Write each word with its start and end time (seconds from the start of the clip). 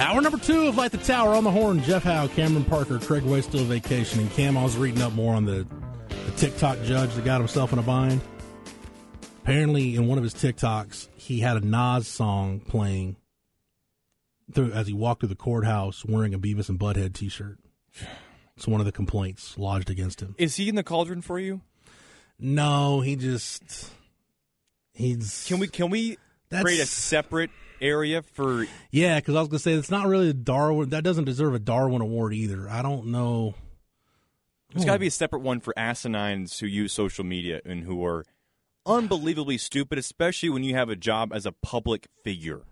Hour 0.00 0.22
number 0.22 0.38
two 0.38 0.66
of 0.66 0.78
Light 0.78 0.92
the 0.92 0.96
Tower 0.96 1.34
on 1.34 1.44
the 1.44 1.50
Horn. 1.50 1.82
Jeff 1.82 2.04
Howe, 2.04 2.26
Cameron 2.28 2.64
Parker, 2.64 2.98
Craig 2.98 3.22
Way 3.22 3.42
still 3.42 3.66
vacationing. 3.66 4.30
Cam, 4.30 4.56
I 4.56 4.62
was 4.62 4.74
reading 4.78 5.02
up 5.02 5.12
more 5.12 5.34
on 5.34 5.44
the, 5.44 5.66
the 6.08 6.32
TikTok 6.38 6.82
judge 6.84 7.12
that 7.12 7.24
got 7.26 7.38
himself 7.38 7.70
in 7.74 7.78
a 7.78 7.82
bind. 7.82 8.22
Apparently, 9.42 9.96
in 9.96 10.06
one 10.06 10.16
of 10.16 10.24
his 10.24 10.32
TikToks, 10.32 11.08
he 11.16 11.40
had 11.40 11.58
a 11.58 11.60
Nas 11.60 12.08
song 12.08 12.60
playing 12.60 13.16
through, 14.54 14.72
as 14.72 14.86
he 14.86 14.94
walked 14.94 15.20
through 15.20 15.28
the 15.28 15.34
courthouse 15.34 16.02
wearing 16.02 16.32
a 16.32 16.38
Beavis 16.38 16.70
and 16.70 16.78
Butthead 16.78 17.12
T-shirt. 17.12 17.58
It's 18.56 18.66
one 18.66 18.80
of 18.80 18.86
the 18.86 18.92
complaints 18.92 19.58
lodged 19.58 19.90
against 19.90 20.22
him. 20.22 20.34
Is 20.38 20.56
he 20.56 20.70
in 20.70 20.76
the 20.76 20.82
cauldron 20.82 21.20
for 21.20 21.38
you? 21.38 21.60
No, 22.38 23.02
he 23.02 23.16
just 23.16 23.90
he's. 24.94 25.44
Can 25.46 25.58
we 25.58 25.68
can 25.68 25.90
we 25.90 26.16
That's- 26.50 26.64
create 26.64 26.80
a 26.80 26.86
separate 26.86 27.50
area 27.80 28.22
for 28.22 28.66
Yeah, 28.90 29.18
because 29.18 29.34
I 29.34 29.40
was 29.40 29.48
gonna 29.48 29.58
say 29.58 29.72
it's 29.72 29.90
not 29.90 30.06
really 30.06 30.30
a 30.30 30.34
Darwin. 30.34 30.90
That 30.90 31.04
doesn't 31.04 31.24
deserve 31.24 31.54
a 31.54 31.58
Darwin 31.58 32.02
Award 32.02 32.34
either. 32.34 32.68
I 32.68 32.82
don't 32.82 33.06
know. 33.06 33.54
There's 34.72 34.84
got 34.84 34.92
to 34.92 34.98
be 34.98 35.06
a 35.06 35.10
hmm. 35.10 35.14
separate 35.14 35.42
one 35.42 35.60
for 35.60 35.74
asinines 35.76 36.60
who 36.60 36.66
use 36.66 36.92
social 36.92 37.24
media 37.24 37.60
and 37.64 37.84
who 37.84 38.04
are 38.04 38.24
unbelievably 38.86 39.58
stupid, 39.58 39.98
especially 39.98 40.48
when 40.48 40.62
you 40.62 40.74
have 40.74 40.88
a 40.88 40.96
job 40.96 41.32
as 41.32 41.44
a 41.44 41.52
public 41.52 42.06
figure. 42.22 42.62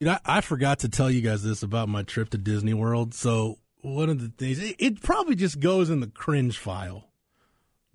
You 0.00 0.06
know, 0.06 0.18
I, 0.24 0.38
I 0.38 0.40
forgot 0.40 0.80
to 0.80 0.88
tell 0.88 1.10
you 1.10 1.20
guys 1.20 1.42
this 1.42 1.62
about 1.62 1.88
my 1.88 2.02
trip 2.02 2.30
to 2.30 2.38
Disney 2.38 2.74
World. 2.74 3.14
So 3.14 3.58
one 3.82 4.08
of 4.08 4.20
the 4.20 4.28
things, 4.28 4.58
it, 4.58 4.76
it 4.78 5.02
probably 5.02 5.34
just 5.34 5.60
goes 5.60 5.90
in 5.90 6.00
the 6.00 6.06
cringe 6.06 6.56
file, 6.56 7.07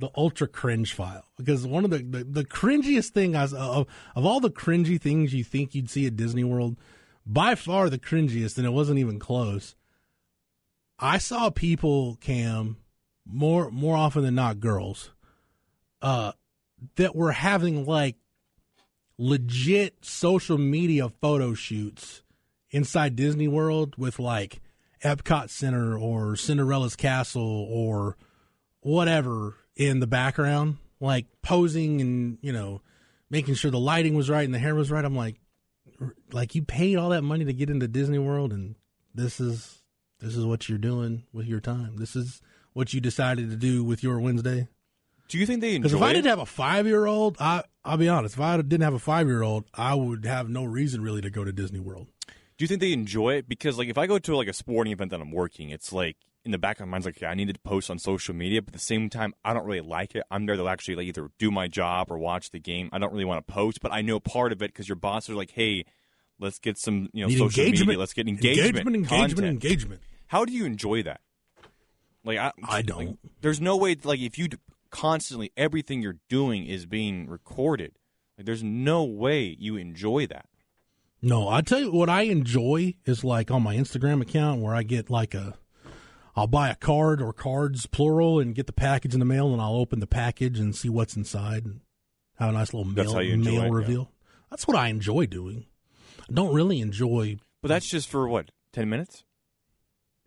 the 0.03 0.11
ultra 0.15 0.47
cringe 0.47 0.93
file, 0.93 1.25
because 1.37 1.65
one 1.65 1.85
of 1.85 1.89
the 1.89 1.99
the, 1.99 2.23
the 2.23 2.45
cringiest 2.45 3.09
thing 3.09 3.35
of 3.35 3.53
of 3.53 3.87
all 4.15 4.39
the 4.39 4.51
cringy 4.51 4.99
things 4.99 5.33
you 5.33 5.43
think 5.43 5.73
you'd 5.73 5.89
see 5.89 6.05
at 6.05 6.15
Disney 6.15 6.43
World, 6.43 6.77
by 7.25 7.55
far 7.55 7.89
the 7.89 7.97
cringiest, 7.97 8.58
and 8.58 8.65
it 8.65 8.71
wasn't 8.71 8.99
even 8.99 9.17
close. 9.17 9.75
I 10.99 11.17
saw 11.17 11.49
people 11.49 12.17
cam 12.21 12.77
more 13.25 13.71
more 13.71 13.95
often 13.95 14.23
than 14.23 14.36
not 14.36 14.59
girls, 14.59 15.11
uh, 16.02 16.33
that 16.97 17.15
were 17.15 17.31
having 17.31 17.86
like 17.86 18.17
legit 19.17 20.03
social 20.03 20.58
media 20.58 21.09
photo 21.21 21.53
shoots 21.53 22.23
inside 22.71 23.15
Disney 23.15 23.47
World 23.47 23.95
with 23.97 24.19
like 24.19 24.59
Epcot 25.02 25.49
Center 25.49 25.97
or 25.97 26.36
Cinderella's 26.36 26.95
Castle 26.95 27.67
or 27.69 28.17
whatever 28.81 29.55
in 29.76 30.00
the 30.00 30.08
background, 30.08 30.78
like 31.00 31.26
posing 31.42 32.02
and, 32.02 32.38
you 32.42 32.54
know, 32.54 32.82
making 33.30 33.56
sure 33.56 33.72
the 33.72 33.80
lighting 33.80 34.16
was 34.16 34.30
right 34.30 34.45
and 34.45 34.54
the 34.54 34.60
hair 34.60 34.76
was 34.76 34.92
right. 34.92 35.04
I'm 35.04 35.16
like, 35.16 35.39
like 36.32 36.56
you 36.56 36.64
paid 36.64 36.98
all 36.98 37.10
that 37.10 37.22
money 37.23 37.45
to 37.45 37.54
get 37.54 37.70
into 37.70 37.88
Disney 37.88 38.20
World 38.20 38.52
and 38.52 38.76
this 39.14 39.39
is 39.39 39.82
this 40.20 40.36
is 40.36 40.45
what 40.45 40.70
you're 40.70 40.78
doing 40.78 41.23
with 41.34 41.48
your 41.48 41.60
time. 41.60 41.98
This 41.98 42.16
is 42.16 42.42
what 42.73 42.94
you 42.94 43.02
decided 43.02 43.50
to 43.50 43.56
do 43.56 43.84
with 43.84 44.04
your 44.04 44.20
Wednesday. 44.20 44.67
Do 45.28 45.38
you 45.38 45.45
think 45.45 45.61
they 45.61 45.78
Because 45.78 45.94
if 45.94 46.02
I 46.02 46.14
didn't 46.14 46.28
have 46.28 46.40
a 46.40 46.45
five 46.45 46.86
year 46.88 47.05
old, 47.05 47.38
I 47.40 47.64
I'll 47.84 47.98
be 47.98 48.10
honest. 48.10 48.36
If 48.36 48.42
I 48.42 48.58
didn't 48.58 48.82
have 48.82 48.94
a 48.94 49.00
five 49.00 49.28
year 49.28 49.42
old, 49.42 49.66
I 49.73 49.95
would 49.95 50.26
have 50.26 50.50
no 50.50 50.64
reason 50.64 51.02
really 51.02 51.22
to 51.22 51.30
go 51.30 51.44
to 51.44 51.52
Disney 51.52 51.80
World. 51.80 52.08
Do 52.58 52.64
you 52.64 52.67
think 52.67 52.82
they 52.82 52.94
enjoy 52.94 53.36
it? 53.36 53.50
Because 53.50 53.78
like 53.78 53.90
if 53.90 53.98
I 53.98 54.08
go 54.08 54.20
to 54.20 54.36
like 54.36 54.48
a 54.48 54.54
sporting 54.54 54.94
event 54.94 55.11
that 55.11 55.22
I'm 55.22 55.32
working, 55.32 55.70
it's 55.70 55.92
like 55.92 56.17
in 56.45 56.52
the 56.52 56.58
back 56.58 56.80
of 56.80 56.87
my 56.87 56.92
mind's 56.92 57.05
like, 57.05 57.17
okay, 57.17 57.26
I 57.27 57.36
need 57.36 57.54
to 57.54 57.59
post 57.59 57.89
on 57.89 57.99
social 57.99 58.36
media, 58.36 58.61
but 58.61 58.70
at 58.70 58.73
the 58.73 58.80
same 58.80 59.09
time, 59.09 59.33
I 59.45 59.54
don't 59.54 59.65
really 59.65 59.81
like 59.81 60.15
it. 60.15 60.23
I'm 60.30 60.45
there 60.45 60.55
to 60.55 60.67
actually 60.67 60.95
like 60.95 61.08
either 61.08 61.30
do 61.39 61.52
my 61.52 61.67
job 61.67 62.11
or 62.11 62.17
watch 62.17 62.52
the 62.52 62.59
game. 62.59 62.89
I 62.92 62.99
don't 62.99 63.11
really 63.11 63.26
want 63.26 63.45
to 63.45 63.54
post, 63.54 63.81
but 63.81 63.92
I 63.93 64.02
know 64.02 64.20
part 64.20 64.52
of 64.52 64.61
it 64.61 64.67
because 64.73 64.89
your 64.89 64.95
bosses 64.98 65.30
are 65.30 65.36
like, 65.36 65.52
hey, 65.52 65.86
let's 66.39 66.59
get 66.59 66.77
some 66.77 67.09
you 67.14 67.23
know 67.23 67.27
Need 67.30 67.37
social 67.37 67.64
engagement. 67.64 67.87
media, 67.87 67.99
let's 67.99 68.14
get 68.14 68.27
engagement, 68.27 68.67
engagement, 68.67 68.95
engagement, 68.95 69.30
content. 69.36 69.48
engagement. 69.64 70.02
How 70.27 70.45
do 70.45 70.52
you 70.54 70.65
enjoy 70.65 71.04
that? 71.04 71.21
Like 72.26 72.37
I, 72.37 72.52
I 72.67 72.81
don't. 72.81 73.05
like, 73.05 73.15
there's 73.42 73.61
no 73.61 73.77
way. 73.77 73.95
Like 74.02 74.20
if 74.20 74.37
you 74.37 74.49
constantly 74.89 75.52
everything 75.58 76.02
you're 76.02 76.20
doing 76.30 76.65
is 76.65 76.86
being 76.86 77.27
recorded, 77.30 77.93
like 78.37 78.45
there's 78.45 78.64
no 78.64 79.04
way 79.04 79.55
you 79.60 79.75
enjoy 79.77 80.27
that. 80.27 80.48
No, 81.21 81.48
I 81.48 81.61
tell 81.61 81.80
you 81.80 81.92
what 81.92 82.10
I 82.10 82.23
enjoy 82.23 82.95
is 83.05 83.23
like 83.23 83.49
on 83.49 83.64
my 83.64 83.75
Instagram 83.77 84.21
account 84.21 84.61
where 84.61 84.75
I 84.75 84.83
get 84.83 85.10
like 85.10 85.33
a, 85.33 85.54
I'll 86.36 86.48
buy 86.48 86.70
a 86.70 86.76
card 86.76 87.21
or 87.21 87.32
cards 87.33 87.86
plural 87.86 88.39
and 88.39 88.55
get 88.55 88.66
the 88.67 88.73
package 88.73 89.14
in 89.14 89.20
the 89.20 89.26
mail 89.26 89.54
and 89.54 89.61
I'll 89.61 89.76
open 89.76 89.99
the 89.99 90.08
package 90.08 90.60
and 90.60 90.76
see 90.76 90.89
what's 90.89 91.16
inside 91.16 91.64
and 91.66 91.82
have 92.39 92.49
a 92.49 92.54
nice 92.54 92.73
little 92.73 92.92
That's 92.92 93.08
mail 93.10 93.14
how 93.16 93.20
you 93.21 93.33
enjoy 93.33 93.52
mail 93.52 93.61
it, 93.61 93.66
yeah. 93.67 93.73
reveal. 93.76 94.11
That's 94.49 94.67
what 94.67 94.77
I 94.77 94.88
enjoy 94.88 95.27
doing. 95.27 95.66
I 96.22 96.33
don't 96.33 96.54
really 96.54 96.80
enjoy 96.82 97.38
But 97.61 97.67
that's 97.67 97.88
just 97.89 98.10
for 98.10 98.27
what 98.27 98.49
ten 98.72 98.89
minutes. 98.89 99.23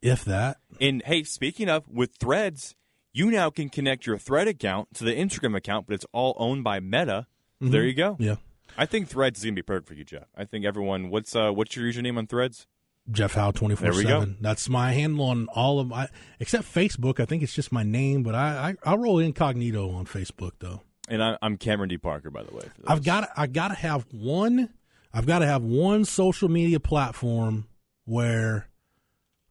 if 0.02 0.24
that. 0.24 0.58
And 0.80 1.02
hey, 1.04 1.24
speaking 1.24 1.68
of 1.68 1.88
with 1.88 2.12
Threads, 2.20 2.74
you 3.12 3.30
now 3.30 3.50
can 3.50 3.68
connect 3.68 4.06
your 4.06 4.18
Thread 4.18 4.46
account 4.46 4.94
to 4.94 5.04
the 5.04 5.12
Instagram 5.14 5.56
account, 5.56 5.86
but 5.86 5.94
it's 5.94 6.06
all 6.12 6.34
owned 6.38 6.62
by 6.64 6.80
Meta. 6.80 7.26
So 7.62 7.68
There 7.70 7.84
you 7.84 7.94
go. 7.94 8.12
Mm-hmm. 8.12 8.22
Yeah. 8.22 8.36
I 8.76 8.84
think 8.86 9.08
Threads 9.08 9.38
is 9.38 9.44
gonna 9.44 9.54
be 9.54 9.62
perfect 9.62 9.88
for 9.88 9.94
you, 9.94 10.04
Jeff. 10.04 10.26
I 10.36 10.44
think 10.44 10.64
everyone. 10.66 11.08
What's 11.10 11.34
uh, 11.34 11.50
what's 11.50 11.74
your 11.74 11.86
username 11.90 12.18
on 12.18 12.26
Threads? 12.26 12.66
Jeff 13.10 13.34
Howe 13.34 13.50
twenty 13.52 13.76
four 13.76 13.90
There 13.90 13.96
we 13.96 14.02
go. 14.04 14.20
seven. 14.20 14.36
That's 14.40 14.68
my 14.68 14.92
handle 14.92 15.26
on 15.26 15.46
all 15.54 15.78
of 15.78 15.88
my 15.88 16.08
except 16.40 16.64
Facebook. 16.72 17.20
I 17.20 17.24
think 17.24 17.42
it's 17.42 17.54
just 17.54 17.70
my 17.72 17.82
name, 17.82 18.22
but 18.22 18.34
I 18.34 18.74
I, 18.84 18.92
I 18.92 18.96
roll 18.96 19.18
incognito 19.18 19.90
on 19.90 20.06
Facebook 20.06 20.52
though. 20.58 20.82
And 21.08 21.22
I, 21.22 21.38
I'm 21.40 21.56
Cameron 21.56 21.88
D. 21.88 21.98
Parker, 21.98 22.30
by 22.30 22.42
the 22.42 22.52
way. 22.54 22.64
I've 22.86 23.04
got 23.04 23.28
I 23.36 23.46
got 23.46 23.68
to 23.68 23.74
have 23.74 24.06
one. 24.12 24.70
I've 25.14 25.26
got 25.26 25.38
to 25.38 25.46
have 25.46 25.62
one 25.62 26.04
social 26.04 26.48
media 26.48 26.80
platform 26.80 27.68
where 28.04 28.68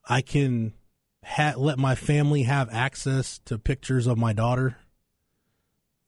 I 0.07 0.21
can 0.21 0.73
ha- 1.23 1.53
let 1.57 1.79
my 1.79 1.95
family 1.95 2.43
have 2.43 2.69
access 2.71 3.39
to 3.45 3.57
pictures 3.57 4.05
of 4.05 4.17
my 4.17 4.33
daughter, 4.33 4.75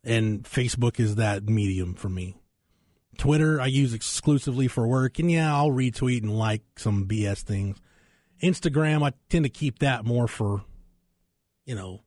and 0.04 0.44
Facebook 0.44 1.00
is 1.00 1.16
that 1.16 1.48
medium 1.50 1.96
for 1.96 2.10
me. 2.10 2.36
Twitter 3.18 3.60
I 3.60 3.68
use 3.68 3.94
exclusively 3.94 4.68
for 4.68 4.88
work, 4.88 5.20
and 5.20 5.32
yeah, 5.32 5.54
I'll 5.56 5.72
retweet 5.72 6.22
and 6.22 6.38
like 6.38 6.62
some 6.78 7.06
BS 7.08 7.42
things. 7.42 7.78
Instagram 8.42 9.06
I 9.06 9.14
tend 9.30 9.46
to 9.46 9.50
keep 9.50 9.80
that 9.80 10.06
more 10.06 10.28
for, 10.28 10.64
you 11.66 11.76
know, 11.76 12.02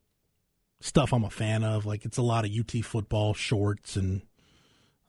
stuff 0.79 1.13
I'm 1.13 1.23
a 1.23 1.29
fan 1.29 1.63
of. 1.63 1.85
Like 1.85 2.05
it's 2.05 2.17
a 2.17 2.21
lot 2.21 2.45
of 2.45 2.51
UT 2.51 2.83
football 2.85 3.33
shorts 3.33 3.95
and 3.95 4.21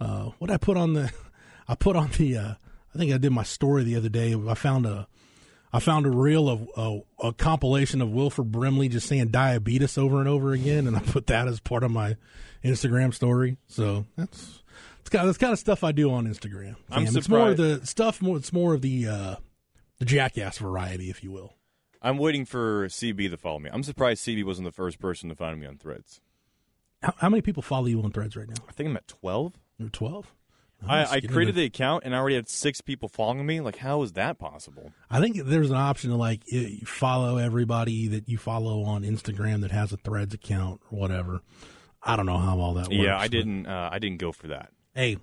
uh, 0.00 0.30
what 0.38 0.50
I 0.50 0.56
put 0.56 0.76
on 0.76 0.94
the, 0.94 1.12
I 1.68 1.74
put 1.74 1.96
on 1.96 2.10
the, 2.18 2.36
uh, 2.36 2.54
I 2.94 2.98
think 2.98 3.12
I 3.12 3.18
did 3.18 3.32
my 3.32 3.44
story 3.44 3.84
the 3.84 3.96
other 3.96 4.08
day. 4.08 4.34
I 4.34 4.54
found 4.54 4.84
a, 4.84 5.06
I 5.72 5.80
found 5.80 6.04
a 6.04 6.10
reel 6.10 6.48
of 6.48 6.68
a, 6.76 7.28
a 7.28 7.32
compilation 7.32 8.02
of 8.02 8.10
Wilford 8.10 8.52
Brimley 8.52 8.88
just 8.88 9.06
saying 9.06 9.28
diabetes 9.28 9.96
over 9.96 10.20
and 10.20 10.28
over 10.28 10.52
again, 10.52 10.86
and 10.86 10.96
I 10.96 11.00
put 11.00 11.28
that 11.28 11.48
as 11.48 11.60
part 11.60 11.82
of 11.82 11.90
my 11.90 12.16
Instagram 12.62 13.14
story. 13.14 13.56
So 13.68 14.04
that's 14.16 14.61
it's 15.02 15.10
kind 15.10 15.22
of 15.22 15.28
that's 15.28 15.38
kind 15.38 15.52
of 15.52 15.58
stuff 15.58 15.84
I 15.84 15.92
do 15.92 16.10
on 16.12 16.26
Instagram. 16.26 16.76
I'm 16.90 17.04
Cam. 17.04 17.16
It's 17.16 17.28
more 17.28 17.50
of 17.50 17.56
the 17.56 17.84
stuff. 17.84 18.22
More 18.22 18.36
it's 18.36 18.52
more 18.52 18.72
of 18.72 18.80
the 18.82 19.06
uh, 19.06 19.36
the 19.98 20.04
jackass 20.04 20.58
variety, 20.58 21.10
if 21.10 21.22
you 21.22 21.30
will. 21.30 21.54
I'm 22.00 22.18
waiting 22.18 22.44
for 22.44 22.88
CB 22.88 23.30
to 23.30 23.36
follow 23.36 23.58
me. 23.58 23.70
I'm 23.72 23.82
surprised 23.82 24.24
CB 24.24 24.44
wasn't 24.44 24.66
the 24.66 24.72
first 24.72 24.98
person 24.98 25.28
to 25.28 25.34
find 25.34 25.60
me 25.60 25.66
on 25.66 25.76
Threads. 25.76 26.20
How, 27.02 27.14
how 27.18 27.28
many 27.28 27.42
people 27.42 27.62
follow 27.62 27.86
you 27.86 28.00
on 28.02 28.10
Threads 28.10 28.36
right 28.36 28.48
now? 28.48 28.54
I 28.68 28.72
think 28.72 28.88
I'm 28.88 28.96
at 28.96 29.06
12. 29.08 29.54
You're 29.78 29.88
12? 29.88 30.32
I, 30.88 31.04
I 31.04 31.20
created 31.20 31.54
the 31.54 31.64
account 31.64 32.02
and 32.04 32.14
I 32.14 32.18
already 32.18 32.34
had 32.34 32.48
six 32.48 32.80
people 32.80 33.08
following 33.08 33.46
me. 33.46 33.60
Like, 33.60 33.76
how 33.76 34.02
is 34.02 34.12
that 34.14 34.38
possible? 34.38 34.92
I 35.08 35.20
think 35.20 35.36
there's 35.44 35.70
an 35.70 35.76
option 35.76 36.10
to 36.10 36.16
like 36.16 36.42
follow 36.84 37.36
everybody 37.38 38.08
that 38.08 38.28
you 38.28 38.36
follow 38.36 38.82
on 38.82 39.02
Instagram 39.02 39.60
that 39.60 39.70
has 39.70 39.92
a 39.92 39.96
Threads 39.96 40.34
account 40.34 40.80
or 40.90 40.98
whatever. 40.98 41.40
I 42.02 42.16
don't 42.16 42.26
know 42.26 42.38
how 42.38 42.58
all 42.58 42.74
that 42.74 42.88
works. 42.88 42.94
Yeah, 42.94 43.16
I 43.16 43.28
didn't. 43.28 43.66
Uh, 43.66 43.90
I 43.92 44.00
didn't 44.00 44.18
go 44.18 44.32
for 44.32 44.48
that. 44.48 44.72
Hey, 44.94 45.16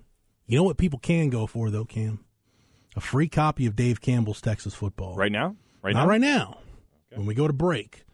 you 0.46 0.56
know 0.56 0.64
what 0.64 0.78
people 0.78 0.98
can 0.98 1.30
go 1.30 1.46
for 1.46 1.70
though, 1.70 1.84
Cam? 1.84 2.24
A 2.96 3.00
free 3.00 3.28
copy 3.28 3.66
of 3.66 3.76
Dave 3.76 4.00
Campbell's 4.00 4.40
Texas 4.40 4.74
Football. 4.74 5.14
Right 5.16 5.30
now? 5.30 5.54
Right 5.82 5.94
Not 5.94 6.04
now? 6.04 6.08
right 6.08 6.20
now. 6.20 6.58
Okay. 7.12 7.18
When 7.18 7.26
we 7.26 7.34
go 7.34 7.46
to 7.46 7.52
break. 7.52 8.04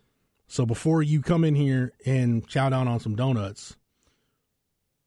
So 0.49 0.67
before 0.67 1.03
you 1.03 1.23
come 1.23 1.45
in 1.45 1.55
here 1.55 1.93
and 2.05 2.47
chow 2.47 2.69
down 2.69 2.87
on 2.89 3.01
some 3.01 3.17
donuts, 3.17 3.77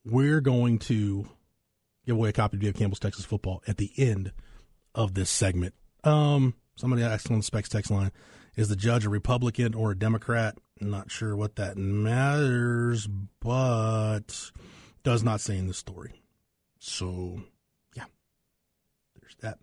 we're 0.04 0.42
going 0.42 0.80
to 0.80 1.30
give 2.06 2.16
away 2.16 2.30
a 2.30 2.34
copy 2.34 2.58
of 2.58 2.62
Dave 2.62 2.76
Campbell's 2.76 3.00
Texas 3.00 3.26
Football 3.26 3.62
at 3.68 3.78
the 3.78 3.92
end 3.96 4.32
of 4.96 5.14
this 5.14 5.30
segment. 5.30 5.76
Um, 6.04 6.56
somebody 6.76 7.04
asked 7.04 7.30
on 7.30 7.38
the 7.38 7.44
specs 7.44 7.70
text 7.70 7.92
line, 7.92 8.12
is 8.56 8.70
the 8.70 8.76
judge 8.76 9.06
a 9.06 9.10
Republican 9.10 9.76
or 9.76 9.92
a 9.92 9.98
Democrat? 9.98 10.58
not 10.82 11.12
sure 11.12 11.36
what 11.36 11.58
that 11.58 11.78
matters, 11.78 13.08
but 13.42 14.52
does 15.04 15.24
not 15.24 15.42
say 15.42 15.58
in 15.58 15.68
the 15.68 15.74
story. 15.74 16.19
So, 16.80 17.42
yeah, 17.96 18.06
there's 19.20 19.36
that. 19.42 19.60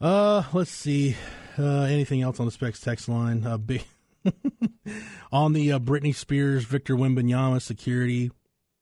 Uh, 0.00 0.42
let's 0.52 0.70
see. 0.70 1.16
Uh, 1.58 1.82
anything 1.82 2.22
else 2.22 2.40
on 2.40 2.46
the 2.46 2.52
specs 2.52 2.80
text 2.80 3.08
line? 3.08 3.46
Uh, 3.46 3.58
big 3.58 3.84
on 5.32 5.52
the 5.52 5.72
uh, 5.72 5.78
Britney 5.78 6.14
Spears, 6.14 6.64
Victor 6.64 6.96
Wembanyama 6.96 7.60
security 7.60 8.30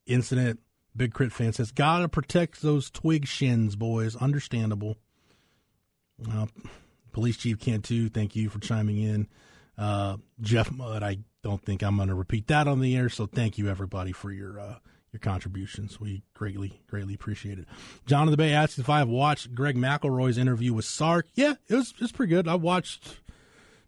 incident. 0.06 0.60
Big 0.96 1.12
Crit 1.12 1.32
fan 1.32 1.52
says, 1.52 1.70
"Gotta 1.70 2.08
protect 2.08 2.62
those 2.62 2.90
twig 2.90 3.26
shins, 3.26 3.76
boys. 3.76 4.16
Understandable." 4.16 4.96
Uh, 6.30 6.46
Police 7.12 7.36
Chief 7.36 7.58
Cantu, 7.58 8.08
thank 8.08 8.36
you 8.36 8.48
for 8.48 8.60
chiming 8.60 8.98
in. 8.98 9.28
Uh, 9.76 10.16
Jeff 10.40 10.70
Mudd, 10.70 11.02
I 11.02 11.18
don't 11.42 11.62
think 11.64 11.82
I'm 11.82 11.96
going 11.96 12.08
to 12.08 12.14
repeat 12.14 12.48
that 12.48 12.66
on 12.66 12.80
the 12.80 12.96
air, 12.96 13.08
so 13.08 13.26
thank 13.26 13.58
you 13.58 13.68
everybody 13.68 14.12
for 14.12 14.30
your 14.30 14.58
uh, 14.60 14.74
your 15.18 15.32
contributions. 15.32 16.00
We 16.00 16.22
greatly 16.34 16.80
greatly 16.86 17.14
appreciate 17.14 17.58
it. 17.58 17.66
John 18.06 18.28
of 18.28 18.30
the 18.30 18.36
Bay 18.36 18.52
asks 18.52 18.78
if 18.78 18.88
I 18.88 18.98
have 18.98 19.08
watched 19.08 19.54
Greg 19.54 19.76
McElroy's 19.76 20.38
interview 20.38 20.72
with 20.72 20.84
Sark. 20.84 21.26
Yeah, 21.34 21.54
it 21.68 21.74
was 21.74 21.94
it's 22.00 22.12
pretty 22.12 22.30
good. 22.30 22.48
I 22.48 22.54
watched 22.54 23.20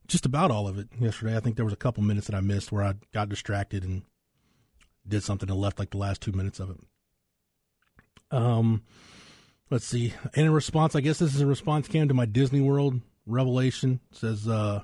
just 0.07 0.27
about 0.27 0.51
all 0.51 0.67
of 0.67 0.79
it 0.79 0.89
yesterday. 0.99 1.37
I 1.37 1.41
think 1.41 1.57
there 1.57 1.65
was 1.65 1.75
a 1.75 1.79
couple 1.79 2.03
minutes 2.03 2.27
that 2.27 2.37
I 2.37 2.41
missed 2.41 2.73
where 2.73 2.85
I 2.85 2.95
got 3.13 3.29
distracted 3.29 3.85
and 3.85 4.03
did 5.07 5.23
something 5.23 5.49
and 5.49 5.59
left 5.59 5.79
like 5.79 5.91
the 5.91 5.99
last 5.99 6.21
two 6.21 6.33
minutes 6.33 6.61
of 6.61 6.71
it. 6.71 6.79
Um, 8.33 8.83
let's 9.71 9.87
see. 9.87 10.15
And 10.35 10.47
in 10.47 10.53
response, 10.53 10.95
I 10.95 11.01
guess 11.01 11.19
this 11.19 11.35
is 11.35 11.41
a 11.41 11.47
response 11.47 11.89
came 11.89 12.09
to 12.09 12.15
my 12.15 12.27
Disney 12.27 12.61
World 12.61 13.01
revelation. 13.27 14.01
It 14.11 14.17
says 14.19 14.49
uh, 14.49 14.83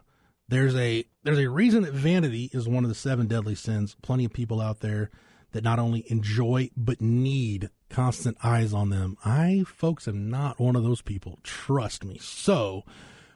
there's 0.49 0.77
a 0.77 1.05
there's 1.25 1.39
a 1.39 1.51
reason 1.51 1.83
that 1.83 1.93
vanity 1.93 2.51
is 2.53 2.69
one 2.69 2.85
of 2.85 2.89
the 2.89 2.95
seven 2.95 3.27
deadly 3.27 3.55
sins. 3.55 3.97
Plenty 4.03 4.25
of 4.25 4.33
people 4.33 4.61
out 4.61 4.81
there 4.81 5.11
that 5.53 5.65
not 5.65 5.79
only 5.79 6.05
enjoy 6.09 6.71
but 6.77 7.01
need 7.01 7.71
constant 7.89 8.37
eyes 8.43 8.73
on 8.75 8.91
them. 8.91 9.17
I 9.25 9.65
folks 9.67 10.09
am 10.09 10.29
not 10.29 10.61
one 10.61 10.77
of 10.77 10.83
those 10.83 11.03
people. 11.03 11.39
Trust 11.43 12.05
me. 12.05 12.19
So, 12.21 12.85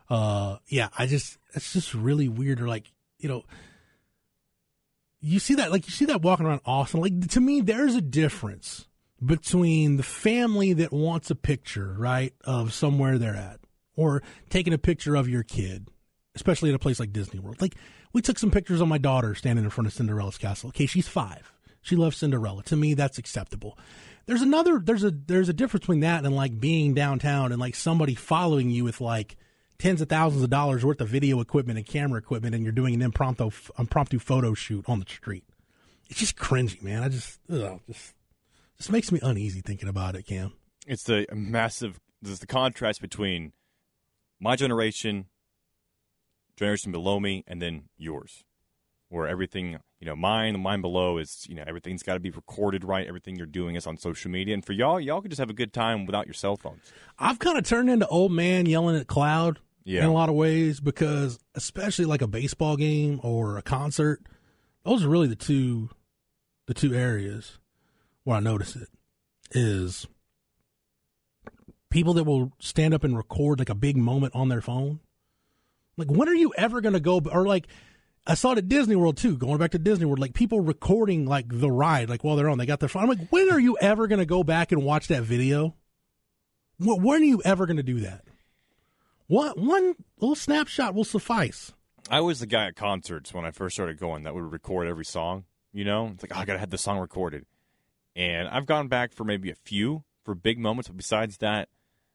uh, 0.08 0.56
yeah, 0.66 0.88
I 0.98 1.06
just 1.06 1.38
it's 1.54 1.72
just 1.72 1.94
really 1.94 2.28
weird. 2.28 2.60
Or 2.60 2.68
like 2.68 2.92
you 3.18 3.28
know 3.28 3.44
you 5.20 5.38
see 5.38 5.54
that 5.54 5.70
like 5.70 5.86
you 5.86 5.92
see 5.92 6.06
that 6.06 6.22
walking 6.22 6.46
around 6.46 6.62
Austin. 6.64 7.00
Like 7.00 7.28
to 7.30 7.40
me, 7.40 7.60
there's 7.60 7.94
a 7.94 8.00
difference 8.00 8.86
between 9.24 9.96
the 9.96 10.02
family 10.02 10.72
that 10.72 10.92
wants 10.92 11.30
a 11.30 11.34
picture, 11.34 11.94
right, 11.98 12.32
of 12.44 12.72
somewhere 12.72 13.18
they're 13.18 13.36
at, 13.36 13.60
or 13.94 14.22
taking 14.48 14.72
a 14.72 14.78
picture 14.78 15.14
of 15.14 15.28
your 15.28 15.42
kid, 15.42 15.88
especially 16.34 16.70
at 16.70 16.74
a 16.74 16.78
place 16.78 16.98
like 16.98 17.12
Disney 17.12 17.38
World. 17.38 17.60
Like 17.60 17.76
we 18.12 18.22
took 18.22 18.38
some 18.38 18.50
pictures 18.50 18.80
of 18.80 18.88
my 18.88 18.98
daughter 18.98 19.34
standing 19.34 19.64
in 19.64 19.70
front 19.70 19.86
of 19.86 19.92
Cinderella's 19.92 20.38
castle. 20.38 20.68
Okay, 20.68 20.86
she's 20.86 21.08
five. 21.08 21.52
She 21.82 21.96
loves 21.96 22.16
Cinderella. 22.16 22.62
To 22.64 22.76
me, 22.76 22.94
that's 22.94 23.18
acceptable. 23.18 23.78
There's 24.26 24.42
another 24.42 24.78
there's 24.78 25.04
a 25.04 25.10
there's 25.10 25.48
a 25.48 25.52
difference 25.52 25.82
between 25.82 26.00
that 26.00 26.24
and 26.24 26.36
like 26.36 26.60
being 26.60 26.94
downtown 26.94 27.52
and 27.52 27.60
like 27.60 27.74
somebody 27.74 28.14
following 28.14 28.70
you 28.70 28.84
with 28.84 29.00
like 29.00 29.36
tens 29.78 30.00
of 30.00 30.08
thousands 30.08 30.42
of 30.44 30.50
dollars 30.50 30.84
worth 30.84 31.00
of 31.00 31.08
video 31.08 31.40
equipment 31.40 31.78
and 31.78 31.86
camera 31.86 32.18
equipment 32.18 32.54
and 32.54 32.62
you're 32.62 32.72
doing 32.72 32.94
an 32.94 33.02
impromptu 33.02 33.50
impromptu 33.78 34.18
photo 34.18 34.54
shoot 34.54 34.84
on 34.88 35.00
the 35.00 35.06
street. 35.06 35.44
It's 36.08 36.20
just 36.20 36.36
cringy, 36.36 36.82
man. 36.82 37.02
I 37.02 37.08
just 37.08 37.40
ugh, 37.50 37.80
just 37.86 38.14
this 38.76 38.90
makes 38.90 39.10
me 39.10 39.20
uneasy 39.22 39.62
thinking 39.62 39.88
about 39.88 40.14
it, 40.14 40.26
Cam. 40.26 40.52
It's 40.86 41.02
the 41.04 41.26
massive 41.32 41.98
there's 42.22 42.40
the 42.40 42.46
contrast 42.46 43.00
between 43.00 43.52
my 44.38 44.56
generation, 44.56 45.26
generation 46.56 46.92
below 46.92 47.18
me, 47.20 47.44
and 47.46 47.60
then 47.60 47.88
yours. 47.96 48.44
Where 49.10 49.26
everything, 49.26 49.76
you 49.98 50.06
know, 50.06 50.14
mine, 50.14 50.52
the 50.52 50.58
mine 50.60 50.82
below 50.82 51.18
is, 51.18 51.44
you 51.48 51.56
know, 51.56 51.64
everything's 51.66 52.04
got 52.04 52.14
to 52.14 52.20
be 52.20 52.30
recorded 52.30 52.84
right. 52.84 53.06
Everything 53.08 53.34
you're 53.34 53.44
doing 53.44 53.74
is 53.74 53.84
on 53.84 53.96
social 53.96 54.30
media. 54.30 54.54
And 54.54 54.64
for 54.64 54.72
y'all, 54.72 55.00
y'all 55.00 55.20
could 55.20 55.32
just 55.32 55.40
have 55.40 55.50
a 55.50 55.52
good 55.52 55.72
time 55.72 56.06
without 56.06 56.26
your 56.28 56.34
cell 56.34 56.56
phones. 56.56 56.92
I've 57.18 57.40
kind 57.40 57.58
of 57.58 57.64
turned 57.64 57.90
into 57.90 58.06
old 58.06 58.30
man 58.30 58.66
yelling 58.66 58.94
at 58.94 59.08
cloud 59.08 59.58
yeah. 59.82 60.04
in 60.04 60.06
a 60.06 60.12
lot 60.12 60.28
of 60.28 60.36
ways 60.36 60.78
because, 60.78 61.40
especially 61.56 62.04
like 62.04 62.22
a 62.22 62.28
baseball 62.28 62.76
game 62.76 63.18
or 63.24 63.58
a 63.58 63.62
concert, 63.62 64.20
those 64.84 65.04
are 65.04 65.08
really 65.08 65.26
the 65.26 65.34
two, 65.34 65.90
the 66.66 66.74
two 66.74 66.94
areas 66.94 67.58
where 68.22 68.36
I 68.36 68.40
notice 68.40 68.76
it 68.76 68.88
is 69.50 70.06
people 71.90 72.14
that 72.14 72.24
will 72.24 72.52
stand 72.60 72.94
up 72.94 73.02
and 73.02 73.16
record 73.16 73.58
like 73.58 73.70
a 73.70 73.74
big 73.74 73.96
moment 73.96 74.36
on 74.36 74.50
their 74.50 74.60
phone. 74.60 75.00
Like, 75.96 76.12
when 76.12 76.28
are 76.28 76.34
you 76.34 76.52
ever 76.56 76.80
going 76.80 76.92
to 76.92 77.00
go? 77.00 77.20
Or 77.30 77.44
like, 77.44 77.66
I 78.30 78.34
saw 78.34 78.52
it 78.52 78.58
at 78.58 78.68
Disney 78.68 78.94
World 78.94 79.16
too. 79.16 79.36
Going 79.36 79.58
back 79.58 79.72
to 79.72 79.78
Disney 79.78 80.06
World, 80.06 80.20
like 80.20 80.34
people 80.34 80.60
recording 80.60 81.26
like 81.26 81.46
the 81.48 81.68
ride, 81.68 82.08
like 82.08 82.22
while 82.22 82.36
they're 82.36 82.48
on, 82.48 82.58
they 82.58 82.66
got 82.66 82.78
their 82.78 82.88
phone. 82.88 83.02
I'm 83.02 83.08
like, 83.08 83.28
when 83.30 83.50
are 83.50 83.58
you 83.58 83.76
ever 83.80 84.06
going 84.06 84.20
to 84.20 84.26
go 84.26 84.44
back 84.44 84.70
and 84.70 84.84
watch 84.84 85.08
that 85.08 85.24
video? 85.24 85.74
When 86.78 87.22
are 87.22 87.24
you 87.24 87.42
ever 87.44 87.66
going 87.66 87.78
to 87.78 87.82
do 87.82 87.98
that? 88.00 88.22
One 89.26 89.50
one 89.56 89.94
little 90.20 90.36
snapshot 90.36 90.94
will 90.94 91.02
suffice. 91.02 91.72
I 92.08 92.20
was 92.20 92.38
the 92.38 92.46
guy 92.46 92.66
at 92.66 92.76
concerts 92.76 93.34
when 93.34 93.44
I 93.44 93.50
first 93.50 93.74
started 93.74 93.98
going 93.98 94.22
that 94.22 94.34
would 94.34 94.52
record 94.52 94.86
every 94.86 95.04
song. 95.04 95.44
You 95.72 95.84
know, 95.84 96.12
it's 96.14 96.22
like 96.22 96.30
oh, 96.36 96.40
I 96.40 96.44
gotta 96.44 96.60
have 96.60 96.70
the 96.70 96.78
song 96.78 96.98
recorded, 96.98 97.46
and 98.14 98.48
I've 98.48 98.66
gone 98.66 98.86
back 98.86 99.12
for 99.12 99.24
maybe 99.24 99.50
a 99.50 99.56
few 99.56 100.04
for 100.24 100.36
big 100.36 100.56
moments. 100.56 100.88
But 100.88 100.96
besides 100.96 101.38
that, 101.38 101.68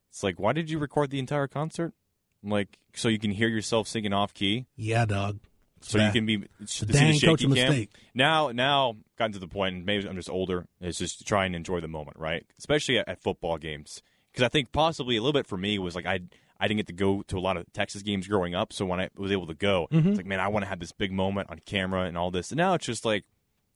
it's 0.10 0.24
like, 0.24 0.40
why 0.40 0.54
did 0.54 0.70
you 0.70 0.80
record 0.80 1.10
the 1.10 1.20
entire 1.20 1.48
concert? 1.48 1.94
Like, 2.42 2.80
so 2.94 3.10
you 3.10 3.20
can 3.20 3.32
hear 3.32 3.50
yourself 3.50 3.88
singing 3.88 4.14
off 4.14 4.34
key. 4.34 4.68
Yeah, 4.76 5.06
dog. 5.06 5.40
So 5.86 6.04
you 6.04 6.12
can 6.12 6.26
be 6.26 6.38
the 6.38 6.86
dang 6.88 7.20
coach 7.20 7.44
a 7.44 7.48
mistake. 7.48 7.92
Now, 8.16 8.50
now, 8.50 8.98
gotten 9.20 9.34
to 9.34 9.40
the 9.40 9.48
point. 9.48 9.86
Maybe 9.86 10.08
I'm 10.08 10.16
just 10.16 10.32
older. 10.32 10.66
Is 10.82 10.98
just 10.98 11.20
to 11.20 11.24
try 11.24 11.46
and 11.46 11.56
enjoy 11.56 11.80
the 11.80 11.88
moment, 11.88 12.18
right? 12.18 12.44
Especially 12.58 12.98
at, 12.98 13.08
at 13.08 13.22
football 13.22 13.58
games, 13.60 14.02
because 14.32 14.44
I 14.44 14.50
think 14.50 14.72
possibly 14.72 15.16
a 15.16 15.22
little 15.22 15.34
bit 15.34 15.46
for 15.46 15.58
me 15.58 15.78
was 15.78 15.94
like 15.94 16.08
I 16.08 16.22
I 16.60 16.68
didn't 16.68 16.78
get 16.78 16.88
to 16.88 16.94
go 16.94 17.22
to 17.24 17.38
a 17.38 17.40
lot 17.40 17.56
of 17.56 17.72
Texas 17.72 18.02
games 18.02 18.28
growing 18.28 18.56
up. 18.56 18.74
So 18.74 18.84
when 18.86 19.00
I 19.00 19.10
was 19.16 19.32
able 19.32 19.46
to 19.46 19.54
go, 19.54 19.88
mm-hmm. 19.92 20.10
it's 20.10 20.18
like 20.18 20.26
man, 20.26 20.40
I 20.40 20.48
want 20.48 20.64
to 20.64 20.70
have 20.70 20.80
this 20.80 20.92
big 20.92 21.12
moment 21.12 21.52
on 21.52 21.60
camera 21.66 22.06
and 22.06 22.18
all 22.18 22.32
this. 22.32 22.50
And 22.50 22.58
now 22.58 22.74
it's 22.74 22.86
just 22.86 23.06
like, 23.06 23.26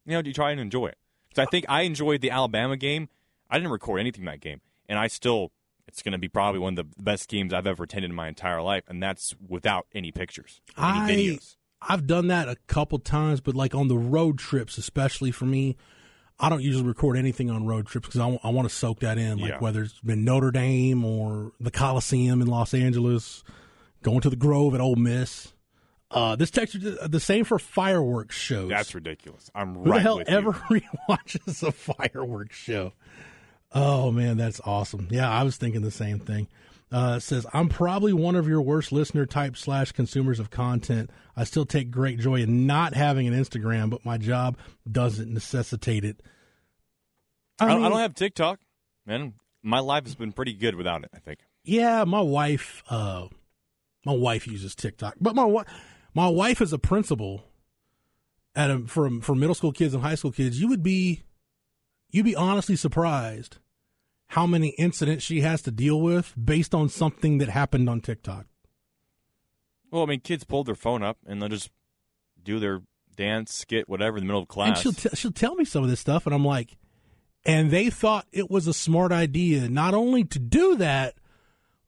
you 0.06 0.14
know, 0.14 0.22
you 0.26 0.34
try 0.34 0.50
and 0.50 0.60
enjoy 0.60 0.88
it. 0.88 0.98
Because 1.30 1.46
I 1.48 1.52
think 1.52 1.66
I 1.70 1.84
enjoyed 1.84 2.22
the 2.22 2.32
Alabama 2.32 2.76
game. 2.76 3.10
I 3.52 3.60
didn't 3.60 3.72
record 3.72 4.00
anything 4.00 4.26
that 4.26 4.42
game, 4.42 4.62
and 4.88 4.98
I 4.98 5.08
still. 5.08 5.52
It's 5.88 6.04
going 6.04 6.12
to 6.12 6.20
be 6.20 6.28
probably 6.28 6.60
one 6.60 6.78
of 6.78 6.88
the 6.88 7.04
best 7.04 7.28
games 7.28 7.52
I've 7.52 7.66
ever 7.66 7.82
attended 7.82 8.12
in 8.12 8.16
my 8.16 8.28
entire 8.28 8.62
life, 8.62 8.84
and 8.88 9.02
that's 9.02 9.34
without 9.48 9.88
any 9.92 10.12
pictures, 10.12 10.62
any 10.78 11.00
I, 11.00 11.10
videos. 11.10 11.56
I've 11.82 12.06
done 12.08 12.28
that 12.28 12.50
a 12.50 12.56
couple 12.68 13.00
times, 13.00 13.40
but 13.42 13.56
like 13.56 13.74
on 13.74 13.88
the 13.88 13.98
road 13.98 14.38
trips, 14.38 14.78
especially 14.78 15.32
for 15.32 15.46
me, 15.46 15.78
I 16.40 16.50
don't 16.50 16.62
usually 16.62 16.86
record 16.86 17.18
anything 17.18 17.50
on 17.50 17.66
road 17.66 17.88
trips 17.88 18.08
because 18.08 18.20
I, 18.20 18.24
w- 18.24 18.40
I 18.44 18.50
want 18.50 18.68
to 18.70 18.74
soak 18.74 19.00
that 19.00 19.18
in. 19.18 19.40
Like 19.40 19.52
Yeah. 19.52 19.60
whether 19.60 19.84
it's 19.84 20.00
been 20.02 20.24
Notre 20.26 20.52
Dame 20.52 21.04
or 21.06 21.52
the 21.60 21.72
Coliseum 21.72 22.42
in 22.42 22.48
Los 22.48 22.74
Angeles, 22.74 23.44
going 24.04 24.22
to 24.22 24.30
the 24.30 24.36
Grove 24.36 24.74
at 24.76 24.82
Ole 24.82 24.96
Miss. 24.96 25.54
Uh, 26.12 26.36
this 26.36 26.50
text 26.50 26.76
the 26.80 27.20
same 27.20 27.46
for 27.46 27.60
fireworks 27.60 28.36
shows. 28.36 28.70
That's 28.70 28.96
ridiculous. 28.96 29.52
I'm 29.54 29.76
Who 29.76 29.84
right 29.92 29.98
the 29.98 30.02
hell 30.02 30.22
ever 30.26 30.56
you. 30.72 30.82
rewatches 31.10 31.62
a 31.62 31.72
fireworks 31.72 32.56
show? 32.58 32.94
Oh 33.72 34.12
man, 34.12 34.36
that's 34.38 34.60
awesome. 34.66 35.08
Yeah, 35.12 35.30
I 35.30 35.44
was 35.44 35.58
thinking 35.58 35.82
the 35.82 35.92
same 35.92 36.18
thing. 36.20 36.48
Uh, 36.92 37.20
says 37.20 37.46
I'm 37.54 37.70
probably 37.70 38.14
one 38.14 38.36
of 38.36 38.48
your 38.48 38.62
worst 38.62 38.92
listener 38.92 39.28
type 39.28 39.56
slash 39.56 39.92
consumers 39.92 40.40
of 40.40 40.50
content. 40.50 41.12
I 41.36 41.44
still 41.44 41.66
take 41.66 41.92
great 41.92 42.18
joy 42.18 42.42
in 42.42 42.66
not 42.66 42.96
having 42.96 43.28
an 43.28 43.34
Instagram, 43.36 43.92
but 43.92 44.04
my 44.04 44.18
job 44.18 44.58
doesn't 44.92 45.32
necessitate 45.32 46.04
it. 46.04 46.22
I, 47.60 47.68
don't, 47.68 47.84
I 47.84 47.90
don't 47.90 48.00
have 48.00 48.16
TikTok, 48.16 48.60
man. 49.06 49.34
My 49.62 49.80
life 49.80 50.06
has 50.06 50.16
been 50.16 50.32
pretty 50.32 50.54
good 50.54 50.74
without 50.76 51.04
it. 51.04 51.12
I 51.14 51.20
think. 51.20 51.40
Yeah, 51.64 52.06
my 52.06 52.22
wife, 52.22 52.82
uh, 52.90 53.28
My 54.06 54.14
wife 54.14 54.48
uses 54.48 54.74
TikTok, 54.74 55.16
but 55.20 55.36
my 55.36 55.44
wi- 55.44 55.66
my 56.16 56.28
wife 56.28 56.62
is 56.62 56.74
a 56.74 56.80
principal 56.80 57.44
at 58.56 58.72
a, 58.72 58.80
for 58.88 59.10
for 59.22 59.36
middle 59.36 59.54
school 59.54 59.74
kids 59.74 59.94
and 59.94 60.02
high 60.02 60.16
school 60.16 60.32
kids. 60.32 60.60
You 60.60 60.70
would 60.70 60.82
be 60.82 61.22
you'd 62.10 62.26
be 62.26 62.36
honestly 62.36 62.76
surprised 62.76 63.58
how 64.30 64.46
many 64.46 64.70
incidents 64.78 65.24
she 65.24 65.42
has 65.42 65.62
to 65.64 65.72
deal 65.72 66.00
with 66.00 66.34
based 66.42 66.76
on 66.76 66.88
something 66.88 67.40
that 67.40 67.50
happened 67.50 67.90
on 67.90 68.00
TikTok. 68.00 68.46
Well, 69.92 70.04
I 70.04 70.06
mean, 70.06 70.20
kids 70.20 70.44
pull 70.44 70.64
their 70.64 70.76
phone 70.76 71.02
up 71.02 71.18
and 71.26 71.42
they'll 71.42 71.50
just 71.50 71.72
do 72.42 72.60
their 72.60 72.82
dance, 73.16 73.54
skit, 73.54 73.90
whatever 73.90 74.18
in 74.18 74.24
the 74.24 74.28
middle 74.28 74.44
of 74.44 74.48
class. 74.48 74.84
And 74.86 74.96
she'll 74.96 75.10
t- 75.10 75.16
she'll 75.16 75.32
tell 75.32 75.56
me 75.56 75.66
some 75.66 75.84
of 75.84 75.90
this 75.90 76.00
stuff, 76.00 76.26
and 76.28 76.36
I'm 76.36 76.46
like, 76.46 76.78
and 77.44 77.72
they 77.72 77.90
thought 77.90 78.28
it 78.32 78.52
was 78.52 78.68
a 78.68 78.74
smart 78.74 79.12
idea 79.12 79.68
not 79.68 79.96
only 79.96 80.24
to 80.26 80.40
do 80.40 80.76
that, 80.76 81.16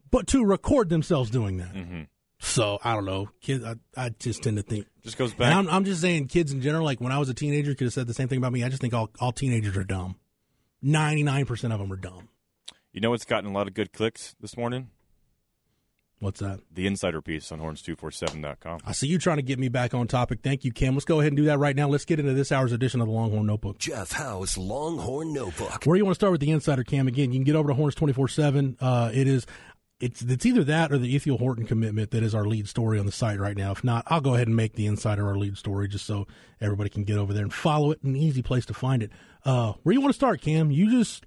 but 0.09 0.25
to 0.27 0.43
record 0.43 0.89
themselves 0.89 1.29
doing 1.29 1.57
that. 1.57 1.73
mm-hmm. 1.73 2.01
So 2.39 2.79
I 2.83 2.95
don't 2.95 3.05
know, 3.05 3.29
kids. 3.39 3.63
I, 3.63 3.75
I 3.95 4.09
just 4.09 4.41
tend 4.41 4.57
to 4.57 4.63
think. 4.63 4.87
Just 5.03 5.15
goes 5.15 5.31
back. 5.35 5.55
I'm, 5.55 5.69
I'm 5.69 5.85
just 5.85 6.01
saying, 6.01 6.25
kids 6.25 6.51
in 6.51 6.61
general. 6.61 6.83
Like 6.83 6.99
when 6.99 7.11
I 7.11 7.19
was 7.19 7.29
a 7.29 7.35
teenager, 7.35 7.75
could 7.75 7.85
have 7.85 7.93
said 7.93 8.07
the 8.07 8.15
same 8.15 8.27
thing 8.27 8.39
about 8.39 8.51
me. 8.51 8.63
I 8.63 8.69
just 8.69 8.81
think 8.81 8.95
all 8.95 9.11
all 9.19 9.31
teenagers 9.31 9.77
are 9.77 9.83
dumb. 9.83 10.15
Ninety 10.81 11.21
nine 11.21 11.45
percent 11.45 11.71
of 11.71 11.79
them 11.79 11.93
are 11.93 11.97
dumb. 11.97 12.29
You 12.91 12.99
know 12.99 13.11
what's 13.11 13.25
gotten 13.25 13.49
a 13.49 13.53
lot 13.53 13.67
of 13.67 13.73
good 13.73 13.93
clicks 13.93 14.35
this 14.41 14.57
morning? 14.57 14.89
What's 16.19 16.39
that? 16.41 16.59
The 16.71 16.85
insider 16.85 17.21
piece 17.21 17.51
on 17.51 17.59
horns247.com. 17.59 18.81
I 18.85 18.91
see 18.91 19.07
you 19.07 19.17
trying 19.17 19.37
to 19.37 19.43
get 19.43 19.57
me 19.57 19.69
back 19.69 19.95
on 19.95 20.07
topic. 20.07 20.41
Thank 20.43 20.63
you, 20.63 20.71
Kim. 20.71 20.93
Let's 20.93 21.05
go 21.05 21.19
ahead 21.19 21.31
and 21.31 21.37
do 21.37 21.45
that 21.45 21.57
right 21.57 21.75
now. 21.75 21.87
Let's 21.87 22.05
get 22.05 22.19
into 22.19 22.33
this 22.33 22.51
hour's 22.51 22.73
edition 22.73 23.01
of 23.01 23.07
the 23.07 23.13
Longhorn 23.13 23.47
Notebook. 23.47 23.79
Jeff 23.79 24.11
Howe's 24.11 24.55
Longhorn 24.55 25.33
Notebook. 25.33 25.83
Where 25.85 25.95
do 25.95 25.97
you 25.97 26.05
want 26.05 26.13
to 26.13 26.19
start 26.19 26.31
with 26.31 26.41
the 26.41 26.51
insider 26.51 26.83
cam 26.83 27.07
again? 27.07 27.31
You 27.31 27.39
can 27.39 27.43
get 27.45 27.55
over 27.55 27.69
to 27.69 27.73
Horns 27.73 27.95
twenty 27.95 28.13
four 28.13 28.27
seven. 28.27 28.77
It 28.81 29.27
is 29.27 29.47
it's 29.99 30.21
it's 30.21 30.45
either 30.45 30.63
that 30.65 30.91
or 30.91 30.99
the 30.99 31.15
Ithiel 31.15 31.39
Horton 31.39 31.65
commitment 31.65 32.11
that 32.11 32.21
is 32.21 32.35
our 32.35 32.45
lead 32.45 32.67
story 32.67 32.99
on 32.99 33.07
the 33.07 33.11
site 33.11 33.39
right 33.39 33.57
now. 33.57 33.71
If 33.71 33.83
not, 33.83 34.03
I'll 34.07 34.21
go 34.21 34.35
ahead 34.35 34.47
and 34.47 34.55
make 34.55 34.73
the 34.73 34.85
insider 34.85 35.25
our 35.27 35.37
lead 35.37 35.57
story 35.57 35.87
just 35.87 36.05
so 36.05 36.27
everybody 36.59 36.89
can 36.91 37.03
get 37.03 37.17
over 37.17 37.33
there 37.33 37.43
and 37.43 37.53
follow 37.53 37.91
it. 37.91 38.03
An 38.03 38.15
easy 38.15 38.43
place 38.43 38.65
to 38.67 38.75
find 38.75 39.01
it. 39.01 39.11
Uh, 39.43 39.73
where 39.81 39.93
do 39.93 39.97
you 39.97 40.01
want 40.01 40.13
to 40.13 40.17
start, 40.17 40.41
Cam? 40.41 40.69
You 40.69 40.91
just 40.91 41.25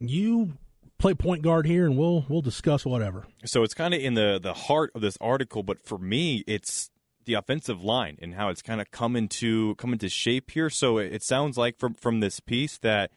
you 0.00 0.54
play 1.02 1.14
point 1.14 1.42
guard 1.42 1.66
here, 1.66 1.84
and 1.84 1.98
we'll 1.98 2.24
we'll 2.28 2.40
discuss 2.40 2.86
whatever. 2.86 3.26
So 3.44 3.62
it's 3.62 3.74
kind 3.74 3.92
of 3.92 4.00
in 4.00 4.14
the 4.14 4.38
the 4.40 4.54
heart 4.54 4.92
of 4.94 5.02
this 5.02 5.18
article, 5.20 5.62
but 5.62 5.84
for 5.84 5.98
me, 5.98 6.44
it's 6.46 6.90
the 7.24 7.34
offensive 7.34 7.82
line 7.84 8.18
and 8.20 8.34
how 8.34 8.48
it's 8.48 8.62
kind 8.62 8.80
of 8.80 8.90
come 8.90 9.16
into 9.16 9.74
come 9.74 9.92
into 9.92 10.08
shape 10.08 10.52
here. 10.52 10.70
So 10.70 10.98
it, 10.98 11.12
it 11.12 11.22
sounds 11.22 11.58
like 11.58 11.78
from 11.78 11.94
from 11.94 12.20
this 12.20 12.40
piece 12.40 12.78
that 12.78 13.10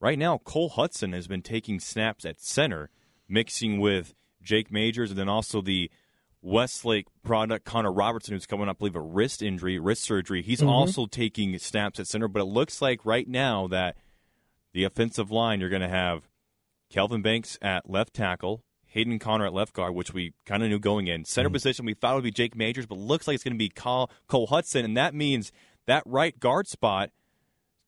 right 0.00 0.18
now 0.18 0.38
Cole 0.38 0.70
Hudson 0.70 1.12
has 1.12 1.26
been 1.26 1.42
taking 1.42 1.80
snaps 1.80 2.24
at 2.24 2.40
center, 2.40 2.88
mixing 3.28 3.80
with 3.80 4.14
Jake 4.42 4.70
Majors, 4.70 5.10
and 5.10 5.18
then 5.18 5.28
also 5.28 5.60
the 5.60 5.90
Westlake 6.40 7.08
product 7.24 7.64
Connor 7.64 7.92
Robertson, 7.92 8.34
who's 8.34 8.46
coming 8.46 8.68
up, 8.68 8.76
I 8.76 8.78
believe, 8.78 8.94
a 8.94 9.00
wrist 9.00 9.42
injury, 9.42 9.80
wrist 9.80 10.04
surgery. 10.04 10.42
He's 10.42 10.60
mm-hmm. 10.60 10.68
also 10.68 11.06
taking 11.06 11.58
snaps 11.58 11.98
at 11.98 12.06
center, 12.06 12.28
but 12.28 12.42
it 12.42 12.46
looks 12.46 12.80
like 12.80 13.04
right 13.04 13.26
now 13.26 13.66
that 13.66 13.96
the 14.72 14.84
offensive 14.84 15.32
line 15.32 15.58
you're 15.58 15.70
going 15.70 15.82
to 15.82 15.88
have 15.88 16.28
Kelvin 16.90 17.22
Banks 17.22 17.58
at 17.60 17.88
left 17.88 18.14
tackle, 18.14 18.62
Hayden 18.86 19.18
Conner 19.18 19.46
at 19.46 19.52
left 19.52 19.72
guard, 19.72 19.94
which 19.94 20.14
we 20.14 20.32
kind 20.44 20.62
of 20.62 20.70
knew 20.70 20.78
going 20.78 21.06
in. 21.06 21.24
Center 21.24 21.50
position, 21.50 21.84
we 21.84 21.94
thought 21.94 22.12
it 22.12 22.14
would 22.16 22.24
be 22.24 22.30
Jake 22.30 22.56
Majors, 22.56 22.86
but 22.86 22.98
looks 22.98 23.26
like 23.26 23.34
it's 23.34 23.44
going 23.44 23.54
to 23.54 23.58
be 23.58 23.68
Cole, 23.68 24.10
Cole 24.26 24.46
Hudson, 24.46 24.84
and 24.84 24.96
that 24.96 25.14
means 25.14 25.52
that 25.86 26.02
right 26.06 26.38
guard 26.38 26.66
spot 26.66 27.10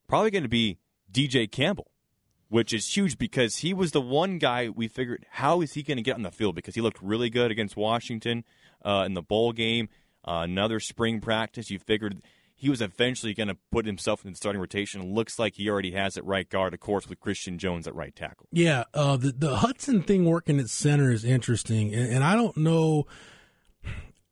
probably 0.08 0.30
going 0.30 0.42
to 0.42 0.48
be 0.48 0.78
DJ 1.12 1.50
Campbell, 1.50 1.90
which 2.48 2.72
is 2.72 2.96
huge 2.96 3.18
because 3.18 3.58
he 3.58 3.72
was 3.72 3.92
the 3.92 4.00
one 4.00 4.38
guy 4.38 4.68
we 4.68 4.88
figured 4.88 5.26
how 5.30 5.60
is 5.60 5.74
he 5.74 5.82
going 5.82 5.96
to 5.96 6.02
get 6.02 6.16
on 6.16 6.22
the 6.22 6.30
field 6.30 6.54
because 6.54 6.74
he 6.74 6.80
looked 6.80 7.00
really 7.02 7.30
good 7.30 7.50
against 7.50 7.76
Washington 7.76 8.44
uh, 8.84 9.04
in 9.06 9.14
the 9.14 9.22
bowl 9.22 9.52
game. 9.52 9.88
Uh, 10.26 10.42
another 10.42 10.80
spring 10.80 11.20
practice, 11.20 11.70
you 11.70 11.78
figured 11.78 12.20
he 12.60 12.68
was 12.68 12.82
eventually 12.82 13.34
going 13.34 13.48
to 13.48 13.56
put 13.70 13.86
himself 13.86 14.24
in 14.24 14.32
the 14.32 14.36
starting 14.36 14.60
rotation. 14.60 15.14
Looks 15.14 15.38
like 15.38 15.54
he 15.54 15.70
already 15.70 15.92
has 15.92 16.16
it 16.16 16.24
right 16.24 16.48
guard, 16.48 16.74
of 16.74 16.80
course, 16.80 17.08
with 17.08 17.20
Christian 17.20 17.56
Jones 17.56 17.86
at 17.86 17.94
right 17.94 18.14
tackle. 18.14 18.48
Yeah, 18.50 18.82
uh, 18.92 19.16
the 19.16 19.30
the 19.30 19.56
Hudson 19.58 20.02
thing 20.02 20.24
working 20.24 20.58
at 20.58 20.68
center 20.68 21.12
is 21.12 21.24
interesting, 21.24 21.94
and, 21.94 22.12
and 22.14 22.24
I 22.24 22.34
don't 22.34 22.56
know. 22.56 23.06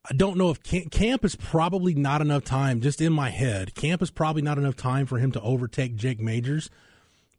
I 0.09 0.15
don't 0.15 0.37
know 0.37 0.51
if 0.51 0.63
camp, 0.63 0.91
camp 0.91 1.25
is 1.25 1.37
probably 1.37 1.95
not 1.95 2.21
enough 2.21 2.45
time. 2.45 2.81
Just 2.81 3.01
in 3.01 3.13
my 3.13 3.31
head, 3.31 3.75
camp 3.75 4.03
is 4.03 4.11
probably 4.11 4.43
not 4.43 4.59
enough 4.59 4.77
time 4.77 5.07
for 5.07 5.19
him 5.19 5.31
to 5.33 5.41
overtake 5.41 5.95
Jake 5.95 6.21
Majors. 6.21 6.69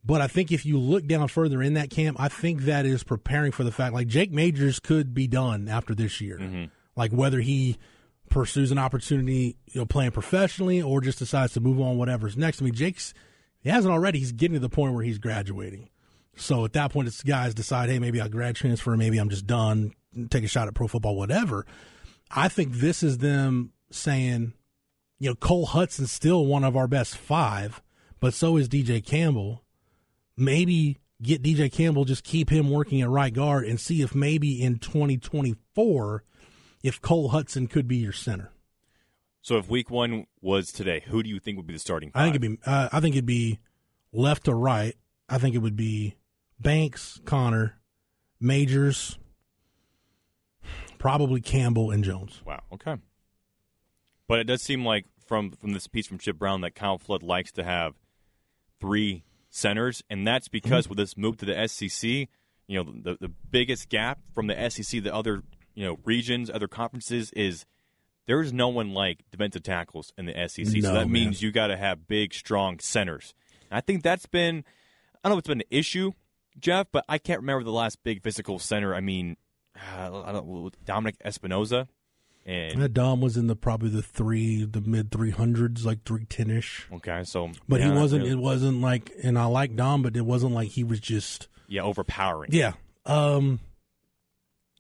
But 0.06 0.22
I 0.22 0.28
think 0.28 0.54
if 0.54 0.66
you 0.66 0.78
look 0.80 1.06
down 1.06 1.28
further 1.28 1.62
in 1.62 1.74
that 1.74 1.90
camp, 1.90 2.18
I 2.18 2.30
think 2.30 2.62
that 2.62 2.86
is 2.86 3.04
preparing 3.04 3.52
for 3.52 3.66
the 3.66 3.74
fact 3.74 3.94
like 3.94 4.08
Jake 4.08 4.32
Majors 4.32 4.80
could 4.80 5.14
be 5.14 5.28
done 5.28 5.68
after 5.68 5.94
this 5.94 6.22
year. 6.22 6.70
Like 6.96 7.12
whether 7.12 7.42
he 7.42 7.78
pursues 8.30 8.72
an 8.72 8.78
opportunity, 8.78 9.58
you 9.68 9.82
know, 9.82 9.86
playing 9.86 10.12
professionally 10.12 10.82
or 10.82 11.02
just 11.02 11.20
decides 11.20 11.54
to 11.54 11.60
move 11.60 11.80
on 11.80 11.98
whatever's 11.98 12.38
next. 12.38 12.62
I 12.62 12.66
mean, 12.66 12.74
Jake's 12.74 13.14
he 13.62 13.70
hasn't 13.70 13.92
already. 13.92 14.20
He's 14.20 14.32
getting 14.32 14.54
to 14.54 14.60
the 14.60 14.70
point 14.70 14.94
where 14.94 15.04
he's 15.04 15.18
graduating. 15.18 15.90
So 16.36 16.64
at 16.66 16.74
that 16.74 16.92
point, 16.92 17.08
it's 17.08 17.24
guys 17.24 17.54
decide, 17.54 17.90
hey, 17.90 18.00
maybe 18.00 18.22
I'll 18.22 18.30
grad 18.30 18.56
transfer, 18.56 18.96
maybe 18.96 19.18
I'm 19.18 19.30
just 19.30 19.48
done, 19.48 19.94
take 20.30 20.44
a 20.44 20.48
shot 20.48 20.68
at 20.68 20.76
pro 20.76 20.88
football, 20.88 21.18
whatever. 21.18 21.66
I 22.30 22.48
think 22.48 22.74
this 22.74 23.02
is 23.02 23.18
them 23.18 23.72
saying, 23.92 24.54
you 25.20 25.30
know, 25.30 25.36
Cole 25.36 25.66
Hudson's 25.66 26.12
still 26.12 26.46
one 26.46 26.64
of 26.64 26.78
our 26.78 26.88
best 26.88 27.18
five, 27.18 27.82
but 28.20 28.34
so 28.34 28.58
is 28.58 28.70
DJ 28.70 29.04
Campbell. 29.04 29.64
Maybe 30.36 31.00
get 31.22 31.42
DJ 31.42 31.72
Campbell, 31.72 32.06
just 32.06 32.24
keep 32.24 32.52
him 32.52 32.70
working 32.70 33.02
at 33.02 33.10
right 33.10 33.34
guard 33.34 33.66
and 33.66 33.80
see 33.80 34.04
if 34.04 34.14
maybe 34.14 34.62
in 34.62 34.78
2024, 34.78 36.24
if 36.88 37.02
Cole 37.02 37.30
Hudson 37.30 37.68
could 37.68 37.88
be 37.88 37.98
your 37.98 38.14
center. 38.14 38.52
So 39.42 39.58
if 39.58 39.70
week 39.70 39.90
one 39.90 40.26
was 40.42 40.72
today, 40.72 41.04
who 41.08 41.22
do 41.22 41.30
you 41.30 41.40
think 41.40 41.58
would 41.58 41.68
be 41.68 41.74
the 41.74 41.80
starting? 41.80 42.12
I 42.16 42.24
think 42.24 42.36
it'd 42.36 42.42
be, 42.42 42.58
uh, 42.66 42.90
I 42.92 43.00
think 43.00 43.16
it'd 43.16 43.26
be 43.26 43.60
left 44.12 44.46
to 44.46 44.54
right. 44.54 44.96
I 45.30 45.38
think 45.38 45.56
it 45.56 45.60
would 45.60 45.76
be 45.76 46.16
Banks, 46.60 47.20
Conner, 47.26 47.78
Majors, 48.40 49.18
probably 50.98 51.42
Campbell 51.42 51.92
and 51.92 52.04
Jones. 52.04 52.42
Wow. 52.46 52.64
Okay. 52.74 52.96
But 54.28 54.40
it 54.40 54.46
does 54.46 54.62
seem 54.62 54.84
like 54.86 55.06
from 55.26 55.52
from 55.52 55.72
this 55.74 55.88
piece 55.88 56.08
from 56.08 56.18
Chip 56.18 56.38
Brown 56.38 56.62
that 56.62 56.76
Kyle 56.76 56.98
Flood 56.98 57.24
likes 57.24 57.52
to 57.54 57.64
have 57.64 57.94
three 58.80 59.24
centers, 59.50 60.04
and 60.10 60.28
that's 60.28 60.48
because 60.48 60.86
Mm-hmm. 60.86 60.90
with 60.90 60.98
this 60.98 61.18
move 61.18 61.38
to 61.38 61.46
the 61.46 61.68
SEC, 61.68 62.10
you 62.68 62.84
know, 62.84 62.84
the 62.84 63.18
the 63.20 63.30
biggest 63.30 63.88
gap 63.90 64.20
from 64.34 64.48
the 64.48 64.70
SEC, 64.70 65.04
the 65.04 65.14
other 65.14 65.44
you 65.78 65.86
know 65.86 66.00
regions, 66.04 66.50
other 66.50 66.68
conferences 66.68 67.32
is 67.34 67.66
there 68.26 68.42
is 68.42 68.52
no 68.52 68.68
one 68.68 68.94
like 68.94 69.20
defensive 69.32 69.62
tackles 69.64 70.12
in 70.18 70.26
the 70.26 70.34
SEC. 70.50 70.66
No, 70.66 70.82
so 70.82 70.94
that 70.94 71.00
man. 71.02 71.12
means 71.12 71.42
you 71.42 71.52
got 71.52 71.68
to 71.68 71.78
have 71.78 72.08
big, 72.08 72.34
strong 72.34 72.80
centers. 72.80 73.34
And 73.70 73.78
I 73.78 73.82
think 73.82 74.02
that's 74.04 74.26
been 74.26 74.66
I 75.24 75.30
don't 75.30 75.36
know 75.36 75.38
if 75.38 75.42
it's 75.44 75.48
been 75.48 75.62
an 75.62 75.68
issue, 75.70 76.12
Jeff, 76.60 76.88
but 76.92 77.06
I 77.08 77.20
can't 77.20 77.42
remember 77.42 77.64
the 77.64 77.72
last 77.72 78.04
big 78.04 78.24
physical 78.24 78.58
center. 78.60 78.96
I 78.96 79.02
mean, 79.02 79.38
I 79.96 80.10
don't 80.10 80.74
Dominic 80.84 81.16
Espinoza. 81.24 81.88
And 82.46 82.82
That 82.82 82.94
Dom 82.94 83.20
was 83.20 83.36
in 83.36 83.48
the 83.48 83.58
probably 83.58 83.90
the 83.90 84.02
three, 84.02 84.64
the 84.64 84.80
mid 84.80 85.12
three 85.12 85.32
hundreds, 85.32 85.86
like 85.86 86.04
three 86.06 86.24
ten 86.26 86.50
ish. 86.50 86.88
Okay, 86.94 87.24
so 87.26 87.52
But 87.68 87.82
yeah, 87.82 87.92
he 87.94 88.00
wasn't. 88.00 88.24
really- 88.24 88.34
It 88.34 88.40
wasn't 88.40 88.80
like, 88.82 89.12
and 89.22 89.38
I 89.38 89.46
like 89.46 89.76
Dom, 89.76 90.02
but 90.02 90.16
it 90.16 90.26
wasn't 90.26 90.54
like 90.54 90.70
he 90.70 90.84
was 90.86 91.02
just. 91.02 91.50
yeah, 91.68 91.82
overpowering. 91.82 92.52
Yeah. 92.54 92.74
Um. 93.06 93.60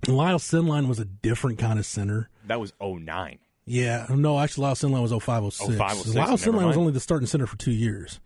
Lyle 0.05 0.39
Sendlein 0.39 0.87
was 0.87 0.99
a 0.99 1.05
different 1.05 1.57
kind 1.59 1.79
of 1.79 1.85
center. 1.85 2.29
That 2.45 2.59
was 2.59 2.73
09. 2.81 3.39
Yeah, 3.65 4.05
no, 4.09 4.39
actually, 4.39 4.63
Lyle 4.63 4.75
Sendlein 4.75 5.01
was 5.01 5.11
0506. 5.11 5.77
0506, 5.77 6.15
Lyle 6.15 6.27
never 6.27 6.37
Sendlein 6.37 6.67
was 6.67 6.77
only 6.77 6.93
the 6.93 6.99
starting 6.99 7.27
center 7.27 7.47
for 7.47 7.57
two 7.57 7.71
years. 7.71 8.19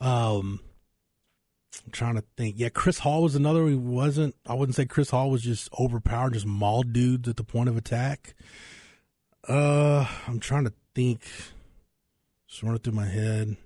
Um, 0.00 0.60
I'm 1.84 1.92
trying 1.92 2.14
to 2.14 2.24
think. 2.36 2.56
Yeah, 2.58 2.70
Chris 2.70 2.98
Hall 3.00 3.22
was 3.22 3.34
another. 3.34 3.66
He 3.68 3.74
wasn't. 3.74 4.34
I 4.46 4.54
wouldn't 4.54 4.76
say 4.76 4.86
Chris 4.86 5.10
Hall 5.10 5.30
was 5.30 5.42
just 5.42 5.68
overpowered, 5.78 6.32
just 6.32 6.46
mauled 6.46 6.92
dudes 6.92 7.28
at 7.28 7.36
the 7.36 7.44
point 7.44 7.68
of 7.68 7.76
attack. 7.76 8.34
Uh, 9.46 10.06
I'm 10.26 10.40
trying 10.40 10.64
to 10.64 10.72
think. 10.94 11.22
Just 12.48 12.62
running 12.62 12.78
through 12.80 12.94
my 12.94 13.06
head. 13.06 13.56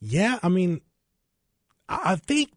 Yeah, 0.00 0.38
I 0.42 0.48
mean, 0.48 0.80
I 1.88 2.12
I 2.12 2.16
think 2.16 2.50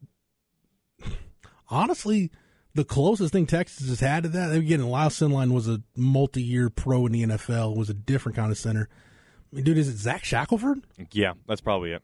honestly, 1.69 2.31
the 2.75 2.83
closest 2.83 3.33
thing 3.33 3.45
Texas 3.45 3.89
has 3.89 3.99
had 3.99 4.23
to 4.23 4.29
that, 4.29 4.51
again, 4.51 4.87
Lyle 4.87 5.09
Sendlein 5.09 5.51
was 5.51 5.67
a 5.67 5.81
multi-year 5.95 6.69
pro 6.69 7.05
in 7.05 7.11
the 7.11 7.23
NFL, 7.23 7.75
was 7.75 7.89
a 7.89 7.93
different 7.93 8.35
kind 8.35 8.51
of 8.51 8.57
center. 8.57 8.87
I 9.51 9.55
mean, 9.55 9.65
dude, 9.65 9.77
is 9.77 9.87
it 9.87 9.97
Zach 9.97 10.23
Shackelford? 10.23 10.85
Yeah, 11.11 11.33
that's 11.47 11.61
probably 11.61 11.91
it. 11.93 12.03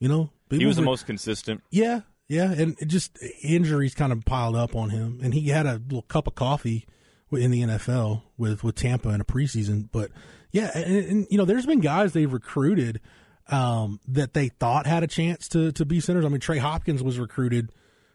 You 0.00 0.08
know, 0.08 0.30
He 0.50 0.66
was 0.66 0.76
the 0.76 0.82
most 0.82 1.06
consistent. 1.06 1.62
Yeah, 1.70 2.00
yeah, 2.28 2.50
and 2.52 2.76
it 2.80 2.86
just 2.86 3.18
injuries 3.42 3.94
kind 3.94 4.12
of 4.12 4.24
piled 4.24 4.56
up 4.56 4.74
on 4.74 4.90
him, 4.90 5.20
and 5.22 5.32
he 5.32 5.48
had 5.48 5.66
a 5.66 5.74
little 5.74 6.02
cup 6.02 6.26
of 6.26 6.34
coffee 6.34 6.86
in 7.32 7.50
the 7.50 7.62
NFL 7.62 8.22
with 8.36 8.64
with 8.64 8.74
Tampa 8.74 9.10
in 9.10 9.20
a 9.20 9.24
preseason. 9.24 9.88
But 9.92 10.10
yeah, 10.50 10.70
and, 10.74 10.96
and 10.96 11.26
you 11.30 11.38
know, 11.38 11.44
there's 11.44 11.66
been 11.66 11.80
guys 11.80 12.12
they've 12.12 12.32
recruited 12.32 13.00
um, 13.48 14.00
that 14.08 14.34
they 14.34 14.48
thought 14.48 14.86
had 14.86 15.02
a 15.02 15.06
chance 15.06 15.48
to 15.48 15.70
to 15.72 15.84
be 15.84 16.00
centers. 16.00 16.24
I 16.24 16.28
mean, 16.28 16.40
Trey 16.40 16.58
Hopkins 16.58 17.02
was 17.02 17.18
recruited 17.18 17.70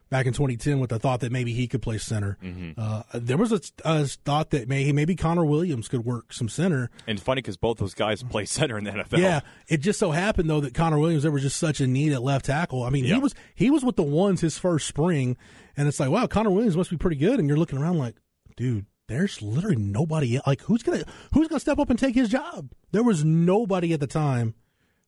back 0.09 0.25
in 0.25 0.33
2010 0.33 0.79
with 0.79 0.89
the 0.89 0.99
thought 0.99 1.19
that 1.21 1.31
maybe 1.31 1.53
he 1.53 1.67
could 1.67 1.81
play 1.81 1.97
center. 1.97 2.37
Mm-hmm. 2.43 2.79
Uh, 2.79 3.03
there 3.13 3.37
was 3.37 3.51
a, 3.51 3.61
a, 3.85 4.05
thought 4.05 4.49
that 4.51 4.67
maybe 4.67 4.91
maybe 4.91 5.15
Connor 5.15 5.45
Williams 5.45 5.87
could 5.87 6.03
work 6.05 6.33
some 6.33 6.49
center. 6.49 6.89
And 7.07 7.17
it's 7.17 7.25
funny 7.25 7.41
because 7.41 7.57
both 7.57 7.77
those 7.77 7.93
guys 7.93 8.23
play 8.23 8.45
center 8.45 8.77
in 8.77 8.83
the 8.83 8.91
NFL. 8.91 9.19
Yeah, 9.19 9.41
it 9.67 9.77
just 9.77 9.99
so 9.99 10.11
happened 10.11 10.49
though 10.49 10.61
that 10.61 10.73
Connor 10.73 10.99
Williams 10.99 11.23
there 11.23 11.31
was 11.31 11.43
just 11.43 11.57
such 11.57 11.79
a 11.79 11.87
need 11.87 12.13
at 12.13 12.21
left 12.21 12.45
tackle. 12.45 12.83
I 12.83 12.89
mean, 12.89 13.05
Yeah. 13.05 13.15
he 13.15 13.19
was 13.21 13.35
he 13.55 13.69
was 13.71 13.83
with 13.83 13.95
the 13.95 14.03
ones 14.03 14.41
his 14.41 14.57
first 14.57 14.87
spring, 14.87 15.37
and 15.77 15.87
it's 15.87 15.99
like 15.99 16.09
wow, 16.09 16.27
Connor 16.27 16.51
Williams 16.51 16.77
must 16.77 16.89
be 16.89 16.97
pretty 16.97 17.17
good. 17.17 17.39
And 17.39 17.47
you're 17.47 17.57
looking 17.57 17.79
around 17.79 17.97
like, 17.97 18.15
dude, 18.57 18.85
there's 19.07 19.41
literally 19.41 19.75
nobody 19.77 20.39
like 20.45 20.61
who's 20.61 20.83
gonna 20.83 21.03
who's 21.33 21.47
gonna 21.47 21.59
step 21.59 21.79
up 21.79 21.89
and 21.89 21.99
take 21.99 22.15
his 22.15 22.29
job. 22.29 22.71
There 22.91 23.03
was 23.03 23.23
nobody 23.23 23.93
at 23.93 23.99
the 23.99 24.07
time 24.07 24.55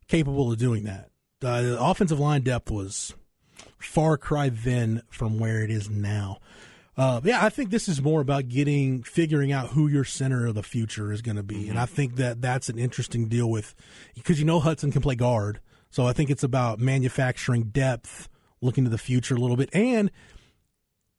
capable 0.08 0.52
of 0.52 0.58
doing 0.60 0.84
that. 0.84 1.10
Uh, 1.44 1.62
the 1.64 1.82
offensive 1.82 2.20
line 2.20 2.42
depth 2.42 2.70
was 2.70 3.16
far 3.82 4.18
cry 4.18 4.50
then 4.50 5.02
from 5.10 5.40
where 5.40 5.64
it 5.64 5.72
is 5.72 5.90
now. 5.90 6.40
Uh, 6.98 7.22
yeah, 7.24 7.44
I 7.44 7.50
think 7.50 7.70
this 7.70 7.88
is 7.88 8.02
more 8.02 8.22
about 8.22 8.50
getting 8.50 9.02
figuring 9.04 9.52
out 9.52 9.70
who 9.70 9.88
your 9.88 10.04
center 10.04 10.46
of 10.46 10.56
the 10.56 10.64
future 10.64 11.12
is 11.12 11.22
going 11.22 11.38
to 11.38 11.44
be, 11.44 11.70
and 11.70 11.80
I 11.80 11.86
think 11.86 12.18
that 12.18 12.42
that's 12.42 12.70
an 12.70 12.78
interesting 12.78 13.28
deal 13.28 13.50
with 13.50 13.74
because 14.14 14.40
you 14.40 14.46
know 14.46 14.60
Hudson 14.60 14.92
can 14.92 15.02
play 15.02 15.16
guard, 15.16 15.62
so 15.90 16.06
I 16.06 16.14
think 16.14 16.30
it's 16.30 16.44
about 16.44 16.80
manufacturing 16.80 17.64
depth, 17.64 18.28
looking 18.62 18.84
to 18.84 18.90
the 18.90 18.98
future 18.98 19.36
a 19.36 19.40
little 19.40 19.56
bit, 19.56 19.70
and 19.74 20.12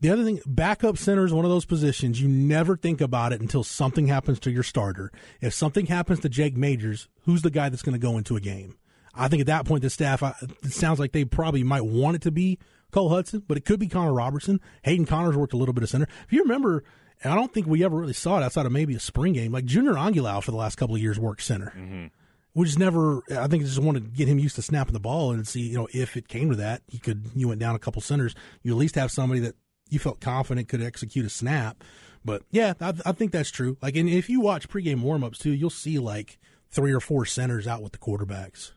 the 0.03 0.11
other 0.11 0.25
thing, 0.25 0.41
backup 0.45 0.99
center 0.99 1.25
is 1.25 1.33
one 1.33 1.45
of 1.45 1.51
those 1.51 1.65
positions 1.65 2.21
you 2.21 2.29
never 2.29 2.77
think 2.77 3.01
about 3.01 3.33
it 3.33 3.41
until 3.41 3.63
something 3.63 4.09
happens 4.09 4.41
to 4.41 4.51
your 4.51 4.65
starter. 4.65 5.13
If 5.41 5.55
something 5.55 5.87
happens 5.87 6.19
to 6.21 6.29
Jake 6.29 6.57
Majors, 6.57 7.09
who's 7.25 7.43
the 7.43 7.51
guy 7.51 7.69
that's 7.69 7.83
going 7.83 7.95
to 7.95 8.05
go 8.05 8.19
into 8.19 8.35
a 8.35 8.41
game? 8.41 8.77
I 9.15 9.29
think 9.29 9.41
at 9.41 9.47
that 9.47 9.65
point 9.67 9.83
the 9.83 9.91
staff 9.91 10.23
I- 10.23 10.35
it 10.63 10.73
sounds 10.73 10.99
like 10.99 11.13
they 11.13 11.25
probably 11.25 11.63
might 11.65 11.85
want 11.85 12.17
it 12.17 12.23
to 12.23 12.31
be 12.31 12.59
Cole 12.91 13.09
Hudson, 13.11 13.43
but 13.47 13.57
it 13.57 13.65
could 13.65 13.81
be 13.81 13.89
Connor 13.89 14.13
Robertson. 14.13 14.61
Hayden 14.83 15.07
Conner's 15.07 15.37
worked 15.37 15.53
a 15.53 15.57
little 15.57 15.73
bit 15.75 15.83
of 15.83 15.91
center. 15.91 16.07
If 16.27 16.33
you 16.33 16.43
remember, 16.43 16.85
and 17.23 17.33
I 17.33 17.37
don't 17.37 17.53
think 17.53 17.67
we 17.67 17.85
ever 17.85 17.97
really 17.97 18.13
saw 18.13 18.39
it 18.39 18.43
outside 18.43 18.67
of 18.67 18.73
maybe 18.73 18.95
a 18.95 19.01
spring 19.01 19.33
game. 19.35 19.53
Like 19.53 19.65
Junior 19.65 19.93
Angilau 19.95 20.43
for 20.43 20.51
the 20.51 20.57
last 20.57 20.77
couple 20.77 20.95
of 20.95 21.01
years 21.01 21.19
worked 21.19 21.43
center. 21.43 21.73
Mm-hmm. 21.77 22.07
We 22.55 22.67
just 22.67 22.79
never. 22.79 23.23
I 23.35 23.47
think 23.47 23.63
just 23.65 23.79
wanted 23.79 24.05
to 24.05 24.11
get 24.11 24.29
him 24.29 24.39
used 24.39 24.57
to 24.57 24.63
snapping 24.63 24.93
the 24.93 25.01
ball 25.01 25.33
and 25.33 25.47
see, 25.49 25.63
you 25.63 25.75
know, 25.75 25.89
if 25.95 26.17
it 26.19 26.29
came 26.29 26.51
to 26.51 26.57
that, 26.57 26.83
he 26.87 26.99
could. 26.99 27.31
You 27.35 27.49
went 27.49 27.61
down 27.61 27.75
a 27.75 27.79
couple 27.79 28.03
centers. 28.03 28.35
You 28.63 28.73
at 28.73 28.79
least 28.79 28.95
have 28.97 29.11
somebody 29.11 29.41
that 29.41 29.55
you 29.89 29.99
felt 29.99 30.21
confident 30.21 30.69
could 30.69 30.83
execute 30.83 31.25
a 31.25 31.31
snap. 31.31 31.83
But 32.25 32.43
yeah, 32.51 32.75
I, 32.79 32.93
I 33.07 33.13
think 33.13 33.33
that's 33.33 33.51
true. 33.51 33.79
Like, 33.81 33.97
and 33.97 34.07
if 34.09 34.29
you 34.29 34.41
watch 34.41 34.69
pregame 34.69 35.03
warmups 35.03 35.39
too, 35.39 35.53
you'll 35.53 35.71
see 35.71 35.99
like 35.99 36.39
three 36.71 36.93
or 36.93 37.01
four 37.01 37.25
centers 37.25 37.67
out 37.67 37.83
with 37.83 37.93
the 37.93 37.99
quarterbacks. 37.99 38.73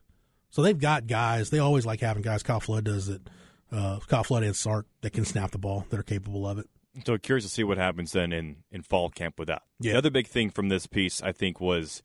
So 0.56 0.62
they've 0.62 0.78
got 0.78 1.06
guys. 1.06 1.50
They 1.50 1.58
always 1.58 1.84
like 1.84 2.00
having 2.00 2.22
guys. 2.22 2.42
Kyle 2.42 2.60
Flood 2.60 2.84
does 2.84 3.10
it. 3.10 3.20
Uh, 3.70 3.98
Kyle 4.08 4.24
Flood 4.24 4.42
and 4.42 4.56
Sark 4.56 4.86
that 5.02 5.12
can 5.12 5.26
snap 5.26 5.50
the 5.50 5.58
ball. 5.58 5.84
That 5.90 6.00
are 6.00 6.02
capable 6.02 6.48
of 6.48 6.58
it. 6.58 6.66
So 7.06 7.18
curious 7.18 7.44
to 7.44 7.50
see 7.50 7.62
what 7.62 7.76
happens 7.76 8.12
then 8.12 8.32
in, 8.32 8.56
in 8.72 8.80
fall 8.80 9.10
camp 9.10 9.38
with 9.38 9.48
that. 9.48 9.64
Yeah. 9.80 9.92
The 9.92 9.98
other 9.98 10.10
big 10.10 10.26
thing 10.26 10.48
from 10.48 10.70
this 10.70 10.86
piece, 10.86 11.22
I 11.22 11.32
think, 11.32 11.60
was 11.60 12.02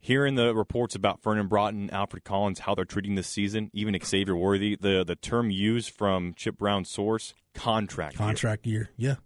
hearing 0.00 0.34
the 0.34 0.54
reports 0.54 0.94
about 0.94 1.22
Vernon 1.22 1.46
Broughton, 1.46 1.90
Alfred 1.90 2.24
Collins, 2.24 2.60
how 2.60 2.74
they're 2.74 2.86
treating 2.86 3.16
this 3.16 3.26
season, 3.26 3.70
even 3.74 3.94
Xavier 4.02 4.34
Worthy. 4.34 4.74
The 4.74 5.04
the 5.04 5.16
term 5.16 5.50
used 5.50 5.90
from 5.90 6.32
Chip 6.32 6.56
Brown's 6.56 6.88
source, 6.88 7.34
contract. 7.52 8.14
year. 8.14 8.26
contract 8.26 8.66
year. 8.66 8.90
Yeah. 8.96 9.16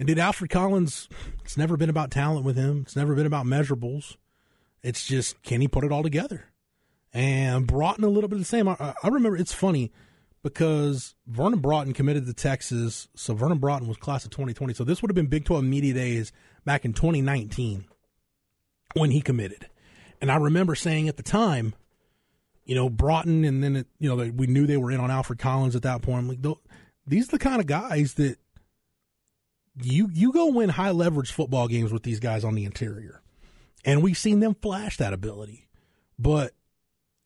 And 0.00 0.08
did 0.08 0.18
Alfred 0.18 0.50
Collins? 0.50 1.08
It's 1.44 1.56
never 1.56 1.76
been 1.76 1.90
about 1.90 2.10
talent 2.10 2.44
with 2.44 2.56
him. 2.56 2.82
It's 2.84 2.96
never 2.96 3.14
been 3.14 3.26
about 3.26 3.46
measurables. 3.46 4.16
It's 4.82 5.06
just 5.06 5.40
can 5.44 5.60
he 5.60 5.68
put 5.68 5.84
it 5.84 5.92
all 5.92 6.02
together? 6.02 6.46
And 7.12 7.66
Broughton 7.66 8.04
a 8.04 8.08
little 8.08 8.28
bit 8.28 8.38
the 8.38 8.44
same. 8.44 8.68
I, 8.68 8.94
I 9.02 9.08
remember 9.08 9.36
it's 9.36 9.52
funny 9.52 9.92
because 10.42 11.14
Vernon 11.26 11.60
Broughton 11.60 11.92
committed 11.92 12.26
to 12.26 12.34
Texas. 12.34 13.08
So 13.14 13.34
Vernon 13.34 13.58
Broughton 13.58 13.88
was 13.88 13.96
class 13.96 14.24
of 14.24 14.30
2020. 14.30 14.74
So 14.74 14.84
this 14.84 15.02
would 15.02 15.10
have 15.10 15.16
been 15.16 15.26
Big 15.26 15.44
12 15.44 15.64
media 15.64 15.94
days 15.94 16.32
back 16.64 16.84
in 16.84 16.92
2019 16.92 17.86
when 18.94 19.10
he 19.10 19.20
committed. 19.20 19.68
And 20.20 20.30
I 20.30 20.36
remember 20.36 20.74
saying 20.74 21.08
at 21.08 21.16
the 21.16 21.22
time, 21.22 21.74
you 22.64 22.74
know, 22.74 22.88
Broughton, 22.88 23.44
and 23.44 23.62
then 23.62 23.76
it, 23.76 23.86
you 23.98 24.08
know 24.08 24.16
we 24.16 24.46
knew 24.46 24.66
they 24.66 24.76
were 24.76 24.90
in 24.90 25.00
on 25.00 25.10
Alfred 25.10 25.38
Collins 25.38 25.76
at 25.76 25.82
that 25.82 26.02
point. 26.02 26.18
I'm 26.18 26.28
like, 26.28 26.56
these 27.06 27.28
are 27.28 27.32
the 27.32 27.38
kind 27.38 27.60
of 27.60 27.66
guys 27.66 28.14
that 28.14 28.38
you 29.82 30.10
you 30.12 30.32
go 30.32 30.46
win 30.46 30.70
high 30.70 30.90
leverage 30.90 31.30
football 31.30 31.68
games 31.68 31.92
with 31.92 32.02
these 32.02 32.18
guys 32.18 32.44
on 32.44 32.54
the 32.56 32.64
interior, 32.64 33.22
and 33.84 34.02
we've 34.02 34.18
seen 34.18 34.40
them 34.40 34.56
flash 34.60 34.96
that 34.96 35.12
ability, 35.12 35.68
but 36.18 36.54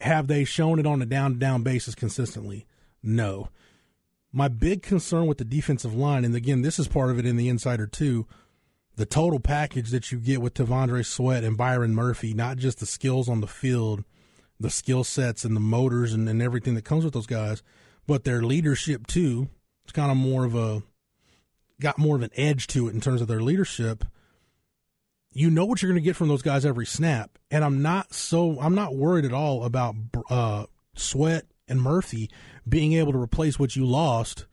have 0.01 0.27
they 0.27 0.45
shown 0.45 0.79
it 0.79 0.87
on 0.87 1.03
a 1.03 1.07
down 1.07 1.33
to 1.33 1.39
down 1.39 1.63
basis 1.63 1.95
consistently? 1.95 2.67
No. 3.03 3.49
My 4.33 4.49
big 4.49 4.83
concern 4.83 5.27
with 5.27 5.39
the 5.39 5.45
defensive 5.45 5.95
line, 5.95 6.25
and 6.25 6.35
again, 6.35 6.63
this 6.63 6.79
is 6.79 6.89
part 6.89 7.11
of 7.11 7.19
it 7.19 7.27
in 7.27 7.37
the 7.37 7.49
insider 7.49 7.87
too, 7.87 8.27
the 8.97 9.07
total 9.07 9.41
package 9.41 9.91
that 9.91 10.13
you 10.13 10.19
get 10.19 10.41
with 10.41 10.55
T'Vondre 10.55 11.05
Sweat 11.05 11.43
and 11.43 11.57
Byron 11.57 11.95
Murphy, 11.95 12.35
not 12.35 12.59
just 12.59 12.79
the 12.81 12.87
skills 12.87 13.29
on 13.29 13.41
the 13.41 13.47
field, 13.47 14.05
the 14.59 14.71
skill 14.71 15.05
sets 15.05 15.45
and 15.45 15.57
the 15.57 15.61
motors 15.61 16.13
and, 16.13 16.29
and 16.29 16.43
everything 16.43 16.75
that 16.75 16.85
comes 16.85 17.05
with 17.05 17.15
those 17.15 17.27
guys, 17.27 17.63
but 18.07 18.25
their 18.25 18.43
leadership 18.43 19.07
too. 19.07 19.49
It's 19.85 19.93
kind 19.93 20.11
of 20.11 20.17
more 20.17 20.45
of 20.45 20.55
a 20.55 20.83
got 21.81 21.99
more 21.99 22.15
of 22.15 22.23
an 22.23 22.31
edge 22.37 22.67
to 22.69 22.89
it 22.89 22.95
in 22.95 23.01
terms 23.01 23.23
of 23.23 23.29
their 23.29 23.41
leadership. 23.41 24.05
You 25.33 25.51
know 25.51 25.65
what 25.65 25.81
you're 25.81 25.91
going 25.91 26.03
to 26.03 26.05
get 26.05 26.17
from 26.17 26.29
those 26.29 26.43
guys 26.43 26.67
every 26.67 26.87
snap, 26.87 27.39
and 27.51 27.65
I'm 27.65 27.83
not 27.83 28.13
so 28.13 28.59
I'm 28.61 28.75
not 28.75 28.97
worried 28.97 29.25
at 29.25 29.33
all 29.33 29.65
about 29.65 29.95
uh, 30.29 30.67
Sweat 30.95 31.45
and 31.69 31.81
Murphy 31.81 32.31
being 32.69 32.95
able 32.95 33.13
to 33.13 33.19
replace 33.19 33.59
what 33.59 33.77
you 33.77 33.87
lost 33.87 34.47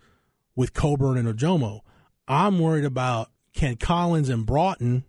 with 0.56 0.74
Coburn 0.74 1.18
and 1.18 1.28
Ojomo. 1.28 1.82
I'm 2.28 2.60
worried 2.60 2.86
about 2.86 3.32
Ken 3.54 3.76
Collins 3.76 4.30
and 4.30 4.46
Broughton 4.46 5.04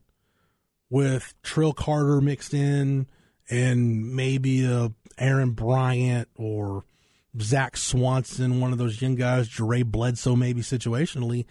with 0.89 1.35
Trill 1.43 1.75
Carter 1.75 2.21
mixed 2.21 2.55
in 2.55 3.07
and 3.51 4.15
maybe 4.15 4.65
a 4.65 4.93
Aaron 5.19 5.51
Bryant 5.51 6.29
or 6.35 6.85
Zach 7.41 7.77
Swanson, 7.77 8.61
one 8.61 8.73
of 8.73 8.79
those 8.79 9.03
young 9.03 9.17
guys, 9.17 9.49
Jaray 9.49 9.85
Bledsoe, 9.85 10.37
maybe 10.37 10.63
situationally. 10.63 11.45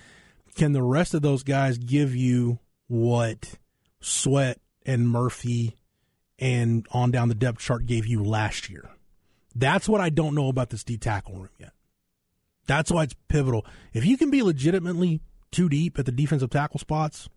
Can 0.55 0.71
the 0.71 0.81
rest 0.81 1.13
of 1.13 1.21
those 1.21 1.43
guys 1.43 1.77
give 1.77 2.15
you 2.15 2.59
what 2.87 3.55
Sweat 3.99 4.59
and 4.85 5.09
Murphy 5.09 5.75
and 6.39 6.85
on 6.91 7.11
down 7.11 7.29
the 7.29 7.35
depth 7.35 7.59
chart 7.59 7.85
gave 7.85 8.05
you 8.05 8.23
last 8.23 8.69
year? 8.69 8.89
That's 9.55 9.89
what 9.89 10.01
I 10.01 10.09
don't 10.09 10.35
know 10.35 10.49
about 10.49 10.69
this 10.69 10.83
D 10.83 10.97
tackle 10.97 11.35
room 11.35 11.49
yet. 11.57 11.71
That's 12.67 12.91
why 12.91 13.03
it's 13.03 13.15
pivotal. 13.27 13.65
If 13.93 14.05
you 14.05 14.17
can 14.17 14.29
be 14.29 14.43
legitimately 14.43 15.21
too 15.51 15.69
deep 15.69 15.97
at 15.97 16.05
the 16.05 16.11
defensive 16.11 16.49
tackle 16.49 16.79
spots, 16.79 17.29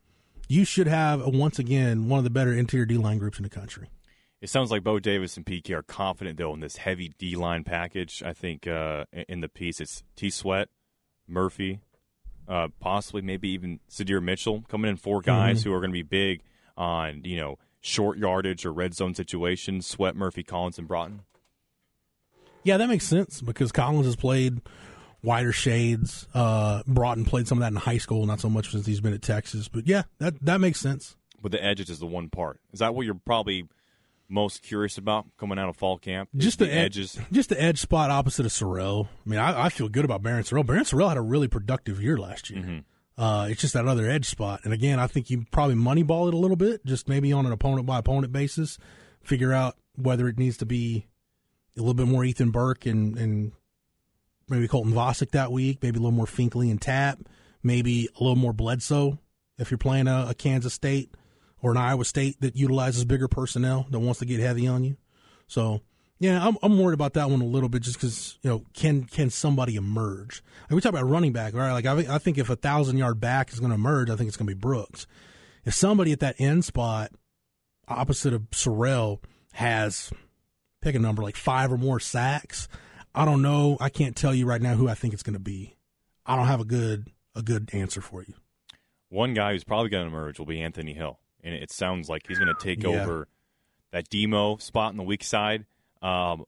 you 0.49 0.65
should 0.65 0.89
have 0.89 1.25
once 1.25 1.59
again 1.59 2.09
one 2.09 2.19
of 2.19 2.25
the 2.25 2.31
better 2.31 2.53
interior 2.53 2.85
D 2.85 2.97
line 2.99 3.19
groups 3.19 3.39
in 3.39 3.45
the 3.45 3.49
country. 3.49 3.89
It 4.41 4.49
sounds 4.49 4.71
like 4.71 4.83
Bo 4.83 4.99
Davis 4.99 5.37
and 5.37 5.47
PK 5.47 5.71
are 5.71 5.83
confident 5.83 6.39
though 6.39 6.53
in 6.55 6.61
this 6.61 6.77
heavy 6.77 7.13
D 7.19 7.37
line 7.37 7.65
package. 7.65 8.23
I 8.23 8.33
think 8.33 8.67
uh, 8.67 9.05
in 9.29 9.41
the 9.41 9.49
piece 9.49 9.81
it's 9.81 10.03
T 10.17 10.29
Sweat, 10.31 10.69
Murphy, 11.29 11.81
uh, 12.49 12.69
possibly 12.81 13.23
maybe 13.23 13.49
even 13.51 13.81
Sydir 13.89 14.23
Mitchell 14.23 14.65
coming 14.69 14.91
in 14.91 14.97
four 14.97 15.21
guys 15.21 15.63
who 15.63 15.73
are 15.73 15.79
going 15.79 15.91
to 15.91 15.95
be 15.95 16.03
big 16.03 16.43
on 16.81 17.23
you 17.25 17.37
know 17.37 17.59
short 17.81 18.19
yardage 18.19 18.65
or 18.67 18.73
red 18.73 18.95
zone 18.95 19.15
situations. 19.15 19.87
Sweat, 19.87 20.17
Murphy, 20.17 20.43
Collins, 20.43 20.79
and 20.79 20.89
Broughton. 20.89 21.21
Yeah, 22.65 22.79
that 22.79 22.89
makes 22.89 23.07
sense 23.07 23.41
because 23.41 23.71
Collins 23.71 24.07
has 24.07 24.17
played 24.17 24.61
wider 25.23 25.53
shades. 25.53 26.27
Uh, 26.35 26.83
Broughton 26.87 27.25
played 27.25 27.47
some 27.47 27.59
of 27.59 27.61
that 27.61 27.73
in 27.73 27.77
high 27.77 27.99
school, 27.99 28.27
not 28.27 28.41
so 28.41 28.51
much 28.51 28.71
since 28.71 28.87
he's 28.87 29.01
been 29.01 29.15
at 29.15 29.23
Texas. 29.23 29.69
But 29.69 29.87
yeah, 29.87 30.03
that 30.19 30.45
that 30.45 30.61
makes 30.61 30.81
sense. 30.81 31.17
But 31.43 31.53
the 31.53 31.63
edges 31.63 31.89
is 31.91 32.01
the 32.01 32.07
one 32.07 32.29
part. 32.29 32.61
Is 32.73 32.81
that 32.81 32.95
what 32.95 33.07
you're 33.07 33.15
probably 33.15 33.67
most 34.29 34.63
curious 34.63 34.99
about 34.99 35.27
coming 35.39 35.59
out 35.59 35.69
of 35.69 35.77
fall 35.77 35.99
camp? 35.99 36.29
Just 36.37 36.59
the, 36.59 36.67
the 36.67 36.73
ed- 36.73 36.85
edges. 36.85 37.19
just 37.33 37.49
the 37.49 37.61
edge 37.61 37.79
spot 37.79 38.11
opposite 38.11 38.47
of 38.47 38.53
Sorrell. 38.53 39.07
I 39.27 39.29
mean, 39.29 39.41
I, 39.41 39.65
I 39.65 39.69
feel 39.71 39.89
good 39.89 40.05
about 40.05 40.23
Barryn 40.23 40.41
Sorrell. 40.49 40.65
Barryn 40.65 40.81
Sorrell 40.81 41.09
had 41.09 41.17
a 41.17 41.23
really 41.23 41.49
productive 41.49 42.01
year 42.03 42.17
last 42.19 42.51
year. 42.51 42.83
Uh, 43.21 43.49
it's 43.51 43.61
just 43.61 43.75
that 43.75 43.87
other 43.87 44.09
edge 44.09 44.25
spot. 44.25 44.63
And 44.65 44.73
again, 44.73 44.99
I 44.99 45.07
think 45.07 45.29
you 45.29 45.45
probably 45.51 45.75
moneyball 45.75 46.29
it 46.29 46.33
a 46.33 46.39
little 46.39 46.57
bit, 46.57 46.87
just 46.87 47.07
maybe 47.07 47.35
on 47.35 47.45
an 47.45 47.53
opponent 47.53 47.85
by 47.85 47.99
opponent 47.99 48.33
basis. 48.33 48.79
Figure 49.23 49.53
out 49.53 49.77
whether 49.95 50.27
it 50.27 50.39
needs 50.39 50.57
to 50.57 50.65
be 50.65 51.05
a 51.77 51.81
little 51.81 51.93
bit 51.93 52.07
more 52.07 52.25
Ethan 52.25 52.51
Burke 52.51 52.87
and, 52.87 53.19
and 53.19 53.53
maybe 54.49 54.67
Colton 54.67 54.95
Vasek 54.95 55.33
that 55.33 55.53
week, 55.53 55.83
maybe 55.83 55.99
a 55.99 56.01
little 56.01 56.17
more 56.17 56.25
Finkley 56.25 56.71
and 56.71 56.81
Tapp, 56.81 57.19
maybe 57.63 58.09
a 58.19 58.23
little 58.23 58.37
more 58.37 58.55
Bledsoe 58.55 59.19
if 59.59 59.71
you're 59.71 59.77
playing 59.77 60.09
a, 60.09 60.29
a 60.31 60.35
Kansas 60.35 60.73
State 60.73 61.15
or 61.61 61.73
an 61.73 61.77
Iowa 61.77 62.07
State 62.07 62.41
that 62.41 62.57
utilizes 62.57 63.05
bigger 63.05 63.29
personnel 63.29 63.87
that 63.91 63.99
wants 63.99 64.21
to 64.21 64.25
get 64.25 64.41
heavy 64.41 64.67
on 64.67 64.83
you. 64.83 64.97
So 65.47 65.83
yeah, 66.21 66.47
I'm 66.47 66.57
I'm 66.63 66.79
worried 66.79 66.95
about 66.95 67.15
that 67.15 67.31
one 67.31 67.41
a 67.41 67.47
little 67.47 67.69
bit 67.71 67.83
just 67.83 67.97
because 67.97 68.39
you 68.43 68.51
know 68.51 68.65
can 68.75 69.05
can 69.05 69.31
somebody 69.31 69.75
emerge? 69.75 70.43
Like 70.65 70.77
we 70.77 70.81
talk 70.81 70.91
about 70.91 71.09
running 71.09 71.33
back, 71.33 71.55
right? 71.55 71.73
Like 71.73 71.87
I, 71.87 72.15
I 72.15 72.19
think 72.19 72.39
if 72.39 72.51
a 72.51 72.57
thousand 72.57 72.99
yard 72.99 73.19
back 73.19 73.53
is 73.53 73.59
going 73.59 73.71
to 73.71 73.75
emerge, 73.75 74.11
I 74.11 74.17
think 74.17 74.29
it's 74.29 74.37
going 74.37 74.47
to 74.47 74.55
be 74.55 74.61
Brooks. 74.61 75.07
If 75.65 75.75
somebody 75.75 76.13
at 76.13 76.21
that 76.21 76.37
end 76.39 76.65
spot 76.65 77.11
opposite 77.89 78.33
of 78.35 78.43
Sorrell 78.51 79.21
has 79.55 80.13
pick 80.81 80.95
a 80.95 80.99
number 80.99 81.23
like 81.23 81.37
five 81.37 81.73
or 81.73 81.79
more 81.79 81.99
sacks, 81.99 82.69
I 83.15 83.25
don't 83.25 83.43
know. 83.43 83.79
I 83.81 83.89
can't 83.89 84.15
tell 84.15 84.35
you 84.35 84.47
right 84.47 84.61
now 84.63 84.75
who 84.75 84.89
I 84.89 84.95
think 84.95 85.15
it's 85.15 85.23
going 85.23 85.35
to 85.35 85.41
be. 85.41 85.77
I 86.27 86.37
don't 86.37 86.47
have 86.47 86.61
a 86.61 86.65
good 86.67 87.09
a 87.35 87.43
good 87.43 87.71
answer 87.73 88.01
for 88.03 88.23
you. 88.23 88.35
One 89.09 89.33
guy 89.35 89.53
who's 89.53 89.65
probably 89.65 89.89
going 89.89 90.05
to 90.09 90.15
emerge 90.15 90.39
will 90.39 90.47
be 90.47 90.61
Anthony 90.61 90.93
Hill, 90.95 91.19
and 91.43 91.55
it 91.55 91.73
sounds 91.73 92.09
like 92.11 92.27
he's 92.29 92.39
going 92.39 92.55
to 92.55 92.63
take 92.63 92.83
Yeah. 92.83 93.03
over 93.03 93.27
that 93.91 94.09
demo 94.11 94.57
spot 94.59 94.91
on 94.91 94.97
the 94.99 95.03
weak 95.03 95.25
side. 95.25 95.65
Um, 96.03 96.45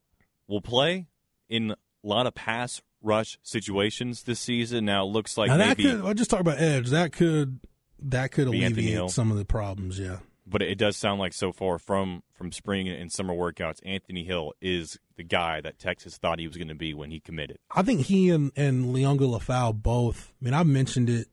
will 0.48 0.60
play 0.62 1.06
in 1.48 1.72
a 1.72 1.76
lot 2.02 2.26
of 2.26 2.34
pass 2.34 2.80
rush 3.02 3.38
situations 3.42 4.22
this 4.22 4.40
season. 4.40 4.84
Now 4.84 5.02
it 5.04 5.10
looks 5.10 5.36
like 5.36 5.48
now 5.48 5.56
maybe, 5.56 5.84
could 5.84 6.04
I 6.04 6.12
just 6.14 6.30
talk 6.30 6.40
about 6.40 6.58
edge. 6.60 6.90
That 6.90 7.12
could 7.12 7.60
that 8.00 8.32
could 8.32 8.50
Be 8.50 8.64
Anthony 8.64 8.82
Hill. 8.88 9.02
alleviate 9.02 9.10
some 9.10 9.30
of 9.30 9.36
the 9.38 9.44
problems. 9.44 9.98
Yeah. 9.98 10.18
but 10.46 10.62
it 10.62 10.76
does 10.76 10.96
sound 10.96 11.20
like 11.20 11.32
so 11.32 11.52
far 11.52 11.78
from 11.78 12.22
from 12.32 12.50
spring 12.52 12.88
and 12.88 13.12
summer 13.12 13.34
workouts, 13.34 13.78
Anthony 13.84 14.24
Hill 14.24 14.52
is 14.60 14.98
the 15.16 15.22
guy 15.24 15.60
that 15.60 15.78
Texas 15.78 16.16
thought 16.18 16.38
he 16.40 16.46
was 16.48 16.56
going 16.56 16.68
to 16.68 16.74
be 16.74 16.94
when 16.94 17.10
he 17.10 17.20
committed. 17.20 17.58
I 17.70 17.82
think 17.82 18.00
he 18.06 18.30
and, 18.30 18.50
and 18.56 18.86
Liona 18.86 19.18
Lefau 19.20 19.72
both. 19.74 20.32
I 20.40 20.44
mean, 20.44 20.54
I 20.54 20.62
mentioned 20.64 21.08
it 21.10 21.28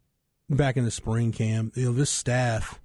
back 0.50 0.78
in 0.78 0.86
the 0.86 0.92
spring 0.92 1.32
camp. 1.32 1.76
You 1.78 1.86
know, 1.86 1.94
this 1.94 2.10
staff, 2.12 2.80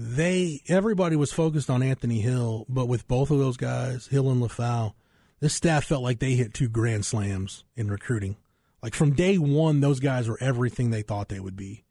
they 0.00 0.62
everybody 0.68 1.16
was 1.16 1.32
focused 1.32 1.68
on 1.68 1.82
Anthony 1.82 2.20
Hill, 2.20 2.66
but 2.68 2.86
with 2.86 3.08
both 3.08 3.32
of 3.32 3.38
those 3.40 3.56
guys, 3.56 4.06
Hill 4.06 4.30
and 4.30 4.40
Lefau, 4.40 4.92
this 5.40 5.54
staff 5.54 5.84
felt 5.84 6.04
like 6.04 6.20
they 6.20 6.34
hit 6.34 6.54
two 6.54 6.68
grand 6.68 7.04
slams 7.04 7.64
in 7.74 7.90
recruiting. 7.90 8.36
Like 8.80 8.94
from 8.94 9.14
day 9.14 9.38
one, 9.38 9.80
those 9.80 9.98
guys 9.98 10.28
were 10.28 10.38
everything 10.40 10.90
they 10.90 11.02
thought 11.02 11.28
they 11.28 11.40
would 11.40 11.56
be, 11.56 11.82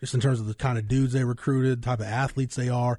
just 0.00 0.14
in 0.14 0.20
terms 0.20 0.40
of 0.40 0.46
the 0.46 0.54
kind 0.54 0.78
of 0.78 0.88
dudes 0.88 1.12
they 1.12 1.22
recruited, 1.22 1.82
type 1.82 2.00
of 2.00 2.06
athletes 2.06 2.56
they 2.56 2.70
are. 2.70 2.98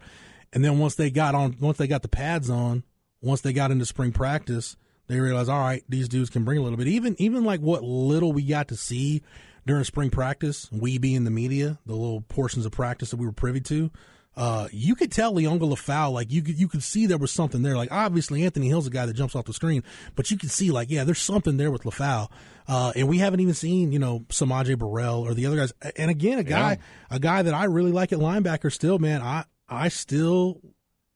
And 0.54 0.64
then 0.64 0.78
once 0.78 0.94
they 0.94 1.10
got 1.10 1.34
on, 1.34 1.58
once 1.60 1.78
they 1.78 1.88
got 1.88 2.04
the 2.04 2.08
pads 2.08 2.48
on, 2.48 2.84
once 3.20 3.42
they 3.42 3.54
got 3.54 3.72
into 3.72 3.88
spring 3.88 4.12
practice, 4.12 4.78
they 5.08 5.20
realized, 5.20 5.50
all 5.50 5.60
right, 5.60 5.84
these 5.90 6.08
dudes 6.08 6.30
can 6.30 6.44
bring 6.44 6.60
a 6.60 6.62
little 6.62 6.78
bit. 6.78 6.88
Even 6.88 7.16
even 7.18 7.46
like 7.46 7.62
what 7.62 7.84
little 7.84 8.32
we 8.32 8.44
got 8.44 8.68
to 8.68 8.78
see 8.78 9.24
during 9.66 9.84
spring 9.86 10.12
practice, 10.12 10.72
we 10.72 11.00
being 11.00 11.24
the 11.24 11.32
media, 11.32 11.80
the 11.88 11.96
little 11.96 12.22
portions 12.22 12.68
of 12.68 12.72
practice 12.72 13.10
that 13.10 13.18
we 13.18 13.26
were 13.26 13.32
privy 13.32 13.62
to, 13.62 13.90
uh, 14.38 14.70
you 14.72 14.96
could 14.96 15.12
tell 15.12 15.34
Liona 15.34 15.60
Lefau, 15.60 16.12
like 16.12 16.32
you 16.32 16.42
could 16.42 16.58
you 16.58 16.68
could 16.68 16.84
see 16.84 17.06
there 17.06 17.18
was 17.18 17.32
something 17.32 17.64
there. 17.64 17.76
Like 17.76 17.92
obviously 17.92 18.44
Anthony 18.44 18.70
Hill's 18.70 18.88
a 18.88 18.90
guy 18.90 19.06
that 19.06 19.14
jumps 19.14 19.36
off 19.36 19.46
the 19.46 19.54
screen, 19.54 19.84
but 20.16 20.32
you 20.32 20.38
could 20.38 20.52
see 20.52 20.72
like 20.72 20.90
yeah, 20.90 21.04
there's 21.04 21.20
something 21.20 21.58
there 21.58 21.72
with 21.72 21.84
Lefau. 21.84 22.30
Uh, 22.68 22.94
and 22.96 23.10
we 23.10 23.18
haven't 23.18 23.42
even 23.42 23.54
seen 23.54 23.92
you 23.92 24.00
know 24.00 24.22
S'Maje 24.30 24.78
Burrell 24.78 25.22
or 25.22 25.34
the 25.34 25.46
other 25.46 25.58
guys. 25.58 25.74
And 25.98 26.10
again, 26.10 26.40
a 26.40 26.44
guy 26.44 26.78
a 27.10 27.20
guy 27.20 27.42
that 27.42 27.54
I 27.54 27.66
really 27.66 27.92
like 27.92 28.14
at 28.14 28.20
linebacker 28.20 28.72
still, 28.72 29.00
man. 29.00 29.22
I 29.22 29.44
I 29.68 29.90
still 29.90 30.62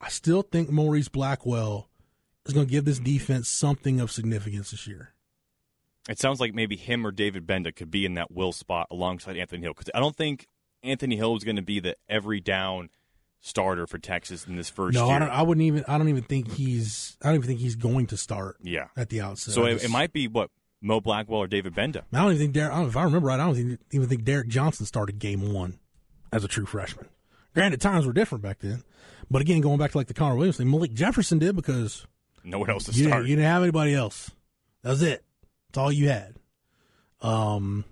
I 0.01 0.09
still 0.09 0.41
think 0.41 0.69
Maurice 0.69 1.07
Blackwell 1.07 1.89
is 2.45 2.53
going 2.53 2.67
to 2.67 2.71
give 2.71 2.85
this 2.85 2.99
defense 2.99 3.47
something 3.49 3.99
of 3.99 4.11
significance 4.11 4.71
this 4.71 4.87
year. 4.87 5.13
It 6.07 6.19
sounds 6.19 6.39
like 6.39 6.53
maybe 6.53 6.75
him 6.75 7.07
or 7.07 7.11
David 7.11 7.47
Gbenda 7.47 7.75
could 7.75 7.89
be 7.89 8.05
in 8.05 8.13
that 8.15 8.31
will 8.31 8.51
spot 8.51 8.87
alongside 8.91 9.37
Anthony 9.37 9.63
Hill 9.63 9.73
because 9.73 9.89
I 9.95 9.99
don't 9.99 10.15
think 10.15 10.47
Anthony 10.83 11.15
Hill 11.15 11.35
is 11.35 11.43
going 11.43 11.55
to 11.55 11.63
be 11.63 11.79
the 11.79 11.95
every 12.07 12.39
down 12.39 12.89
starter 13.45 13.85
for 13.85 13.97
Texas 13.99 14.45
in 14.47 14.55
this 14.55 14.69
first 14.69 14.95
No, 14.95 15.07
year. 15.07 15.21
I. 15.23 15.27
I 15.27 15.41
wouldn't 15.43 15.65
even. 15.65 15.85
I 15.87 15.97
don't 15.97 16.09
even 16.09 16.23
think 16.23 16.51
he's. 16.51 17.15
I 17.21 17.27
don't 17.27 17.35
even 17.35 17.47
think 17.47 17.59
he's 17.59 17.75
going 17.75 18.07
to 18.07 18.17
start 18.17 18.57
yeah. 18.63 18.87
at 18.97 19.09
the 19.09 19.21
outset. 19.21 19.53
So 19.53 19.65
it, 19.65 19.83
it 19.83 19.89
might 19.89 20.11
be 20.11 20.27
what 20.27 20.49
Mo 20.81 20.99
Blackwell 20.99 21.39
or 21.41 21.47
David 21.47 21.75
Gbenda. 21.75 22.03
I 22.11 22.17
don't 22.17 22.31
even 22.33 22.37
think 22.39 22.53
Derek. 22.53 22.73
If 22.87 22.97
I 22.97 23.03
remember 23.03 23.27
right, 23.27 23.39
I 23.39 23.45
don't 23.45 23.77
even 23.91 24.07
think 24.09 24.23
Derrick 24.23 24.47
Johnson 24.47 24.85
started 24.85 25.19
game 25.19 25.53
one 25.53 25.77
as 26.33 26.43
a 26.43 26.47
true 26.47 26.65
freshman. 26.65 27.07
Granted, 27.53 27.79
times 27.79 28.05
were 28.05 28.13
different 28.13 28.41
back 28.43 28.59
then, 28.59 28.83
but 29.31 29.41
again, 29.41 29.61
going 29.61 29.77
back 29.77 29.91
to 29.91 29.97
like 29.97 30.07
the 30.07 30.13
Connor 30.13 30.35
Williams 30.35 30.57
thing, 30.57 30.69
Malik 30.69 30.93
Jefferson 30.93 31.39
did 31.39 31.55
because 31.55 32.05
No 32.43 32.59
one 32.59 32.69
else 32.69 32.83
to 32.85 32.91
you, 32.91 33.05
start. 33.05 33.19
didn't- 33.19 33.29
you 33.29 33.35
didn't 33.37 33.47
have 33.49 33.61
anybody 33.63 33.93
else. 33.93 34.31
That 34.81 34.89
was 34.89 35.01
it. 35.01 35.23
That's 35.69 35.77
all 35.77 35.91
you 35.91 36.09
had. 36.09 36.35
Um, 37.21 37.85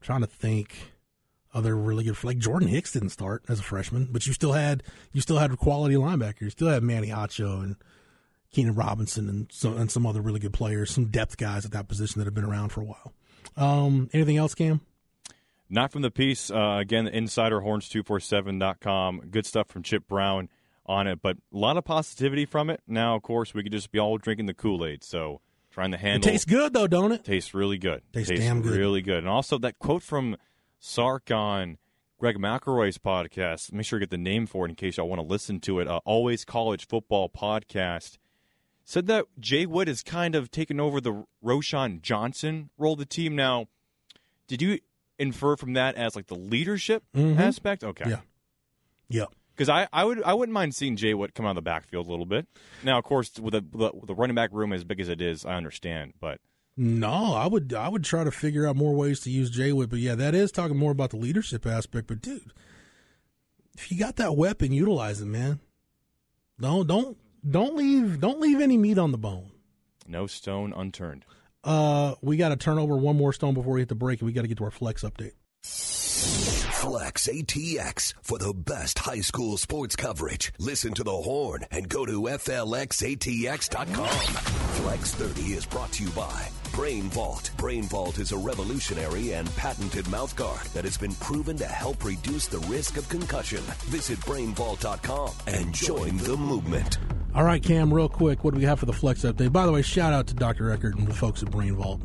trying 0.00 0.22
to 0.22 0.26
think 0.26 0.76
other 1.56 1.76
really 1.76 2.04
good 2.04 2.22
like 2.22 2.38
Jordan 2.38 2.68
Hicks 2.68 2.92
didn't 2.92 3.10
start 3.10 3.42
as 3.48 3.60
a 3.60 3.62
freshman, 3.62 4.08
but 4.12 4.26
you 4.26 4.32
still 4.32 4.52
had 4.52 4.82
you 5.12 5.20
still 5.20 5.38
had 5.38 5.56
quality 5.56 5.94
linebackers. 5.94 6.42
You 6.42 6.50
still 6.50 6.68
had 6.68 6.82
Manny 6.82 7.08
Acho 7.08 7.62
and 7.62 7.76
Keenan 8.52 8.74
Robinson 8.74 9.28
and 9.28 9.46
some 9.50 9.76
and 9.76 9.90
some 9.90 10.06
other 10.06 10.20
really 10.20 10.40
good 10.40 10.52
players, 10.52 10.90
some 10.90 11.06
depth 11.06 11.38
guys 11.38 11.64
at 11.64 11.72
that 11.72 11.88
position 11.88 12.18
that 12.18 12.26
have 12.26 12.34
been 12.34 12.44
around 12.44 12.68
for 12.68 12.82
a 12.82 12.84
while. 12.84 13.12
Um, 13.56 14.10
anything 14.12 14.36
else, 14.36 14.54
Cam? 14.54 14.80
Not 15.68 15.90
from 15.90 16.02
the 16.02 16.12
piece. 16.12 16.48
Uh, 16.50 16.76
again, 16.80 17.08
insiderhorns247.com. 17.08 19.22
Good 19.30 19.46
stuff 19.46 19.66
from 19.68 19.82
Chip 19.82 20.06
Brown 20.06 20.48
on 20.84 21.08
it, 21.08 21.20
but 21.20 21.36
a 21.52 21.56
lot 21.56 21.76
of 21.76 21.84
positivity 21.84 22.44
from 22.44 22.70
it. 22.70 22.80
Now, 22.86 23.16
of 23.16 23.22
course, 23.22 23.52
we 23.52 23.64
could 23.64 23.72
just 23.72 23.90
be 23.90 23.98
all 23.98 24.16
drinking 24.18 24.46
the 24.46 24.54
Kool 24.54 24.86
Aid. 24.86 25.02
So 25.02 25.40
trying 25.72 25.90
to 25.90 25.98
handle. 25.98 26.28
It 26.28 26.32
tastes 26.32 26.44
good 26.44 26.72
though, 26.72 26.86
don't 26.86 27.10
it? 27.12 27.24
tastes 27.24 27.54
really 27.54 27.78
good. 27.78 28.02
Tastes 28.12 28.30
damn 28.30 28.62
good. 28.62 28.78
really 28.78 29.02
good. 29.02 29.18
And 29.18 29.28
also 29.28 29.58
that 29.58 29.78
quote 29.78 30.02
from 30.02 30.36
Sark 30.78 31.30
on 31.30 31.78
Greg 32.18 32.36
McElroy's 32.38 32.98
podcast. 32.98 33.72
Make 33.72 33.86
sure 33.86 33.98
you 33.98 34.02
get 34.06 34.10
the 34.10 34.18
name 34.18 34.46
for 34.46 34.66
it 34.66 34.70
in 34.70 34.74
case 34.74 34.96
y'all 34.96 35.08
want 35.08 35.20
to 35.20 35.26
listen 35.26 35.60
to 35.60 35.80
it. 35.80 35.88
Uh, 35.88 36.00
Always 36.04 36.44
College 36.44 36.86
Football 36.86 37.28
Podcast 37.28 38.18
said 38.84 39.06
that 39.06 39.26
Jay 39.40 39.66
Wood 39.66 39.88
has 39.88 40.02
kind 40.02 40.34
of 40.34 40.50
taken 40.50 40.78
over 40.80 41.00
the 41.00 41.24
Roschon 41.44 42.00
Johnson 42.00 42.70
role 42.78 42.92
of 42.92 43.00
the 43.00 43.04
team. 43.06 43.34
Now, 43.34 43.66
did 44.46 44.62
you 44.62 44.78
infer 45.18 45.56
from 45.56 45.72
that 45.72 45.96
as 45.96 46.14
like 46.14 46.28
the 46.28 46.36
leadership 46.36 47.02
Mhm. 47.14 47.38
aspect? 47.38 47.82
Okay. 47.82 48.08
Yeah. 48.08 48.20
Yep. 49.08 49.28
Because 49.54 49.68
I, 49.70 49.88
I 49.92 50.04
would 50.04 50.22
I 50.22 50.34
wouldn't 50.34 50.52
mind 50.52 50.74
seeing 50.74 50.96
Jay 50.96 51.14
Wood 51.14 51.34
come 51.34 51.46
out 51.46 51.50
of 51.50 51.54
the 51.56 51.62
backfield 51.62 52.06
a 52.06 52.10
little 52.10 52.26
bit. 52.26 52.46
Now, 52.84 52.98
of 52.98 53.04
course, 53.04 53.32
with 53.40 53.52
the, 53.52 53.62
the 53.62 53.90
with 53.94 54.06
the 54.06 54.14
running 54.14 54.34
back 54.36 54.50
room 54.52 54.72
as 54.72 54.84
big 54.84 55.00
as 55.00 55.08
it 55.08 55.20
is, 55.22 55.46
I 55.46 55.54
understand. 55.54 56.12
But 56.20 56.40
No, 56.76 57.32
I 57.34 57.46
would 57.46 57.72
I 57.72 57.88
would 57.88 58.04
try 58.04 58.22
to 58.24 58.30
figure 58.30 58.66
out 58.66 58.76
more 58.76 58.94
ways 58.94 59.20
to 59.20 59.30
use 59.30 59.48
Jay 59.50 59.72
Wood, 59.72 59.88
but 59.88 59.98
yeah, 59.98 60.14
that 60.14 60.34
is 60.34 60.52
talking 60.52 60.76
more 60.76 60.92
about 60.92 61.10
the 61.10 61.16
leadership 61.16 61.64
aspect. 61.66 62.06
But 62.06 62.20
dude, 62.20 62.52
if 63.78 63.90
you 63.90 63.98
got 63.98 64.16
that 64.16 64.36
weapon, 64.36 64.72
utilize 64.72 65.20
it, 65.22 65.26
man. 65.26 65.60
Don't 66.60 66.86
don't 66.86 67.16
don't 67.48 67.76
leave 67.76 68.20
don't 68.20 68.40
leave 68.40 68.60
any 68.60 68.76
meat 68.76 68.98
on 68.98 69.10
the 69.12 69.18
bone. 69.18 69.52
no 70.06 70.26
stone 70.26 70.74
unturned. 70.76 71.24
Uh, 71.64 72.14
we 72.20 72.36
got 72.36 72.50
to 72.50 72.56
turn 72.56 72.78
over 72.78 72.94
one 72.96 73.16
more 73.16 73.32
stone 73.32 73.54
before 73.54 73.72
we 73.74 73.80
hit 73.80 73.88
the 73.88 73.94
break, 73.94 74.20
and 74.20 74.26
we 74.26 74.32
got 74.32 74.42
to 74.42 74.48
get 74.48 74.58
to 74.58 74.64
our 74.64 74.70
flex 74.70 75.02
update. 75.02 75.32
Flex 75.64 77.26
ATX 77.26 78.14
for 78.22 78.38
the 78.38 78.52
best 78.54 78.98
high 79.00 79.20
school 79.22 79.56
sports 79.56 79.96
coverage. 79.96 80.52
Listen 80.58 80.92
to 80.94 81.02
the 81.02 81.10
horn 81.10 81.64
and 81.72 81.88
go 81.88 82.06
to 82.06 82.22
FLXATX.com. 82.22 84.08
Flex 84.08 85.14
30 85.14 85.40
is 85.54 85.66
brought 85.66 85.90
to 85.92 86.04
you 86.04 86.10
by 86.10 86.48
Brain 86.76 87.04
Vault. 87.04 87.52
Brain 87.56 87.84
Vault 87.84 88.18
is 88.18 88.32
a 88.32 88.36
revolutionary 88.36 89.32
and 89.32 89.48
patented 89.56 90.04
mouthguard 90.04 90.70
that 90.74 90.84
has 90.84 90.98
been 90.98 91.14
proven 91.14 91.56
to 91.56 91.64
help 91.64 92.04
reduce 92.04 92.48
the 92.48 92.58
risk 92.68 92.98
of 92.98 93.08
concussion. 93.08 93.62
Visit 93.86 94.18
brainvault.com 94.20 95.30
and 95.46 95.72
join 95.72 96.18
the 96.18 96.36
movement. 96.36 96.98
All 97.34 97.44
right, 97.44 97.62
Cam, 97.62 97.92
real 97.92 98.10
quick, 98.10 98.44
what 98.44 98.52
do 98.52 98.60
we 98.60 98.66
have 98.66 98.78
for 98.78 98.84
the 98.84 98.92
flex 98.92 99.22
update? 99.22 99.52
By 99.52 99.64
the 99.64 99.72
way, 99.72 99.80
shout 99.80 100.12
out 100.12 100.26
to 100.26 100.34
Dr. 100.34 100.70
Eckert 100.70 100.96
and 100.96 101.06
the 101.08 101.14
folks 101.14 101.42
at 101.42 101.50
Brain 101.50 101.76
Vault. 101.76 102.02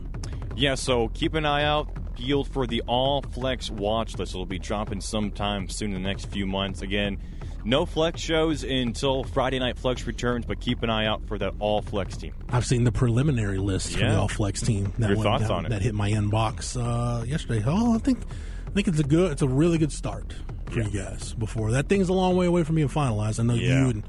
Yeah, 0.55 0.75
so 0.75 1.09
keep 1.09 1.33
an 1.33 1.45
eye 1.45 1.65
out, 1.65 2.15
peeled 2.15 2.47
for 2.47 2.65
the 2.65 2.81
All 2.87 3.23
Flex 3.23 3.69
watch 3.69 4.17
list. 4.17 4.33
It'll 4.33 4.45
be 4.45 4.57
dropping 4.57 5.01
sometime 5.01 5.67
soon 5.67 5.93
in 5.93 6.01
the 6.01 6.07
next 6.07 6.27
few 6.27 6.47
months. 6.47 6.81
Again, 6.81 7.17
no 7.63 7.85
Flex 7.85 8.19
shows 8.21 8.63
until 8.63 9.23
Friday 9.23 9.59
Night 9.59 9.77
Flex 9.77 10.05
returns, 10.07 10.45
but 10.45 10.59
keep 10.59 10.83
an 10.83 10.89
eye 10.89 11.05
out 11.05 11.21
for 11.27 11.37
that 11.37 11.53
All 11.59 11.81
Flex 11.81 12.17
team. 12.17 12.33
I've 12.49 12.65
seen 12.65 12.83
the 12.83 12.91
preliminary 12.91 13.57
list 13.57 13.93
for 13.93 13.99
the 13.99 14.15
All 14.17 14.27
Flex 14.27 14.61
team. 14.61 14.93
That 14.99 15.09
Your 15.11 15.23
thoughts 15.23 15.43
down- 15.43 15.51
on 15.51 15.65
it? 15.65 15.69
That 15.69 15.81
hit 15.81 15.93
my 15.95 16.11
inbox 16.11 16.75
uh, 16.79 17.23
yesterday. 17.23 17.63
Oh, 17.65 17.95
I 17.95 17.97
think 17.99 18.19
I 18.67 18.71
think 18.71 18.87
it's 18.87 18.99
a 18.99 19.03
good, 19.03 19.31
it's 19.33 19.41
a 19.41 19.47
really 19.47 19.77
good 19.77 19.91
start 19.91 20.33
for 20.69 20.79
you 20.81 20.89
guys. 20.89 21.33
Before 21.33 21.71
that 21.71 21.89
thing's 21.89 22.09
a 22.09 22.13
long 22.13 22.35
way 22.37 22.45
away 22.45 22.63
from 22.63 22.75
being 22.75 22.87
finalized. 22.89 23.39
I 23.39 23.43
know 23.43 23.53
Yeah. 23.55 23.83
you 23.83 23.89
and 23.89 24.03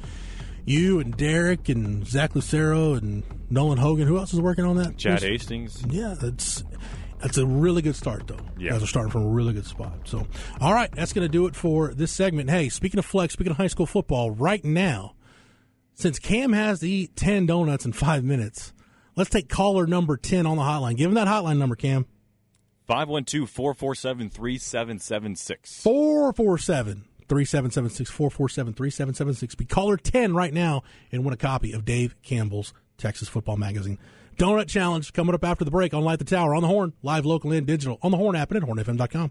you 0.64 1.00
and 1.00 1.16
Derek 1.16 1.68
and 1.68 2.06
Zach 2.06 2.36
Lucero 2.36 2.94
and 2.94 3.24
Nolan 3.50 3.78
Hogan. 3.78 4.06
Who 4.06 4.18
else 4.18 4.32
is 4.32 4.40
working 4.40 4.64
on 4.64 4.76
that? 4.76 4.96
Chad? 4.96 5.20
Hastings. 5.22 5.82
Yeah, 5.90 6.14
that's 6.20 6.62
that's 7.22 7.38
a 7.38 7.46
really 7.46 7.82
good 7.82 7.96
start 7.96 8.26
though. 8.26 8.37
Yeah. 8.58 8.72
guys 8.72 8.82
are 8.82 8.87
starting 8.87 9.11
from 9.11 9.22
a 9.24 9.28
really 9.28 9.52
good 9.52 9.66
spot. 9.66 9.92
So, 10.04 10.26
all 10.61 10.74
right, 10.74 10.90
that's 10.92 11.12
going 11.12 11.26
to 11.26 11.32
do 11.32 11.46
it 11.46 11.54
for 11.54 11.94
this 11.94 12.11
segment. 12.11 12.50
Hey, 12.50 12.68
speaking 12.68 12.98
of 12.98 13.06
flex, 13.06 13.32
speaking 13.32 13.52
of 13.52 13.56
high 13.56 13.68
school 13.68 13.87
football, 13.87 14.30
right 14.30 14.64
now, 14.64 15.14
since 15.94 16.18
Cam 16.18 16.52
has 16.52 16.80
to 16.80 16.88
eat 16.88 17.14
ten 17.16 17.46
donuts 17.46 17.85
in 17.85 17.92
five 17.92 18.24
minutes, 18.24 18.72
let's 19.16 19.30
take 19.30 19.48
caller 19.48 19.87
number 19.87 20.16
ten 20.16 20.46
on 20.46 20.56
the 20.56 20.62
hotline. 20.62 20.96
Give 20.96 21.08
him 21.08 21.14
that 21.14 21.28
hotline 21.28 21.58
number, 21.58 21.76
Cam. 21.76 22.06
512 22.87 23.48
447 23.48 24.28
3776. 24.28 25.82
447 25.82 27.04
3776 27.28 28.11
447 28.11 28.74
3776. 28.74 29.54
Be 29.54 29.64
caller 29.64 29.96
10 29.96 30.35
right 30.35 30.52
now 30.52 30.82
and 31.11 31.24
win 31.24 31.32
a 31.32 31.37
copy 31.37 31.72
of 31.72 31.85
Dave 31.85 32.20
Campbell's 32.22 32.74
Texas 32.98 33.28
Football 33.28 33.56
Magazine. 33.56 33.98
Donut 34.37 34.68
Challenge 34.68 35.12
coming 35.12 35.35
up 35.35 35.45
after 35.45 35.64
the 35.64 35.71
break 35.71 35.95
on 35.95 36.05
Light 36.05 36.18
the 36.18 36.25
Tower, 36.25 36.55
on 36.55 36.62
the 36.62 36.68
Horn, 36.68 36.92
live, 37.03 37.25
local, 37.25 37.53
and 37.53 37.66
digital, 37.66 37.99
on 38.03 38.11
the 38.11 38.16
Horn 38.16 38.37
app 38.37 38.51
and 38.51 38.62
at 38.62 38.68
hornfm.com. 38.68 39.31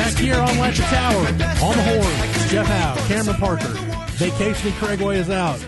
Back 0.00 0.14
here 0.14 0.36
on 0.36 0.56
the 0.56 0.86
Tower, 0.88 1.26
on 1.62 1.76
the 1.76 1.82
horn, 1.82 2.48
Jeff 2.48 2.66
Howe, 2.66 3.06
Cameron 3.06 3.36
Parker. 3.36 3.68
Vacationing 4.12 4.72
Craig 4.74 4.98
Way 5.02 5.18
is 5.18 5.28
out. 5.28 5.62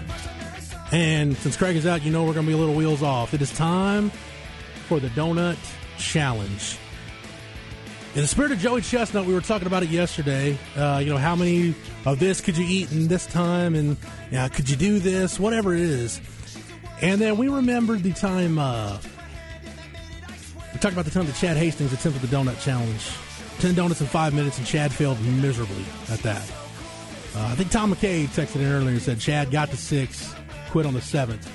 And 0.90 1.36
since 1.36 1.54
Craig 1.54 1.76
is 1.76 1.86
out, 1.86 2.02
you 2.02 2.10
know 2.10 2.24
we're 2.24 2.32
going 2.32 2.46
to 2.46 2.50
be 2.50 2.54
a 2.54 2.58
little 2.58 2.74
wheels 2.74 3.02
off. 3.02 3.34
It 3.34 3.42
is 3.42 3.52
time 3.52 4.08
for 4.88 5.00
the 5.00 5.08
Donut 5.08 5.58
Challenge. 5.98 6.78
In 8.14 8.22
the 8.22 8.26
spirit 8.26 8.52
of 8.52 8.58
Joey 8.58 8.80
Chestnut, 8.80 9.26
we 9.26 9.34
were 9.34 9.42
talking 9.42 9.66
about 9.66 9.82
it 9.82 9.90
yesterday. 9.90 10.58
Uh, 10.76 11.02
you 11.04 11.10
know, 11.10 11.18
how 11.18 11.36
many 11.36 11.74
of 12.06 12.18
this 12.18 12.40
could 12.40 12.56
you 12.56 12.64
eat 12.66 12.90
in 12.90 13.08
this 13.08 13.26
time? 13.26 13.74
And 13.74 13.98
could 14.54 14.70
you 14.70 14.76
do 14.76 14.98
this? 14.98 15.38
Whatever 15.38 15.74
it 15.74 15.82
is. 15.82 16.22
And 17.02 17.20
then 17.20 17.36
we 17.36 17.48
remembered 17.50 18.02
the 18.02 18.14
time 18.14 18.58
uh, 18.58 18.98
we 20.72 20.78
talked 20.78 20.94
about 20.94 21.04
the 21.04 21.10
time 21.10 21.26
that 21.26 21.36
Chad 21.36 21.58
Hastings 21.58 21.92
attempted 21.92 22.22
the 22.22 22.34
donut 22.34 22.58
challenge. 22.62 23.10
10 23.62 23.76
donuts 23.76 24.00
in 24.00 24.08
five 24.08 24.34
minutes, 24.34 24.58
and 24.58 24.66
Chad 24.66 24.92
failed 24.92 25.20
miserably 25.20 25.84
at 26.10 26.18
that. 26.24 26.42
Uh, 27.36 27.46
I 27.46 27.54
think 27.54 27.70
Tom 27.70 27.94
McKay 27.94 28.26
texted 28.26 28.56
in 28.56 28.66
earlier 28.66 28.90
and 28.90 29.00
said 29.00 29.20
Chad 29.20 29.52
got 29.52 29.70
to 29.70 29.76
six, 29.76 30.34
quit 30.70 30.84
on 30.84 30.94
the 30.94 31.00
seventh. 31.00 31.48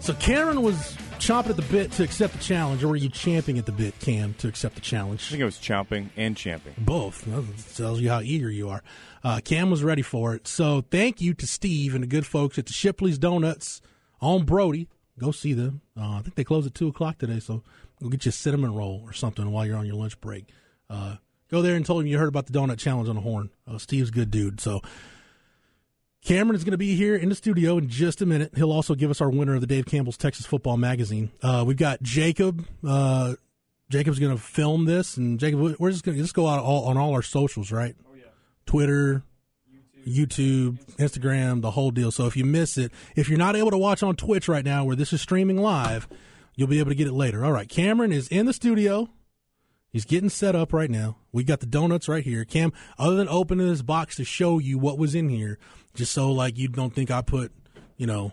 So 0.00 0.14
Cameron 0.14 0.62
was 0.62 0.96
chomping 1.18 1.50
at 1.50 1.56
the 1.56 1.62
bit 1.70 1.92
to 1.92 2.02
accept 2.02 2.32
the 2.32 2.38
challenge, 2.38 2.82
or 2.82 2.88
were 2.88 2.96
you 2.96 3.10
champing 3.10 3.58
at 3.58 3.66
the 3.66 3.72
bit, 3.72 3.98
Cam, 4.00 4.32
to 4.38 4.48
accept 4.48 4.76
the 4.76 4.80
challenge? 4.80 5.26
I 5.26 5.30
think 5.32 5.42
it 5.42 5.44
was 5.44 5.58
chomping 5.58 6.08
and 6.16 6.34
champing. 6.34 6.72
Both. 6.78 7.26
That 7.26 7.74
tells 7.76 8.00
you 8.00 8.08
how 8.08 8.22
eager 8.22 8.50
you 8.50 8.70
are. 8.70 8.82
Uh, 9.22 9.40
Cam 9.44 9.70
was 9.70 9.84
ready 9.84 10.00
for 10.00 10.34
it. 10.34 10.48
So 10.48 10.80
thank 10.90 11.20
you 11.20 11.34
to 11.34 11.46
Steve 11.46 11.94
and 11.94 12.02
the 12.02 12.08
good 12.08 12.24
folks 12.24 12.58
at 12.58 12.64
the 12.64 12.72
Shipley's 12.72 13.18
Donuts 13.18 13.82
on 14.22 14.46
Brodie. 14.46 14.88
Go 15.18 15.32
see 15.32 15.52
them. 15.52 15.82
Uh, 15.94 16.12
I 16.12 16.22
think 16.22 16.36
they 16.36 16.44
close 16.44 16.66
at 16.66 16.72
2 16.72 16.88
o'clock 16.88 17.18
today, 17.18 17.38
so 17.38 17.62
go 18.00 18.08
get 18.08 18.24
you 18.24 18.30
a 18.30 18.32
cinnamon 18.32 18.74
roll 18.74 19.02
or 19.04 19.12
something 19.12 19.50
while 19.52 19.66
you're 19.66 19.76
on 19.76 19.84
your 19.84 19.96
lunch 19.96 20.18
break. 20.22 20.46
Uh, 20.90 21.16
go 21.50 21.62
there 21.62 21.74
and 21.74 21.84
tell 21.84 21.98
him 21.98 22.06
you 22.06 22.18
heard 22.18 22.28
about 22.28 22.46
the 22.46 22.52
donut 22.52 22.78
challenge 22.78 23.08
on 23.08 23.14
the 23.14 23.20
horn. 23.20 23.50
Uh, 23.66 23.78
Steve's 23.78 24.08
a 24.08 24.12
good 24.12 24.30
dude. 24.30 24.60
So 24.60 24.80
Cameron 26.24 26.56
is 26.56 26.64
going 26.64 26.72
to 26.72 26.78
be 26.78 26.94
here 26.94 27.16
in 27.16 27.28
the 27.28 27.34
studio 27.34 27.78
in 27.78 27.88
just 27.88 28.20
a 28.20 28.26
minute. 28.26 28.52
He'll 28.56 28.72
also 28.72 28.94
give 28.94 29.10
us 29.10 29.20
our 29.20 29.30
winner 29.30 29.54
of 29.54 29.60
the 29.60 29.66
Dave 29.66 29.86
Campbell's 29.86 30.16
Texas 30.16 30.46
Football 30.46 30.76
Magazine. 30.76 31.30
Uh, 31.42 31.64
we've 31.66 31.76
got 31.76 32.02
Jacob. 32.02 32.66
Uh, 32.86 33.34
Jacob's 33.88 34.18
going 34.18 34.36
to 34.36 34.42
film 34.42 34.84
this, 34.84 35.16
and 35.16 35.40
Jacob, 35.40 35.76
we're 35.78 35.90
just 35.90 36.04
going 36.04 36.16
to 36.16 36.22
just 36.22 36.34
go 36.34 36.46
out 36.46 36.62
all, 36.62 36.84
on 36.84 36.98
all 36.98 37.12
our 37.14 37.22
socials, 37.22 37.72
right? 37.72 37.96
Oh 38.06 38.14
yeah. 38.14 38.24
Twitter, 38.66 39.22
YouTube, 40.06 40.78
Instagram, 40.96 41.62
the 41.62 41.70
whole 41.70 41.90
deal. 41.90 42.10
So 42.10 42.26
if 42.26 42.36
you 42.36 42.44
miss 42.44 42.76
it, 42.76 42.92
if 43.16 43.28
you're 43.28 43.38
not 43.38 43.56
able 43.56 43.70
to 43.70 43.78
watch 43.78 44.02
on 44.02 44.16
Twitch 44.16 44.48
right 44.48 44.64
now, 44.64 44.84
where 44.84 44.96
this 44.96 45.12
is 45.12 45.22
streaming 45.22 45.56
live, 45.56 46.08
you'll 46.56 46.68
be 46.68 46.78
able 46.80 46.90
to 46.90 46.94
get 46.94 47.06
it 47.06 47.14
later. 47.14 47.44
All 47.44 47.52
right, 47.52 47.68
Cameron 47.68 48.12
is 48.12 48.28
in 48.28 48.46
the 48.46 48.52
studio. 48.52 49.08
He's 49.90 50.04
getting 50.04 50.28
set 50.28 50.54
up 50.54 50.72
right 50.72 50.90
now. 50.90 51.16
We 51.32 51.44
got 51.44 51.60
the 51.60 51.66
donuts 51.66 52.08
right 52.08 52.24
here. 52.24 52.44
Cam, 52.44 52.72
other 52.98 53.16
than 53.16 53.28
opening 53.28 53.68
this 53.68 53.82
box 53.82 54.16
to 54.16 54.24
show 54.24 54.58
you 54.58 54.78
what 54.78 54.98
was 54.98 55.14
in 55.14 55.28
here, 55.28 55.58
just 55.94 56.12
so 56.12 56.30
like 56.30 56.58
you 56.58 56.68
don't 56.68 56.94
think 56.94 57.10
I 57.10 57.22
put, 57.22 57.52
you 57.96 58.06
know, 58.06 58.32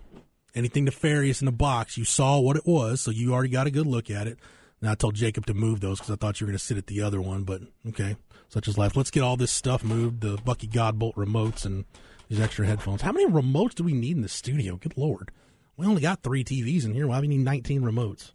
anything 0.53 0.85
nefarious 0.85 1.41
in 1.41 1.45
the 1.45 1.51
box. 1.51 1.97
You 1.97 2.05
saw 2.05 2.39
what 2.39 2.57
it 2.57 2.65
was, 2.65 3.01
so 3.01 3.11
you 3.11 3.33
already 3.33 3.49
got 3.49 3.67
a 3.67 3.71
good 3.71 3.87
look 3.87 4.09
at 4.09 4.27
it. 4.27 4.37
And 4.81 4.89
I 4.89 4.95
told 4.95 5.15
Jacob 5.15 5.45
to 5.45 5.53
move 5.53 5.79
those 5.79 5.99
because 5.99 6.11
I 6.11 6.15
thought 6.17 6.39
you 6.39 6.45
were 6.45 6.51
going 6.51 6.57
to 6.57 6.63
sit 6.63 6.77
at 6.77 6.87
the 6.87 7.01
other 7.01 7.21
one, 7.21 7.43
but 7.43 7.61
okay, 7.87 8.17
such 8.49 8.67
is 8.67 8.77
life. 8.77 8.95
Let's 8.97 9.11
get 9.11 9.23
all 9.23 9.37
this 9.37 9.51
stuff 9.51 9.83
moved. 9.83 10.21
The 10.21 10.37
Bucky 10.43 10.67
Godbolt 10.67 11.15
remotes 11.15 11.65
and 11.65 11.85
these 12.27 12.41
extra 12.41 12.65
headphones. 12.65 13.01
How 13.01 13.13
many 13.13 13.27
remotes 13.31 13.75
do 13.75 13.83
we 13.83 13.93
need 13.93 14.17
in 14.17 14.21
the 14.21 14.29
studio? 14.29 14.75
Good 14.75 14.97
lord, 14.97 15.31
we 15.77 15.85
only 15.85 16.01
got 16.01 16.21
three 16.21 16.43
TVs 16.43 16.85
in 16.85 16.93
here. 16.93 17.07
Why 17.07 17.17
do 17.17 17.21
we 17.21 17.29
need 17.29 17.45
nineteen 17.45 17.81
remotes? 17.81 18.31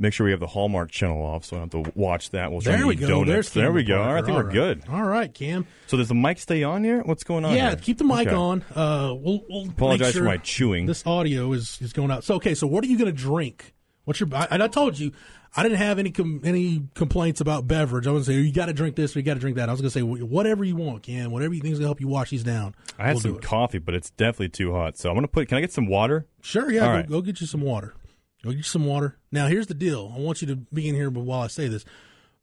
Make 0.00 0.14
sure 0.14 0.24
we 0.24 0.30
have 0.30 0.40
the 0.40 0.46
Hallmark 0.46 0.90
channel 0.90 1.22
off, 1.22 1.44
so 1.44 1.56
I 1.56 1.60
don't 1.60 1.74
have 1.74 1.92
to 1.92 1.92
watch 1.94 2.30
that. 2.30 2.50
We'll 2.50 2.62
There 2.62 2.86
we 2.86 2.94
go. 2.94 3.06
Donuts. 3.06 3.28
There's 3.28 3.50
there 3.50 3.70
we 3.70 3.84
go. 3.84 4.00
All 4.00 4.14
right, 4.14 4.22
I 4.22 4.26
think 4.26 4.34
Parker. 4.34 4.48
we're 4.48 4.60
All 4.60 4.74
good. 4.74 4.82
All 4.88 5.04
right, 5.04 5.32
Cam. 5.32 5.66
So 5.88 5.98
does 5.98 6.08
the 6.08 6.14
mic 6.14 6.38
stay 6.38 6.62
on 6.62 6.82
here? 6.82 7.02
What's 7.02 7.22
going 7.22 7.44
on? 7.44 7.54
Yeah, 7.54 7.68
here? 7.68 7.76
keep 7.76 7.98
the 7.98 8.04
mic 8.04 8.28
Okay. 8.28 8.34
on. 8.34 8.64
Uh, 8.74 9.14
we'll, 9.14 9.44
we'll 9.48 9.68
Apologize 9.68 10.06
make 10.06 10.12
sure 10.14 10.22
for 10.22 10.28
my 10.28 10.38
chewing. 10.38 10.86
This 10.86 11.06
audio 11.06 11.52
is, 11.52 11.78
is 11.82 11.92
going 11.92 12.10
out. 12.10 12.24
So 12.24 12.36
okay, 12.36 12.54
so 12.54 12.66
what 12.66 12.82
are 12.82 12.86
you 12.86 12.96
going 12.96 13.14
to 13.14 13.16
drink? 13.16 13.74
What's 14.04 14.18
your? 14.18 14.28
I, 14.34 14.48
I 14.50 14.68
told 14.68 14.98
you 14.98 15.12
I 15.54 15.62
didn't 15.62 15.78
have 15.78 15.98
any 15.98 16.10
com, 16.10 16.40
any 16.44 16.82
complaints 16.94 17.40
about 17.40 17.66
beverage. 17.66 18.06
I 18.06 18.10
wasn't 18.10 18.34
say 18.34 18.40
you 18.40 18.52
got 18.52 18.66
to 18.66 18.72
drink 18.72 18.96
this 18.96 19.14
or 19.14 19.18
you 19.18 19.24
got 19.24 19.34
to 19.34 19.40
drink 19.40 19.56
that. 19.56 19.68
I 19.68 19.72
was 19.72 19.80
going 19.80 19.90
to 19.90 19.98
say 19.98 20.02
whatever 20.02 20.64
you 20.64 20.76
want, 20.76 21.02
Cam. 21.02 21.30
Whatever 21.30 21.54
you 21.54 21.60
think 21.60 21.72
is 21.72 21.78
going 21.78 21.84
to 21.84 21.88
help 21.88 22.00
you 22.00 22.08
wash 22.08 22.30
these 22.30 22.42
down. 22.42 22.74
I 22.98 23.04
had 23.04 23.14
we'll 23.14 23.20
some 23.20 23.32
do 23.34 23.40
coffee, 23.40 23.78
but 23.78 23.94
it's 23.94 24.10
definitely 24.10 24.48
too 24.48 24.72
hot. 24.72 24.96
So 24.96 25.10
I'm 25.10 25.16
gonna 25.16 25.28
put. 25.28 25.48
Can 25.48 25.58
I 25.58 25.60
get 25.60 25.72
some 25.72 25.86
water? 25.86 26.26
Sure, 26.40 26.70
yeah. 26.70 26.80
Go, 26.80 26.88
right. 26.88 27.08
go 27.08 27.20
get 27.20 27.40
you 27.40 27.46
some 27.46 27.60
water. 27.60 27.94
Go 28.42 28.52
get 28.52 28.64
some 28.64 28.86
water. 28.86 29.16
Now, 29.30 29.46
here's 29.46 29.66
the 29.66 29.74
deal. 29.74 30.12
I 30.16 30.18
want 30.18 30.40
you 30.40 30.48
to 30.48 30.56
be 30.56 30.88
in 30.88 30.94
here, 30.94 31.10
while 31.10 31.42
I 31.42 31.48
say 31.48 31.68
this, 31.68 31.84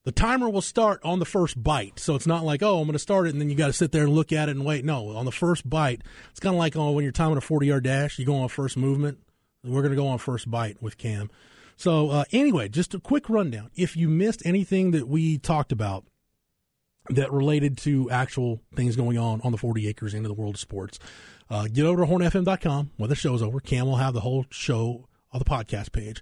the 0.03 0.11
timer 0.11 0.49
will 0.49 0.61
start 0.61 1.01
on 1.03 1.19
the 1.19 1.25
first 1.25 1.61
bite. 1.61 1.99
So 1.99 2.15
it's 2.15 2.27
not 2.27 2.45
like, 2.45 2.61
oh, 2.63 2.79
I'm 2.79 2.85
going 2.85 2.93
to 2.93 2.99
start 2.99 3.27
it, 3.27 3.31
and 3.31 3.41
then 3.41 3.49
you 3.49 3.55
got 3.55 3.67
to 3.67 3.73
sit 3.73 3.91
there 3.91 4.03
and 4.03 4.13
look 4.13 4.31
at 4.31 4.47
it 4.47 4.55
and 4.55 4.63
wait. 4.63 4.85
No, 4.85 5.09
on 5.09 5.25
the 5.25 5.31
first 5.31 5.69
bite, 5.69 6.01
it's 6.31 6.39
kind 6.39 6.55
of 6.55 6.59
like 6.59 6.75
oh, 6.75 6.91
when 6.91 7.03
you're 7.03 7.11
timing 7.11 7.37
a 7.37 7.41
40 7.41 7.67
yard 7.67 7.83
dash, 7.83 8.17
you 8.17 8.25
go 8.25 8.35
on 8.35 8.47
first 8.47 8.77
movement. 8.77 9.17
We're 9.63 9.81
going 9.81 9.91
to 9.91 9.97
go 9.97 10.07
on 10.07 10.19
first 10.19 10.49
bite 10.49 10.81
with 10.81 10.97
Cam. 10.97 11.29
So 11.75 12.09
uh, 12.09 12.23
anyway, 12.31 12.69
just 12.69 12.93
a 12.93 12.99
quick 12.99 13.29
rundown. 13.29 13.69
If 13.75 13.97
you 13.97 14.07
missed 14.07 14.41
anything 14.45 14.91
that 14.91 15.07
we 15.07 15.39
talked 15.39 15.71
about 15.71 16.05
that 17.09 17.31
related 17.31 17.77
to 17.79 18.09
actual 18.09 18.61
things 18.75 18.95
going 18.95 19.17
on 19.17 19.41
on 19.43 19.51
the 19.51 19.57
40 19.57 19.87
acres 19.87 20.13
into 20.13 20.29
the 20.29 20.33
world 20.33 20.55
of 20.55 20.61
sports, 20.61 20.99
uh, 21.49 21.67
get 21.67 21.85
over 21.85 22.05
to 22.05 22.11
hornfm.com 22.11 22.91
when 22.95 23.09
the 23.09 23.15
show's 23.15 23.43
over. 23.43 23.59
Cam 23.59 23.87
will 23.87 23.97
have 23.97 24.13
the 24.13 24.21
whole 24.21 24.45
show 24.49 25.07
on 25.31 25.39
the 25.39 25.45
podcast 25.45 25.91
page. 25.91 26.21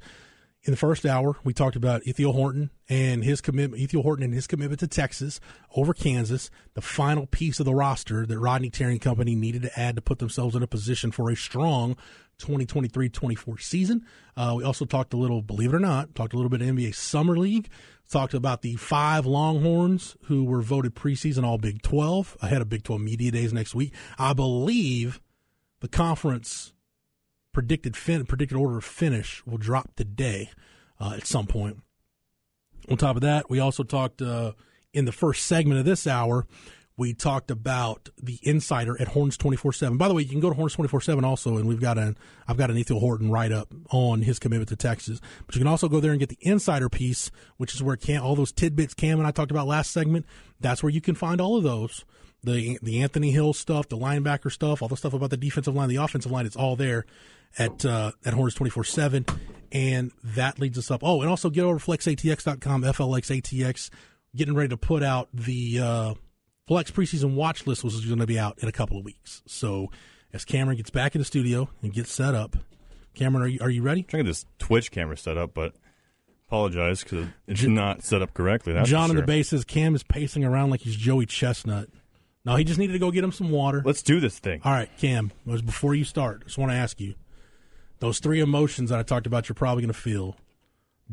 In 0.66 0.72
the 0.72 0.78
first 0.78 1.06
hour, 1.06 1.36
we 1.44 1.54
talked 1.54 1.76
about 1.76 2.02
Ithiel 2.08 2.32
Horton 2.32 2.72
and 2.90 3.24
his 3.24 3.40
commitment, 3.40 3.84
Ithiel 3.84 4.02
Horton 4.02 4.26
and 4.26 4.34
his 4.34 4.48
commitment 4.48 4.80
to 4.80 4.88
Texas 4.88 5.40
over 5.76 5.94
Kansas, 5.94 6.50
the 6.74 6.82
final 6.82 7.28
piece 7.28 7.60
of 7.60 7.68
the 7.68 7.76
roster 7.76 8.26
that 8.26 8.40
Rodney 8.40 8.72
Terry 8.72 8.98
Company 8.98 9.36
needed 9.36 9.62
to 9.62 9.80
add 9.80 9.96
to 9.96 10.02
put 10.02 10.18
themselves 10.18 10.56
in 10.56 10.64
a 10.64 10.68
position 10.68 11.12
for 11.12 11.30
a 11.30 11.36
strong 11.36 11.96
2023-24 12.40 13.62
season. 13.62 14.06
Uh, 14.36 14.56
we 14.58 14.64
also 14.64 14.86
talked 14.86 15.14
a 15.14 15.18
little, 15.18 15.44
believe 15.44 15.72
it 15.72 15.76
or 15.76 15.80
not, 15.80 16.16
talked 16.16 16.34
a 16.34 16.36
little 16.36 16.50
bit 16.50 16.64
of 16.64 16.68
NBA 16.68 16.96
Summer 16.96 17.38
League. 17.38 17.70
Talked 18.10 18.34
about 18.34 18.62
the 18.62 18.76
five 18.76 19.26
Longhorns 19.26 20.16
who 20.26 20.46
were 20.46 20.62
voted 20.62 20.96
preseason 20.96 21.44
All 21.44 21.58
Big 21.58 21.82
12 21.84 22.38
ahead 22.42 22.62
of 22.62 22.70
Big 22.70 22.84
12 22.84 23.02
Media 23.02 23.32
Days 23.32 23.54
next 23.54 23.74
week. 23.74 23.94
I 24.18 24.34
believe 24.34 25.22
the 25.80 25.88
conference 25.88 26.74
predicted 27.56 27.98
fin- 27.98 28.26
predicted 28.26 28.58
order 28.58 28.78
of 28.78 28.84
finish 28.84 29.42
will 29.48 29.58
drop 29.58 29.96
today 29.96 30.52
uh, 31.00 31.14
at 31.16 31.26
some 31.26 31.48
point. 31.48 31.82
On 32.90 32.98
top 32.98 33.16
of 33.16 33.24
that, 33.24 33.50
we 33.50 33.60
also 33.60 33.82
talked 33.82 34.22
uh, 34.22 34.52
in 34.94 35.06
the 35.06 35.12
first 35.12 35.48
segment 35.48 35.80
of 35.80 35.86
this 35.86 36.06
hour. 36.06 36.46
We 36.98 37.14
talked 37.14 37.52
about 37.52 38.10
the 38.22 38.40
insider 38.44 39.00
at 39.02 39.10
Horns 39.10 39.38
twenty 39.38 39.58
four 39.58 39.74
seven. 39.74 39.98
By 39.98 40.08
the 40.08 40.14
way, 40.14 40.22
you 40.22 40.30
can 40.30 40.40
go 40.40 40.50
to 40.50 40.56
Horns 40.56 40.74
twenty 40.74 40.90
four 40.90 41.02
seven 41.02 41.26
also, 41.26 41.58
and 41.58 41.68
we've 41.68 41.82
got 41.82 41.98
an 41.98 42.18
I've 42.48 42.58
got 42.58 42.70
an 42.70 42.78
Ithiel 42.78 43.00
Horton 43.00 43.32
write 43.32 43.52
up 43.52 43.74
on 43.90 44.22
his 44.22 44.38
commitment 44.38 44.70
to 44.70 44.76
Texas. 44.76 45.20
But 45.46 45.56
you 45.56 45.60
can 45.60 45.68
also 45.68 45.90
go 45.90 46.00
there 46.00 46.12
and 46.12 46.20
get 46.20 46.30
the 46.30 46.38
insider 46.42 46.90
piece, 46.90 47.32
which 47.58 47.74
is 47.74 47.82
where 47.82 47.96
Cam, 47.98 48.22
all 48.22 48.36
those 48.36 48.52
tidbits 48.52 48.94
Cam 48.94 49.18
and 49.18 49.28
I 49.28 49.32
talked 49.32 49.52
about 49.52 49.68
last 49.68 49.92
segment. 49.92 50.26
That's 50.60 50.84
where 50.84 50.92
you 50.92 51.02
can 51.02 51.16
find 51.16 51.42
all 51.42 51.58
of 51.58 51.64
those 51.64 52.06
the 52.44 52.78
the 52.82 53.02
Anthony 53.02 53.32
Hill 53.32 53.54
stuff, 53.54 53.90
the 53.90 53.98
linebacker 53.98 54.52
stuff, 54.52 54.82
all 54.82 54.88
the 54.88 54.96
stuff 54.96 55.14
about 55.14 55.32
the 55.32 55.38
defensive 55.38 55.76
line, 55.76 55.90
the 55.90 55.96
offensive 55.98 56.32
line. 56.32 56.46
It's 56.46 56.56
all 56.56 56.76
there 56.76 57.06
at 57.58 57.86
uh, 57.86 58.12
at 58.26 58.34
Horns 58.34 58.54
twenty 58.54 58.70
four 58.70 58.84
seven, 58.84 59.26
and 59.72 60.12
that 60.24 60.60
leads 60.60 60.78
us 60.78 60.92
up. 60.92 61.02
Oh, 61.04 61.22
and 61.22 61.30
also 61.30 61.50
get 61.50 61.64
over 61.64 61.80
to 61.80 61.86
flexatx.com, 61.86 62.84
FLXATX, 62.84 63.90
getting 64.36 64.56
ready 64.56 64.70
to 64.70 64.78
put 64.78 65.04
out 65.04 65.30
the 65.34 65.80
uh, 65.80 66.14
Flex 66.68 66.92
preseason 66.92 67.36
watch 67.36 67.66
list, 67.68 67.84
which 67.84 67.94
is 67.94 68.06
going 68.06 68.20
to 68.20 68.28
be 68.28 68.40
out 68.40 68.60
in 68.60 68.68
a 68.68 68.74
couple 68.74 68.98
of 68.98 69.06
weeks. 69.06 69.42
So 69.48 69.92
as 70.34 70.46
Cameron 70.46 70.78
gets 70.78 70.90
back 70.90 71.16
in 71.16 71.20
the 71.20 71.26
studio 71.26 71.70
and 71.82 71.94
gets 71.94 72.12
set 72.12 72.36
up, 72.36 72.56
Cameron, 73.14 73.44
are 73.44 73.48
you 73.48 73.60
are 73.62 73.70
you 73.70 73.82
ready? 73.82 74.04
trying 74.04 74.24
to 74.24 74.30
get 74.30 74.30
this 74.32 74.46
Twitch 74.60 74.92
camera 74.92 75.18
set 75.18 75.38
up, 75.38 75.54
but 75.54 75.74
Apologize 76.48 77.04
because 77.04 77.28
it's 77.48 77.64
not 77.64 78.04
set 78.04 78.22
up 78.22 78.36
correctly. 78.36 78.74
That's 78.74 78.88
John 78.88 79.10
in 79.10 79.16
the 79.16 79.24
base 79.24 79.50
says 79.50 79.66
Cam 79.66 79.96
is 79.96 80.04
pacing 80.04 80.44
around 80.44 80.70
like 80.70 80.82
he's 80.82 80.96
Joey 80.96 81.26
Chestnut. 81.26 81.90
No, 82.46 82.56
he 82.56 82.64
just 82.64 82.78
needed 82.78 82.94
to 82.94 83.00
go 83.00 83.10
get 83.10 83.24
him 83.24 83.32
some 83.32 83.50
water. 83.50 83.82
Let's 83.84 84.04
do 84.04 84.20
this 84.20 84.38
thing. 84.38 84.62
All 84.64 84.72
right, 84.72 84.88
Cam, 85.00 85.32
before 85.46 85.96
you 85.96 86.04
start, 86.04 86.42
I 86.42 86.46
just 86.46 86.60
want 86.60 86.72
to 86.72 86.78
ask 86.78 87.02
you 87.02 87.16
those 88.00 88.20
three 88.20 88.40
emotions 88.40 88.90
that 88.90 89.00
I 89.00 89.04
talked 89.04 89.28
about, 89.28 89.48
you're 89.50 89.54
probably 89.56 89.82
going 89.84 89.94
to 89.94 90.00
feel 90.00 90.36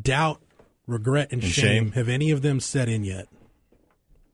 doubt, 0.00 0.40
regret, 0.86 1.28
and, 1.32 1.42
And 1.42 1.52
shame. 1.52 1.64
shame. 1.64 1.92
Have 1.92 2.08
any 2.08 2.30
of 2.30 2.42
them 2.42 2.60
set 2.60 2.88
in 2.88 3.04
yet? 3.04 3.28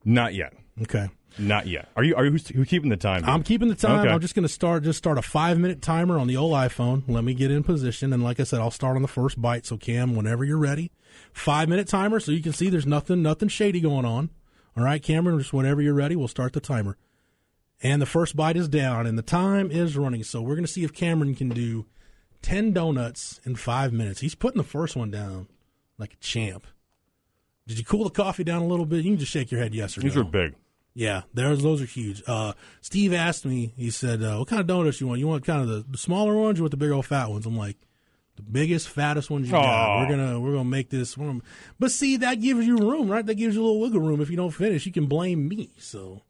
Not 0.04 0.34
yet. 0.34 0.54
Okay. 0.82 1.08
Not 1.38 1.66
yet. 1.66 1.88
Are 1.94 2.02
you? 2.02 2.16
Are 2.16 2.24
you? 2.24 2.32
Who's, 2.32 2.68
keeping 2.68 2.90
the 2.90 2.96
time? 2.96 3.22
I'm 3.24 3.42
keeping 3.42 3.68
the 3.68 3.74
time. 3.74 4.00
Okay. 4.00 4.08
I'm 4.08 4.20
just 4.20 4.34
going 4.34 4.44
to 4.44 4.48
start 4.48 4.82
just 4.82 4.98
start 4.98 5.18
a 5.18 5.22
five 5.22 5.58
minute 5.58 5.82
timer 5.82 6.18
on 6.18 6.26
the 6.26 6.37
old 6.37 6.52
iPhone. 6.52 7.04
Let 7.06 7.22
me 7.22 7.34
get 7.34 7.50
in 7.50 7.62
position, 7.62 8.12
and 8.12 8.24
like 8.24 8.40
I 8.40 8.44
said, 8.44 8.61
I'll 8.61 8.70
start 8.72 8.96
on 8.96 9.02
the 9.02 9.08
first 9.08 9.40
bite. 9.40 9.64
So 9.64 9.76
Cam, 9.76 10.16
whenever 10.16 10.44
you're 10.44 10.58
ready, 10.58 10.90
five 11.32 11.68
minute 11.68 11.87
timer, 11.87 12.18
so 12.18 12.32
you 12.32 12.42
can 12.42 12.52
see 12.52 12.70
there's 12.70 12.87
nothing 12.87 13.22
nothing 13.22 13.48
shady 13.48 13.80
going 13.80 14.04
on. 14.04 14.30
All 14.76 14.82
right, 14.82 15.02
Cameron, 15.02 15.38
just 15.38 15.52
whenever 15.52 15.80
you're 15.82 15.94
ready, 15.94 16.16
we'll 16.16 16.28
start 16.28 16.54
the 16.54 16.61
timer. 16.61 16.96
And 17.82 18.02
the 18.02 18.06
first 18.06 18.34
bite 18.34 18.56
is 18.56 18.68
down, 18.68 19.06
and 19.06 19.16
the 19.16 19.22
time 19.22 19.70
is 19.70 19.96
running. 19.96 20.24
So 20.24 20.40
we're 20.42 20.54
going 20.54 20.66
to 20.66 20.72
see 20.72 20.82
if 20.82 20.92
Cameron 20.92 21.34
can 21.37 21.50
do 21.50 21.87
ten 22.42 22.72
donuts 22.72 23.40
in 23.44 23.57
five 23.57 23.92
minutes. 23.92 24.20
He's 24.20 24.35
putting 24.35 24.59
the 24.59 24.68
first 24.68 24.96
one 24.96 25.11
down 25.11 25.48
like 25.98 26.12
a 26.14 26.16
champ. 26.16 26.66
Did 27.66 27.79
you 27.79 27.85
cool 27.85 28.05
the 28.05 28.11
coffee 28.11 28.44
down 28.44 28.62
a 28.62 28.66
little 28.66 28.87
bit? 28.87 29.05
You 29.05 29.11
can 29.12 29.18
just 29.18 29.33
shake 29.33 29.51
your 29.51 29.61
head 29.61 29.74
yes 29.74 29.98
or 29.98 30.01
These 30.01 30.14
no. 30.14 30.22
are 30.22 30.24
big. 30.24 30.55
Yeah, 30.94 31.22
there's 31.35 31.62
those 31.62 31.81
are 31.81 31.87
huge. 31.87 32.22
Uh, 32.27 32.55
Steve 32.81 33.12
asked 33.12 33.44
me. 33.44 33.72
He 33.77 33.90
said, 33.90 34.22
uh, 34.22 34.37
"What 34.38 34.48
kind 34.48 34.61
of 34.61 34.66
donuts 34.66 35.01
you 35.01 35.07
want? 35.07 35.20
You 35.20 35.29
want 35.29 35.44
kind 35.44 35.62
of 35.62 35.68
the, 35.68 35.85
the 35.88 35.98
smaller 35.98 36.35
ones, 36.35 36.59
or 36.59 36.64
with 36.64 36.72
the 36.72 36.77
big 36.77 36.90
old 36.90 37.07
fat 37.07 37.31
ones?" 37.31 37.46
I'm 37.46 37.57
like, 37.57 37.77
"The 38.37 38.42
biggest, 38.42 38.88
fattest 38.88 39.31
ones 39.31 39.46
you 39.46 39.53
got. 39.53 40.01
We're 40.01 40.16
gonna 40.16 40.40
we're 40.40 40.53
gonna 40.53 40.64
make 40.64 40.90
this." 40.90 41.16
we're 41.16 41.40
But 41.79 41.92
see, 41.92 42.16
that 42.16 42.40
gives 42.40 42.66
you 42.66 42.79
room, 42.79 43.09
right? 43.09 43.24
That 43.24 43.37
gives 43.37 43.55
you 43.55 43.62
a 43.62 43.64
little 43.64 43.81
wiggle 43.81 44.01
room. 44.01 44.20
If 44.20 44.29
you 44.31 44.37
don't 44.37 44.51
finish, 44.51 44.87
you 44.87 44.92
can 44.92 45.07
blame 45.07 45.46
me. 45.46 45.70
So, 45.79 46.22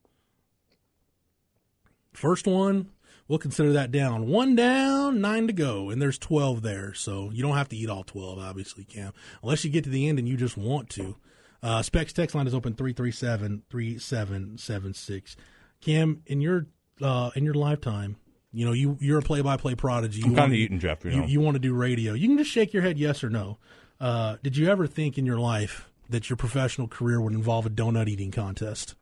first 2.13 2.47
one, 2.47 2.91
we'll 3.29 3.39
consider 3.39 3.73
that 3.73 3.93
down. 3.93 4.27
One 4.27 4.57
down, 4.57 5.21
nine 5.21 5.47
to 5.47 5.53
go, 5.53 5.91
and 5.91 6.03
there's 6.03 6.19
twelve 6.19 6.63
there. 6.63 6.95
So 6.95 7.31
you 7.33 7.43
don't 7.43 7.57
have 7.57 7.69
to 7.69 7.77
eat 7.77 7.89
all 7.89 8.05
twelve, 8.05 8.39
obviously, 8.39 8.85
Cam, 8.85 9.13
unless 9.43 9.65
you 9.65 9.71
get 9.71 9.85
to 9.85 9.91
the 9.91 10.09
end 10.09 10.19
and 10.19 10.29
you 10.29 10.37
just 10.37 10.57
want 10.57 10.91
to. 10.91 11.17
Uh, 11.63 11.83
Specs 11.83 12.13
text 12.13 12.35
line 12.37 12.47
is 12.47 12.55
open 12.55 12.75
337-3776. 12.75 15.35
Cam, 15.81 16.23
in 16.27 16.41
your 16.41 16.67
uh, 17.03 17.31
in 17.35 17.45
your 17.45 17.55
lifetime, 17.55 18.17
you 18.53 18.65
know 18.65 18.71
you 18.73 18.97
you're 19.01 19.19
a 19.19 19.23
play 19.23 19.43
by 19.43 19.57
play 19.57 19.75
prodigy. 19.75 20.21
You 20.21 20.27
I'm 20.27 20.37
kind 20.37 20.53
of 20.53 20.59
eating, 20.59 20.79
Jeff. 20.79 21.05
You 21.05 21.11
know. 21.13 21.27
you, 21.27 21.41
want 21.41 21.57
to 21.57 21.61
do 21.61 21.75
radio. 21.75 22.15
You 22.15 22.29
can 22.29 22.39
just 22.39 22.51
shake 22.51 22.73
your 22.73 22.83
head 22.83 22.99
yes 22.99 23.23
or 23.23 23.31
no. 23.31 23.59
Uh, 24.01 24.37
did 24.43 24.57
you 24.57 24.69
ever 24.69 24.87
think 24.87 25.19
in 25.19 25.27
your 25.27 25.39
life 25.39 25.91
that 26.09 26.31
your 26.31 26.37
professional 26.37 26.89
career 26.89 27.21
would 27.21 27.35
involve 27.35 27.67
a 27.67 27.71
donut 27.71 28.09
eating 28.09 28.31
contest, 28.31 28.95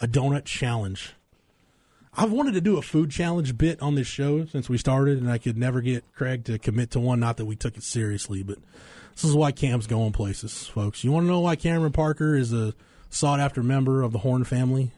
a 0.00 0.06
donut 0.06 0.44
challenge? 0.44 1.14
I've 2.14 2.30
wanted 2.32 2.52
to 2.54 2.60
do 2.60 2.76
a 2.76 2.82
food 2.82 3.10
challenge 3.10 3.56
bit 3.56 3.80
on 3.80 3.94
this 3.94 4.06
show 4.06 4.44
since 4.46 4.68
we 4.68 4.76
started, 4.76 5.18
and 5.18 5.30
I 5.30 5.38
could 5.38 5.56
never 5.56 5.80
get 5.80 6.04
Craig 6.12 6.44
to 6.44 6.58
commit 6.58 6.90
to 6.90 7.00
one. 7.00 7.20
Not 7.20 7.38
that 7.38 7.46
we 7.46 7.56
took 7.56 7.76
it 7.76 7.82
seriously, 7.84 8.42
but 8.42 8.58
this 9.14 9.24
is 9.24 9.34
why 9.34 9.50
Cam's 9.52 9.86
going 9.86 10.12
places, 10.12 10.66
folks. 10.66 11.04
You 11.04 11.12
want 11.12 11.24
to 11.24 11.28
know 11.28 11.40
why 11.40 11.56
Cameron 11.56 11.92
Parker 11.92 12.34
is 12.34 12.52
a 12.52 12.74
sought 13.08 13.40
after 13.40 13.62
member 13.62 14.02
of 14.02 14.12
the 14.12 14.18
Horn 14.18 14.44
family? 14.44 14.90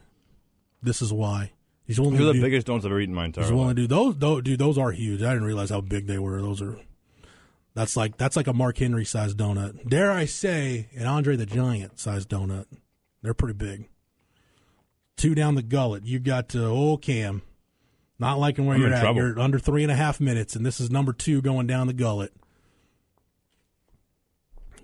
This 0.83 1.01
is 1.01 1.13
why. 1.13 1.51
He's 1.87 1.99
willing 1.99 2.15
These 2.15 2.21
are 2.23 2.25
the 2.27 2.33
do- 2.33 2.41
biggest 2.41 2.67
donuts 2.67 2.85
I've 2.85 2.91
ever 2.91 2.99
eaten 2.99 3.13
in 3.13 3.15
my 3.15 3.25
entire 3.25 3.43
He's 3.45 3.51
life. 3.51 3.59
willing 3.59 3.75
to 3.77 3.81
do 3.83 3.87
those. 3.87 4.17
Those, 4.17 4.43
dude, 4.43 4.59
those 4.59 4.77
are 4.77 4.91
huge. 4.91 5.21
I 5.21 5.31
didn't 5.33 5.45
realize 5.45 5.69
how 5.69 5.81
big 5.81 6.07
they 6.07 6.17
were. 6.19 6.41
Those 6.41 6.61
are. 6.61 6.77
That's 7.75 7.95
like 7.95 8.17
that's 8.17 8.35
like 8.35 8.47
a 8.47 8.53
Mark 8.53 8.77
Henry 8.77 9.05
sized 9.05 9.37
donut. 9.37 9.87
Dare 9.87 10.11
I 10.11 10.25
say, 10.25 10.87
an 10.95 11.05
Andre 11.05 11.35
the 11.35 11.45
Giant 11.45 11.99
sized 11.99 12.29
donut. 12.29 12.65
They're 13.21 13.33
pretty 13.33 13.53
big. 13.53 13.87
Two 15.17 15.35
down 15.35 15.55
the 15.55 15.61
gullet. 15.63 16.05
You 16.05 16.19
got 16.19 16.55
uh, 16.55 16.65
old 16.65 17.01
Cam. 17.01 17.41
Not 18.19 18.39
liking 18.39 18.65
where 18.65 18.75
I'm 18.75 18.81
you're 18.81 18.93
at. 18.93 19.01
trouble. 19.01 19.21
You're 19.21 19.39
under 19.39 19.59
three 19.59 19.83
and 19.83 19.91
a 19.91 19.95
half 19.95 20.19
minutes, 20.19 20.55
and 20.55 20.65
this 20.65 20.79
is 20.79 20.89
number 20.89 21.13
two 21.13 21.41
going 21.41 21.67
down 21.67 21.87
the 21.87 21.93
gullet. 21.93 22.33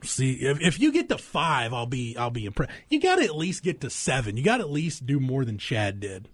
See, 0.04 0.34
if, 0.34 0.60
if 0.62 0.80
you 0.80 0.92
get 0.92 1.10
to 1.10 1.18
five, 1.18 1.74
I'll 1.74 1.86
be 1.86 2.18
I'll 2.18 2.32
be 2.32 2.46
impressed. 2.46 2.72
You 2.90 3.00
got 3.00 3.18
to 3.18 3.24
at 3.24 3.36
least 3.38 3.64
get 3.64 3.82
to 3.82 3.90
seven. 3.90 4.36
You 4.36 4.44
got 4.44 4.58
to 4.58 4.64
at 4.64 4.72
least 4.72 5.06
do 5.06 5.20
more 5.20 5.46
than 5.46 5.58
Chad 5.58 6.00
did. 6.00 6.28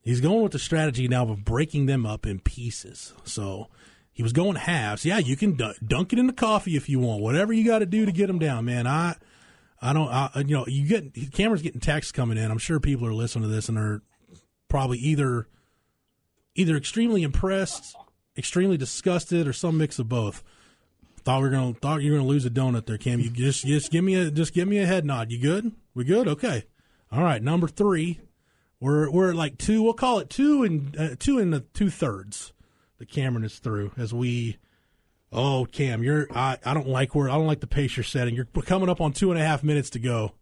He's 0.00 0.20
going 0.20 0.42
with 0.42 0.52
the 0.52 0.58
strategy 0.58 1.06
now 1.06 1.28
of 1.28 1.44
breaking 1.44 1.86
them 1.86 2.06
up 2.06 2.26
in 2.26 2.40
pieces. 2.40 3.12
So 3.24 3.68
he 4.12 4.22
was 4.22 4.32
going 4.32 4.56
halves. 4.56 5.04
Yeah, 5.04 5.18
you 5.18 5.36
can 5.36 5.54
dunk, 5.54 5.76
dunk 5.86 6.12
it 6.12 6.18
in 6.18 6.26
the 6.26 6.32
coffee 6.32 6.76
if 6.76 6.88
you 6.88 6.98
want. 6.98 7.22
Whatever 7.22 7.52
you 7.52 7.64
got 7.64 7.80
to 7.80 7.86
do 7.86 8.06
to 8.06 8.12
get 8.12 8.26
them 8.26 8.38
down, 8.38 8.64
man. 8.64 8.86
I, 8.86 9.16
I 9.80 9.92
don't. 9.92 10.08
I, 10.08 10.30
you 10.36 10.56
know, 10.56 10.66
you 10.66 10.86
get 10.86 11.32
Cameron's 11.32 11.62
getting 11.62 11.80
texts 11.80 12.12
coming 12.12 12.36
in. 12.38 12.50
I'm 12.50 12.58
sure 12.58 12.80
people 12.80 13.06
are 13.06 13.14
listening 13.14 13.48
to 13.48 13.54
this 13.54 13.68
and 13.68 13.78
are 13.78 14.02
probably 14.68 14.98
either, 14.98 15.46
either 16.54 16.76
extremely 16.76 17.22
impressed, 17.22 17.96
extremely 18.36 18.76
disgusted, 18.76 19.46
or 19.46 19.52
some 19.52 19.78
mix 19.78 19.98
of 19.98 20.08
both. 20.08 20.42
Thought 21.22 21.42
we 21.42 21.48
were 21.48 21.54
gonna 21.54 21.74
thought 21.74 22.02
you 22.02 22.12
were 22.12 22.18
gonna 22.18 22.28
lose 22.28 22.46
a 22.46 22.50
donut 22.50 22.86
there, 22.86 22.98
Cam. 22.98 23.20
You 23.20 23.30
just 23.30 23.64
just 23.64 23.92
give 23.92 24.02
me 24.02 24.14
a 24.14 24.30
just 24.30 24.52
give 24.52 24.66
me 24.66 24.78
a 24.78 24.86
head 24.86 25.04
nod. 25.04 25.30
You 25.30 25.40
good? 25.40 25.72
We 25.94 26.04
good? 26.04 26.26
Okay. 26.26 26.64
All 27.12 27.22
right. 27.22 27.42
Number 27.42 27.68
three. 27.68 28.20
We're 28.80 29.10
we're 29.10 29.30
at 29.30 29.36
like 29.36 29.58
two. 29.58 29.82
We'll 29.82 29.94
call 29.94 30.20
it 30.20 30.30
two 30.30 30.62
and 30.62 30.96
uh, 30.96 31.08
two 31.18 31.38
and 31.38 31.52
the 31.52 31.60
two 31.60 31.90
thirds. 31.90 32.52
The 32.98 33.06
Cameron 33.06 33.44
is 33.44 33.58
through 33.58 33.92
as 33.96 34.14
we. 34.14 34.58
Oh, 35.32 35.66
Cam, 35.70 36.02
you're. 36.02 36.26
I, 36.34 36.58
I 36.64 36.74
don't 36.74 36.88
like 36.88 37.14
where 37.14 37.28
I 37.28 37.34
don't 37.34 37.46
like 37.46 37.60
the 37.60 37.66
pace 37.66 37.96
you're 37.96 38.04
setting. 38.04 38.34
You're 38.34 38.46
coming 38.46 38.88
up 38.88 39.00
on 39.00 39.12
two 39.12 39.30
and 39.30 39.40
a 39.40 39.44
half 39.44 39.62
minutes 39.62 39.90
to 39.90 39.98
go. 39.98 40.32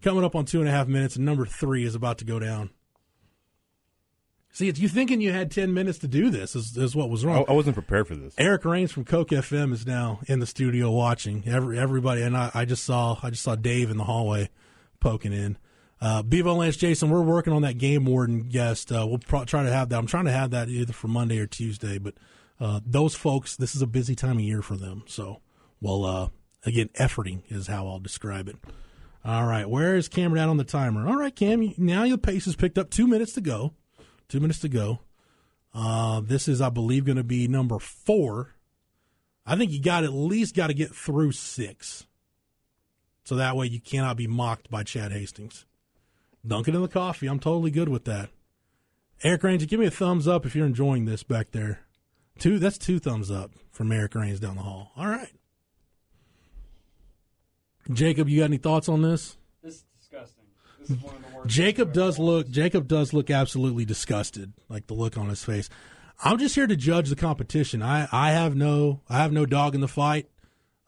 Coming 0.00 0.24
up 0.24 0.36
on 0.36 0.44
two 0.44 0.60
and 0.60 0.68
a 0.68 0.72
half 0.72 0.86
minutes, 0.86 1.16
and 1.16 1.24
number 1.24 1.44
three 1.44 1.84
is 1.84 1.96
about 1.96 2.18
to 2.18 2.24
go 2.24 2.38
down. 2.38 2.70
See, 4.52 4.68
it's 4.68 4.78
you 4.78 4.88
thinking 4.88 5.20
you 5.20 5.32
had 5.32 5.50
ten 5.50 5.74
minutes 5.74 5.98
to 5.98 6.08
do 6.08 6.30
this 6.30 6.54
is, 6.54 6.76
is 6.76 6.94
what 6.94 7.10
was 7.10 7.24
I, 7.24 7.28
wrong. 7.28 7.44
I 7.48 7.52
wasn't 7.52 7.74
prepared 7.74 8.06
for 8.06 8.14
this. 8.14 8.34
Eric 8.38 8.64
Rains 8.64 8.92
from 8.92 9.04
KOKE 9.04 9.30
FM 9.30 9.72
is 9.72 9.86
now 9.86 10.20
in 10.26 10.38
the 10.38 10.46
studio 10.46 10.90
watching. 10.90 11.42
Every 11.46 11.76
everybody 11.78 12.22
and 12.22 12.36
I, 12.36 12.50
I 12.54 12.64
just 12.64 12.84
saw 12.84 13.18
I 13.22 13.30
just 13.30 13.42
saw 13.42 13.56
Dave 13.56 13.90
in 13.90 13.96
the 13.96 14.04
hallway 14.04 14.50
poking 15.00 15.32
in. 15.32 15.58
Uh, 16.00 16.22
Bevo 16.22 16.54
Lance 16.54 16.76
Jason, 16.76 17.10
we're 17.10 17.22
working 17.22 17.52
on 17.52 17.62
that 17.62 17.76
game 17.76 18.04
warden 18.04 18.48
guest. 18.48 18.92
Uh, 18.92 19.04
we'll 19.06 19.18
pro- 19.18 19.44
try 19.44 19.64
to 19.64 19.72
have 19.72 19.88
that. 19.88 19.98
I'm 19.98 20.06
trying 20.06 20.26
to 20.26 20.32
have 20.32 20.50
that 20.52 20.68
either 20.68 20.92
for 20.92 21.08
Monday 21.08 21.40
or 21.40 21.46
Tuesday. 21.48 21.98
But 21.98 22.14
uh, 22.60 22.80
those 22.84 23.14
folks, 23.14 23.56
this 23.56 23.74
is 23.74 23.82
a 23.82 23.86
busy 23.86 24.14
time 24.14 24.38
of 24.38 24.42
year 24.42 24.62
for 24.62 24.76
them. 24.76 25.04
So, 25.06 25.40
well, 25.80 26.04
uh, 26.04 26.28
again, 26.64 26.90
efforting 26.98 27.42
is 27.48 27.66
how 27.66 27.86
I'll 27.86 28.00
describe 28.00 28.48
it. 28.48 28.56
All 29.24 29.46
right, 29.46 29.68
where 29.68 29.96
is 29.96 30.08
Cameron 30.08 30.42
at 30.42 30.48
on 30.48 30.56
the 30.56 30.64
timer? 30.64 31.06
All 31.06 31.16
right, 31.16 31.34
Cam, 31.34 31.74
now 31.76 32.04
your 32.04 32.18
pace 32.18 32.44
has 32.46 32.56
picked 32.56 32.78
up 32.78 32.90
two 32.90 33.06
minutes 33.06 33.32
to 33.34 33.40
go. 33.40 33.74
Two 34.28 34.40
minutes 34.40 34.60
to 34.60 34.68
go. 34.68 35.00
Uh, 35.74 36.20
this 36.20 36.48
is, 36.48 36.60
I 36.60 36.70
believe, 36.70 37.04
going 37.04 37.16
to 37.16 37.24
be 37.24 37.48
number 37.48 37.78
four. 37.78 38.54
I 39.44 39.56
think 39.56 39.72
you 39.72 39.80
got 39.80 40.04
at 40.04 40.12
least 40.12 40.54
got 40.54 40.68
to 40.68 40.74
get 40.74 40.94
through 40.94 41.32
six, 41.32 42.06
so 43.24 43.36
that 43.36 43.56
way 43.56 43.66
you 43.66 43.80
cannot 43.80 44.16
be 44.16 44.26
mocked 44.26 44.70
by 44.70 44.82
Chad 44.82 45.12
Hastings. 45.12 45.64
Dunk 46.46 46.68
it 46.68 46.74
in 46.74 46.82
the 46.82 46.88
coffee. 46.88 47.26
I'm 47.26 47.40
totally 47.40 47.70
good 47.70 47.88
with 47.88 48.04
that. 48.04 48.30
Eric 49.22 49.42
Ranger, 49.42 49.66
give 49.66 49.80
me 49.80 49.86
a 49.86 49.90
thumbs 49.90 50.28
up 50.28 50.46
if 50.46 50.54
you're 50.54 50.66
enjoying 50.66 51.04
this 51.04 51.22
back 51.22 51.50
there. 51.50 51.80
Two. 52.38 52.58
That's 52.58 52.78
two 52.78 52.98
thumbs 52.98 53.30
up 53.30 53.52
from 53.70 53.92
Eric 53.92 54.14
Rains 54.14 54.40
down 54.40 54.56
the 54.56 54.62
hall. 54.62 54.92
All 54.96 55.06
right. 55.06 55.32
Jacob, 57.92 58.28
you 58.28 58.40
got 58.40 58.46
any 58.46 58.58
thoughts 58.58 58.88
on 58.88 59.02
this? 59.02 59.36
This 59.62 59.76
is 59.76 59.84
disgusting. 59.98 60.44
This 60.78 60.90
is 60.90 61.02
one 61.02 61.16
of 61.16 61.22
the 61.22 61.36
worst. 61.36 61.48
Jacob 61.48 61.92
does 61.92 62.18
look 62.18 62.46
watched. 62.46 62.54
Jacob 62.54 62.88
does 62.88 63.12
look 63.12 63.30
absolutely 63.30 63.84
disgusted, 63.84 64.52
like 64.68 64.86
the 64.86 64.94
look 64.94 65.16
on 65.16 65.28
his 65.28 65.42
face. 65.42 65.68
I'm 66.22 66.38
just 66.38 66.54
here 66.54 66.66
to 66.66 66.76
judge 66.76 67.08
the 67.08 67.16
competition. 67.16 67.82
I, 67.82 68.08
I 68.10 68.32
have 68.32 68.56
no 68.56 69.00
I 69.08 69.18
have 69.18 69.32
no 69.32 69.46
dog 69.46 69.74
in 69.74 69.80
the 69.80 69.88
fight. 69.88 70.28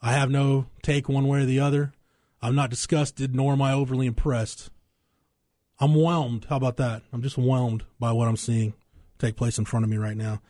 I 0.02 0.12
have 0.12 0.30
no 0.30 0.66
take 0.82 1.08
one 1.08 1.28
way 1.28 1.40
or 1.40 1.46
the 1.46 1.60
other. 1.60 1.92
I'm 2.42 2.54
not 2.54 2.70
disgusted 2.70 3.34
nor 3.34 3.52
am 3.52 3.62
I 3.62 3.72
overly 3.72 4.06
impressed. 4.06 4.70
I'm 5.78 5.94
whelmed. 5.94 6.46
How 6.48 6.56
about 6.56 6.76
that? 6.76 7.02
I'm 7.12 7.22
just 7.22 7.38
whelmed 7.38 7.84
by 7.98 8.12
what 8.12 8.28
I'm 8.28 8.36
seeing 8.36 8.74
take 9.18 9.36
place 9.36 9.58
in 9.58 9.64
front 9.64 9.84
of 9.84 9.90
me 9.90 9.96
right 9.96 10.16
now. 10.16 10.40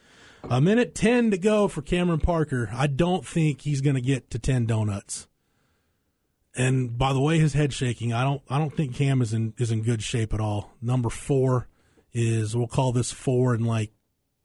A 0.49 0.61
minute 0.61 0.95
10 0.95 1.31
to 1.33 1.39
go 1.39 1.69
for 1.69 1.83
Cameron 1.83 2.21
Parker. 2.21 2.71
I 2.73 2.87
don't 2.87 3.27
think 3.27 3.63
he's 3.63 3.81
going 3.81 3.95
to 3.97 4.01
get 4.01 4.31
to 4.31 4.39
10 4.39 4.67
donuts. 4.67 5.29
And 6.57 6.99
by 6.99 7.13
the 7.13 7.21
way, 7.21 7.39
his 7.39 7.53
head 7.53 7.73
shaking. 7.73 8.13
I 8.13 8.25
don't. 8.25 8.43
I 8.51 8.59
don't 8.59 8.75
think 8.75 8.95
Cam 8.95 9.23
is 9.23 9.33
in 9.33 9.55
is 9.57 9.71
in 9.71 9.83
good 9.83 10.03
shape 10.03 10.35
at 10.35 10.41
all. 10.41 10.73
Number 10.83 11.09
four 11.09 11.69
is 12.13 12.57
we'll 12.57 12.67
call 12.67 12.93
this 12.93 13.13
four 13.13 13.55
and 13.55 13.65
like 13.65 13.93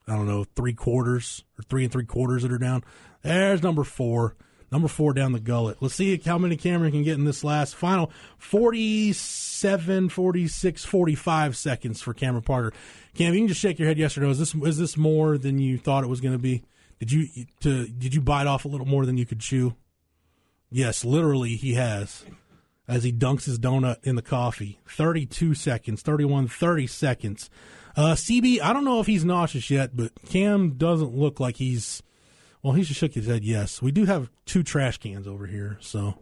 I 0.06 0.14
don't 0.14 0.28
know 0.28 0.44
three 0.44 0.72
quarters 0.72 1.44
or 1.58 1.62
three 1.64 1.82
and 1.82 1.92
three 1.92 2.04
quarters 2.04 2.42
that 2.42 2.52
are 2.52 2.58
down. 2.58 2.84
There's 3.22 3.62
number 3.62 3.82
four. 3.82 4.36
Number 4.72 4.88
four 4.88 5.14
down 5.14 5.32
the 5.32 5.40
gullet. 5.40 5.78
Let's 5.80 5.94
see 5.94 6.16
how 6.18 6.38
many 6.38 6.56
Cameron 6.56 6.90
can 6.90 7.04
get 7.04 7.14
in 7.14 7.24
this 7.24 7.44
last 7.44 7.76
final 7.76 8.10
47, 8.38 10.08
46, 10.08 10.84
45 10.84 11.56
seconds 11.56 12.02
for 12.02 12.12
Cameron 12.12 12.42
Parker. 12.42 12.72
Cam, 13.14 13.32
you 13.32 13.40
can 13.40 13.48
just 13.48 13.60
shake 13.60 13.78
your 13.78 13.86
head 13.88 13.98
yes 13.98 14.18
or 14.18 14.22
no. 14.22 14.30
Is 14.30 14.38
this 14.38 14.54
is 14.54 14.78
this 14.78 14.96
more 14.96 15.38
than 15.38 15.58
you 15.58 15.78
thought 15.78 16.04
it 16.04 16.08
was 16.08 16.20
going 16.20 16.34
to 16.34 16.38
be? 16.38 16.64
Did 16.98 17.12
you 17.12 17.28
to 17.60 17.86
did 17.86 18.14
you 18.14 18.20
bite 18.20 18.46
off 18.46 18.64
a 18.64 18.68
little 18.68 18.86
more 18.86 19.06
than 19.06 19.16
you 19.16 19.26
could 19.26 19.40
chew? 19.40 19.76
Yes, 20.70 21.04
literally, 21.04 21.56
he 21.56 21.74
has. 21.74 22.24
As 22.88 23.02
he 23.02 23.12
dunks 23.12 23.44
his 23.46 23.58
donut 23.58 24.04
in 24.04 24.14
the 24.14 24.22
coffee. 24.22 24.78
32 24.88 25.54
seconds, 25.54 26.02
31, 26.02 26.48
30 26.48 26.86
seconds. 26.86 27.50
Uh, 27.96 28.14
CB, 28.14 28.60
I 28.60 28.72
don't 28.72 28.84
know 28.84 29.00
if 29.00 29.06
he's 29.06 29.24
nauseous 29.24 29.70
yet, 29.70 29.96
but 29.96 30.12
Cam 30.28 30.72
doesn't 30.72 31.14
look 31.14 31.40
like 31.40 31.56
he's. 31.56 32.02
Well, 32.62 32.72
he 32.72 32.82
just 32.82 32.98
shook 32.98 33.14
his 33.14 33.26
head 33.26 33.44
yes. 33.44 33.80
We 33.80 33.92
do 33.92 34.04
have 34.06 34.30
two 34.44 34.62
trash 34.62 34.98
cans 34.98 35.26
over 35.26 35.46
here, 35.46 35.78
so. 35.80 36.18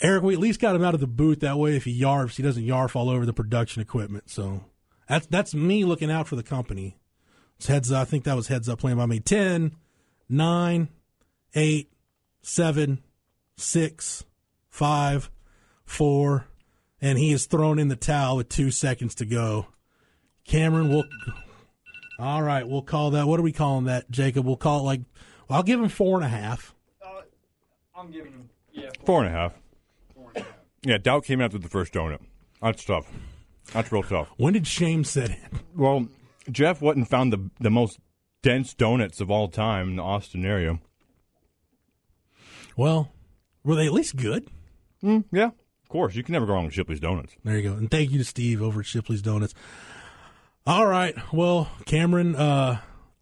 Eric, 0.00 0.24
we 0.24 0.34
at 0.34 0.40
least 0.40 0.60
got 0.60 0.74
him 0.74 0.82
out 0.82 0.94
of 0.94 1.00
the 1.00 1.06
booth. 1.06 1.40
That 1.40 1.58
way, 1.58 1.76
if 1.76 1.84
he 1.84 2.00
yarfs, 2.00 2.36
he 2.36 2.42
doesn't 2.42 2.64
yarf 2.64 2.96
all 2.96 3.08
over 3.08 3.24
the 3.24 3.32
production 3.32 3.80
equipment. 3.80 4.28
So 4.28 4.64
that's 5.08 5.26
that's 5.26 5.54
me 5.54 5.84
looking 5.84 6.10
out 6.10 6.26
for 6.26 6.36
the 6.36 6.42
company. 6.42 6.96
It's 7.56 7.66
heads 7.66 7.92
up. 7.92 8.02
I 8.02 8.04
think 8.04 8.24
that 8.24 8.36
was 8.36 8.48
heads 8.48 8.68
up 8.68 8.80
playing 8.80 8.98
by 8.98 9.06
me. 9.06 9.20
10, 9.20 9.72
9, 10.28 10.88
8, 11.54 11.92
7, 12.42 13.02
6, 13.56 14.24
5, 14.70 15.30
4, 15.86 16.46
and 17.00 17.18
he 17.18 17.32
is 17.32 17.46
thrown 17.46 17.78
in 17.78 17.88
the 17.88 17.96
towel 17.96 18.36
with 18.36 18.48
two 18.48 18.70
seconds 18.70 19.14
to 19.16 19.24
go. 19.24 19.68
Cameron, 20.44 20.88
we'll. 20.88 21.04
All 22.18 22.42
right, 22.42 22.66
we'll 22.66 22.82
call 22.82 23.12
that. 23.12 23.26
What 23.26 23.40
are 23.40 23.44
we 23.44 23.52
calling 23.52 23.86
that, 23.86 24.10
Jacob? 24.10 24.44
We'll 24.44 24.56
call 24.56 24.80
it 24.80 24.82
like. 24.82 25.00
Well, 25.48 25.56
I'll 25.58 25.62
give 25.62 25.80
him 25.80 25.88
four 25.88 26.16
and 26.16 26.24
a 26.24 26.28
half. 26.28 26.74
Uh, 27.04 27.22
I'm 27.96 28.10
giving 28.10 28.32
him 28.32 28.48
yeah 28.72 28.90
Four 29.04 29.24
and 29.24 29.34
a 29.34 29.38
half. 29.38 29.54
four 30.14 30.28
and 30.34 30.38
a 30.38 30.40
half. 30.46 30.58
Yeah, 30.82 30.98
doubt 30.98 31.24
came 31.24 31.40
after 31.40 31.58
the 31.58 31.68
first 31.68 31.92
donut. 31.92 32.20
That's 32.62 32.84
tough. 32.84 33.06
That's 33.72 33.90
real 33.92 34.02
tough. 34.02 34.28
When 34.36 34.52
did 34.52 34.66
shame 34.66 35.04
set 35.04 35.30
in? 35.30 35.60
Well, 35.76 36.08
Jeff 36.50 36.80
Wetton 36.80 37.06
found 37.06 37.32
the 37.32 37.50
the 37.60 37.70
most 37.70 37.98
dense 38.42 38.74
donuts 38.74 39.20
of 39.20 39.30
all 39.30 39.48
time 39.48 39.90
in 39.90 39.96
the 39.96 40.02
Austin 40.02 40.44
area. 40.44 40.78
Well, 42.76 43.12
were 43.62 43.74
they 43.76 43.86
at 43.86 43.92
least 43.92 44.16
good? 44.16 44.48
Mm, 45.02 45.24
yeah, 45.32 45.46
of 45.82 45.88
course. 45.88 46.14
You 46.14 46.22
can 46.22 46.32
never 46.32 46.46
go 46.46 46.52
wrong 46.54 46.64
with 46.64 46.74
Shipley's 46.74 47.00
Donuts. 47.00 47.34
There 47.44 47.56
you 47.56 47.70
go. 47.70 47.76
And 47.76 47.90
thank 47.90 48.10
you 48.10 48.18
to 48.18 48.24
Steve 48.24 48.60
over 48.62 48.80
at 48.80 48.86
Shipley's 48.86 49.22
Donuts. 49.22 49.54
All 50.66 50.86
right. 50.86 51.14
Well, 51.32 51.68
Cameron, 51.86 52.34
uh, 52.36 52.80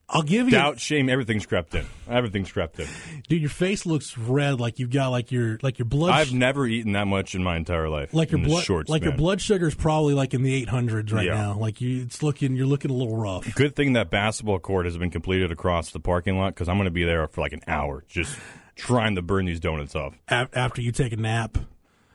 I'll 0.08 0.22
give 0.22 0.46
you 0.46 0.50
Doubt, 0.52 0.78
shame, 0.78 1.08
everything's 1.08 1.46
crept 1.46 1.74
in. 1.74 1.86
Everything's 2.06 2.52
crept 2.52 2.78
in. 2.78 2.86
dude. 3.28 3.40
Your 3.40 3.48
face 3.48 3.86
looks 3.86 4.18
red, 4.18 4.60
like 4.60 4.78
you've 4.78 4.90
got 4.90 5.08
like 5.08 5.32
your 5.32 5.58
like 5.62 5.78
your 5.78 5.86
blood. 5.86 6.10
I've 6.12 6.34
never 6.34 6.66
eaten 6.66 6.92
that 6.92 7.06
much 7.06 7.34
in 7.34 7.42
my 7.42 7.56
entire 7.56 7.88
life. 7.88 8.12
like 8.12 8.30
your 8.30 8.40
blood, 8.40 8.88
like 8.90 9.04
your 9.04 9.16
blood 9.16 9.40
sugar 9.40 9.66
is 9.66 9.74
probably 9.74 10.12
like 10.12 10.34
in 10.34 10.42
the 10.42 10.66
800s 10.66 11.12
right 11.14 11.24
Yeah. 11.26 11.34
now. 11.34 11.56
Like 11.58 11.80
you, 11.80 12.02
it's 12.02 12.22
looking, 12.22 12.56
you're 12.56 12.66
looking 12.66 12.90
a 12.90 12.94
little 12.94 13.16
rough. 13.16 13.54
Good 13.54 13.74
thing 13.74 13.94
that 13.94 14.10
basketball 14.10 14.58
court 14.58 14.84
has 14.84 14.98
been 14.98 15.10
completed 15.10 15.50
across 15.50 15.92
the 15.92 16.00
parking 16.00 16.36
lot 16.36 16.48
because 16.54 16.68
I'm 16.68 16.76
going 16.76 16.84
to 16.86 16.90
be 16.90 17.04
there 17.04 17.26
for 17.28 17.40
like 17.40 17.54
an 17.54 17.62
hour 17.66 18.04
just 18.08 18.36
trying 18.74 19.14
to 19.14 19.22
burn 19.22 19.46
these 19.46 19.60
donuts 19.60 19.94
off. 19.96 20.14
a- 20.28 20.48
after 20.52 20.82
you 20.82 20.92
take 20.92 21.12
a 21.14 21.16
nap. 21.16 21.56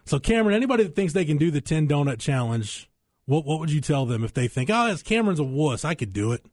So, 0.05 0.19
Cameron, 0.19 0.55
anybody 0.55 0.83
that 0.83 0.95
thinks 0.95 1.13
they 1.13 1.25
can 1.25 1.38
do 1.38 1.49
the 1.51 1.61
10 1.61 1.88
donut 1.88 2.19
challenge, 2.19 2.89
what 3.25 3.43
what 3.45 3.59
would 3.59 3.71
you 3.71 3.81
tell 3.81 4.05
them 4.05 4.23
if 4.23 4.33
they 4.33 4.47
think, 4.47 4.69
oh, 4.69 4.88
that's 4.88 5.01
Cameron's 5.01 5.39
a 5.39 5.43
wuss, 5.43 5.83
I 5.83 5.95
could 5.95 6.13
do 6.13 6.31
it? 6.31 6.45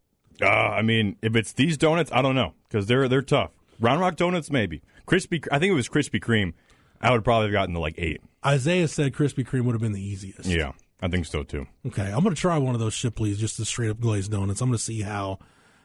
Uh, 0.42 0.46
I 0.46 0.82
mean, 0.82 1.16
if 1.22 1.36
it's 1.36 1.52
these 1.52 1.76
donuts, 1.76 2.10
I 2.12 2.22
don't 2.22 2.34
know 2.34 2.54
because 2.68 2.86
they're 2.86 3.08
they're 3.08 3.22
tough. 3.22 3.50
Round 3.80 4.00
Rock 4.00 4.16
donuts, 4.16 4.50
maybe. 4.50 4.82
Crispy, 5.06 5.42
I 5.52 5.58
think 5.58 5.70
it 5.70 5.74
was 5.74 5.88
Krispy 5.88 6.20
Kreme. 6.20 6.54
I 7.00 7.10
would 7.10 7.24
probably 7.24 7.48
have 7.48 7.52
gotten 7.52 7.74
to 7.74 7.80
like 7.80 7.94
eight. 7.98 8.20
Isaiah 8.44 8.88
said 8.88 9.12
Krispy 9.12 9.46
Kreme 9.46 9.64
would 9.64 9.74
have 9.74 9.82
been 9.82 9.92
the 9.92 10.02
easiest. 10.04 10.46
Yeah, 10.46 10.72
I 11.02 11.08
think 11.08 11.26
so 11.26 11.42
too. 11.42 11.66
Okay, 11.86 12.04
I'm 12.10 12.22
going 12.22 12.34
to 12.34 12.40
try 12.40 12.56
one 12.58 12.74
of 12.74 12.80
those 12.80 12.94
Shipley's, 12.94 13.38
just 13.38 13.58
the 13.58 13.64
straight 13.64 13.90
up 13.90 14.00
glazed 14.00 14.30
donuts. 14.30 14.60
I'm 14.60 14.68
going 14.68 14.78
to 14.78 14.82
see 14.82 15.02
how 15.02 15.38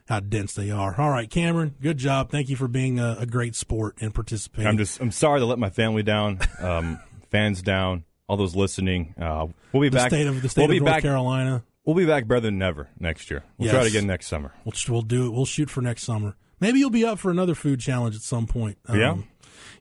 how 0.08 0.20
dense 0.20 0.54
they 0.54 0.72
are. 0.72 1.00
All 1.00 1.10
right, 1.10 1.30
Cameron, 1.30 1.76
good 1.82 1.98
job. 1.98 2.32
Thank 2.32 2.50
you 2.50 2.56
for 2.56 2.68
being 2.68 3.00
a, 3.00 3.18
a 3.20 3.26
great 3.26 3.56
sport 3.56 3.98
and 4.02 4.14
participating. 4.14 4.68
I'm 4.68 4.78
just 4.78 5.00
I'm 5.02 5.12
sorry 5.12 5.40
to 5.40 5.46
let 5.46 5.60
my 5.60 5.70
family 5.70 6.04
down, 6.04 6.40
um, 6.60 7.00
fans 7.30 7.62
down, 7.62 8.06
all 8.28 8.38
those 8.38 8.56
listening. 8.56 9.14
Uh, 9.20 9.48
we'll 9.74 9.82
be 9.82 9.90
the 9.90 9.98
back. 9.98 10.10
state 10.10 10.28
of 10.28 10.42
the 10.42 10.50
state 10.50 10.62
we'll 10.62 10.72
of 10.72 10.76
be 10.76 10.80
North 10.80 10.92
back. 10.94 11.02
Carolina. 11.04 11.64
We'll 11.90 11.96
be 11.98 12.06
back 12.06 12.28
better 12.28 12.42
than 12.42 12.62
ever 12.62 12.88
next 13.00 13.32
year. 13.32 13.44
We'll 13.58 13.72
try 13.72 13.80
Yes. 13.80 13.88
it 13.88 13.96
again 13.96 14.06
next 14.06 14.28
summer. 14.28 14.54
We'll 14.64 14.76
we'll 14.90 15.02
do 15.02 15.26
it. 15.26 15.32
We'll 15.32 15.48
shoot 15.48 15.72
for 15.72 15.82
next 15.82 16.04
summer. 16.04 16.36
Maybe 16.60 16.78
you'll 16.78 16.92
be 16.92 17.04
up 17.04 17.18
for 17.18 17.32
another 17.32 17.56
food 17.56 17.80
challenge 17.80 18.16
at 18.16 18.22
some 18.22 18.46
point. 18.46 18.78
Um, 18.88 19.00
yeah? 19.00 19.16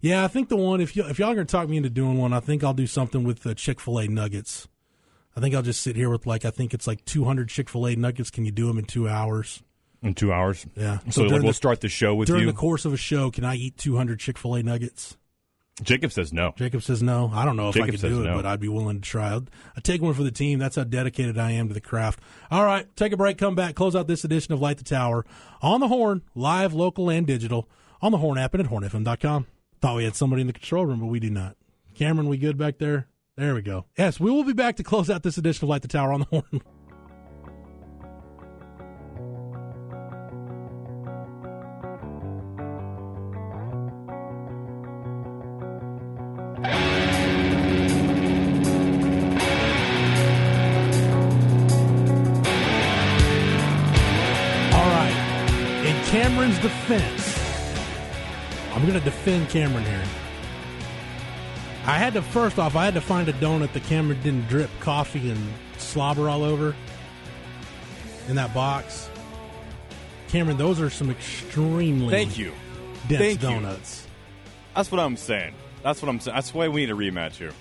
yeah. 0.01 0.25
I 0.25 0.29
think 0.29 0.49
the 0.49 0.57
one 0.57 0.81
if 0.81 0.97
you 0.97 1.05
if 1.05 1.19
y'all 1.19 1.31
are 1.31 1.35
gonna 1.35 1.45
talk 1.45 1.69
me 1.69 1.77
into 1.77 1.91
doing 1.91 2.17
one, 2.17 2.33
I 2.33 2.41
think 2.41 2.65
I'll 2.65 2.73
do 2.73 2.87
something 2.87 3.25
with 3.25 3.41
the 3.41 3.55
Chick 3.55 3.79
Fil 3.79 3.99
A 3.99 4.09
nuggets. 4.09 4.69
I 5.37 5.41
think 5.41 5.55
I'll 5.55 5.61
just 5.61 5.83
sit 5.83 5.97
here 5.97 6.09
with 6.09 6.25
like 6.27 6.47
I 6.47 6.51
think 6.51 6.73
it's 6.73 6.87
like 6.87 7.05
200 7.05 7.51
Chick 7.51 7.69
Fil 7.69 7.87
A 7.89 7.95
nuggets. 7.95 8.31
Can 8.31 8.47
you 8.47 8.53
do 8.53 8.69
them 8.69 8.79
in 8.79 8.87
two 8.87 9.07
hours? 9.07 9.63
In 10.03 10.15
two 10.15 10.33
hours. 10.33 10.65
Yeah. 10.77 11.01
So, 11.11 11.29
during 11.29 11.43
we'll 11.43 11.51
the, 11.51 11.55
start 11.55 11.83
the 11.83 11.91
show 11.91 12.15
with 12.15 12.31
you. 12.31 12.37
during 12.37 12.47
you. 12.47 12.53
the 12.55 12.59
course 12.59 12.87
of 12.87 12.95
a 12.95 12.97
show, 12.97 13.31
can 13.31 13.45
I 13.45 13.57
eat 13.57 13.77
200 13.77 14.19
Chick 14.19 14.39
Fil 14.39 14.55
A 14.55 14.63
nuggets? 14.63 15.19
Jacob 15.83 16.13
says 16.13 16.33
no. 16.33 16.53
Jacob 16.57 16.83
says 16.83 17.03
no. 17.03 17.31
I 17.33 17.45
don't 17.45 17.57
know 17.57 17.69
if 17.69 17.77
I 17.77 17.89
could 17.89 18.01
do 18.01 18.23
it, 18.23 18.25
no. 18.25 18.37
but 18.37 18.47
I'd 18.47 18.61
be 18.61 18.69
willing 18.69 19.01
to 19.01 19.09
try. 19.09 19.35
I'd, 19.35 19.51
I'd 19.77 19.85
take 19.85 20.03
one 20.03 20.15
for 20.15 20.23
the 20.23 20.31
team. 20.31 20.59
That's 20.59 20.77
how 20.77 20.85
dedicated 20.85 21.39
I 21.39 21.53
am 21.53 21.69
to 21.69 21.75
the 21.75 21.81
craft. 21.81 22.21
All 22.51 22.65
right, 22.65 22.87
take 22.97 23.13
a 23.13 23.17
break, 23.17 23.39
come 23.39 23.55
back, 23.55 23.75
close 23.75 23.95
out 23.95 24.07
this 24.09 24.25
edition 24.25 24.53
of 24.55 24.61
Light 24.61 24.79
the 24.79 24.85
Tower 24.85 25.25
on 25.63 25.81
the 25.81 25.89
Horn, 25.89 26.23
live, 26.35 26.75
local, 26.75 27.09
and 27.11 27.27
digital 27.27 27.69
on 28.03 28.13
the 28.13 28.19
Horn 28.19 28.39
app 28.39 28.55
and 28.55 28.65
at 28.65 28.71
hornfm.com. 28.71 29.47
Thought 29.81 29.97
we 29.97 30.05
had 30.05 30.17
somebody 30.17 30.41
in 30.41 30.47
the 30.47 30.53
control 30.53 30.87
room, 30.87 31.01
but 31.01 31.07
we 31.07 31.21
do 31.21 31.31
not. 31.31 31.57
Cameron, 31.95 32.29
we 32.29 32.39
good 32.39 32.57
back 32.59 32.79
there? 32.79 33.09
There 33.37 33.55
we 33.55 33.63
go. 33.63 33.85
Yes, 33.97 34.19
we 34.19 34.31
will 34.31 34.45
be 34.45 34.53
back 34.53 34.77
to 34.77 34.83
close 34.83 35.09
out 35.09 35.23
this 35.23 35.39
edition 35.39 35.65
of 35.65 35.69
Light 35.69 35.83
the 35.83 35.89
Tower 35.89 36.13
on 36.13 36.21
the 36.21 36.27
Horn. 36.31 36.63
Defense, 56.89 57.39
I'm 58.73 58.81
going 58.83 58.95
to 58.95 59.05
defend 59.05 59.51
Cameron 59.51 59.85
here. 59.85 60.05
I 61.85 61.99
had 61.99 62.15
to, 62.15 62.23
first 62.23 62.59
off, 62.59 62.77
I 62.77 62.87
had 62.87 62.95
to 62.95 63.01
find 63.01 63.29
a 63.29 63.33
donut 63.35 63.73
that 63.75 63.85
Cameron 63.85 64.21
didn't 64.23 64.49
drip 64.49 64.71
coffee 64.81 65.31
and 65.31 65.39
slobber 65.77 66.31
all 66.31 66.43
over 66.43 66.75
in 68.29 68.37
that 68.37 68.55
box. 68.55 69.11
Cameron, 70.29 70.57
those 70.57 70.81
are 70.81 70.89
some 70.89 71.11
extremely 71.11 72.11
Thank 72.11 72.39
you. 72.39 72.53
dense 73.07 73.21
Thank 73.21 73.43
you. 73.43 73.49
donuts. 73.49 74.07
That's 74.75 74.91
what 74.91 75.01
I'm 75.01 75.17
saying. 75.17 75.55
That's 75.83 76.01
what 76.01 76.09
I'm 76.09 76.21
saying. 76.21 76.35
That's 76.35 76.55
why 76.55 76.69
we 76.69 76.87
need 76.87 76.91
a 76.91 76.95
rematch 76.95 77.35
here. 77.35 77.53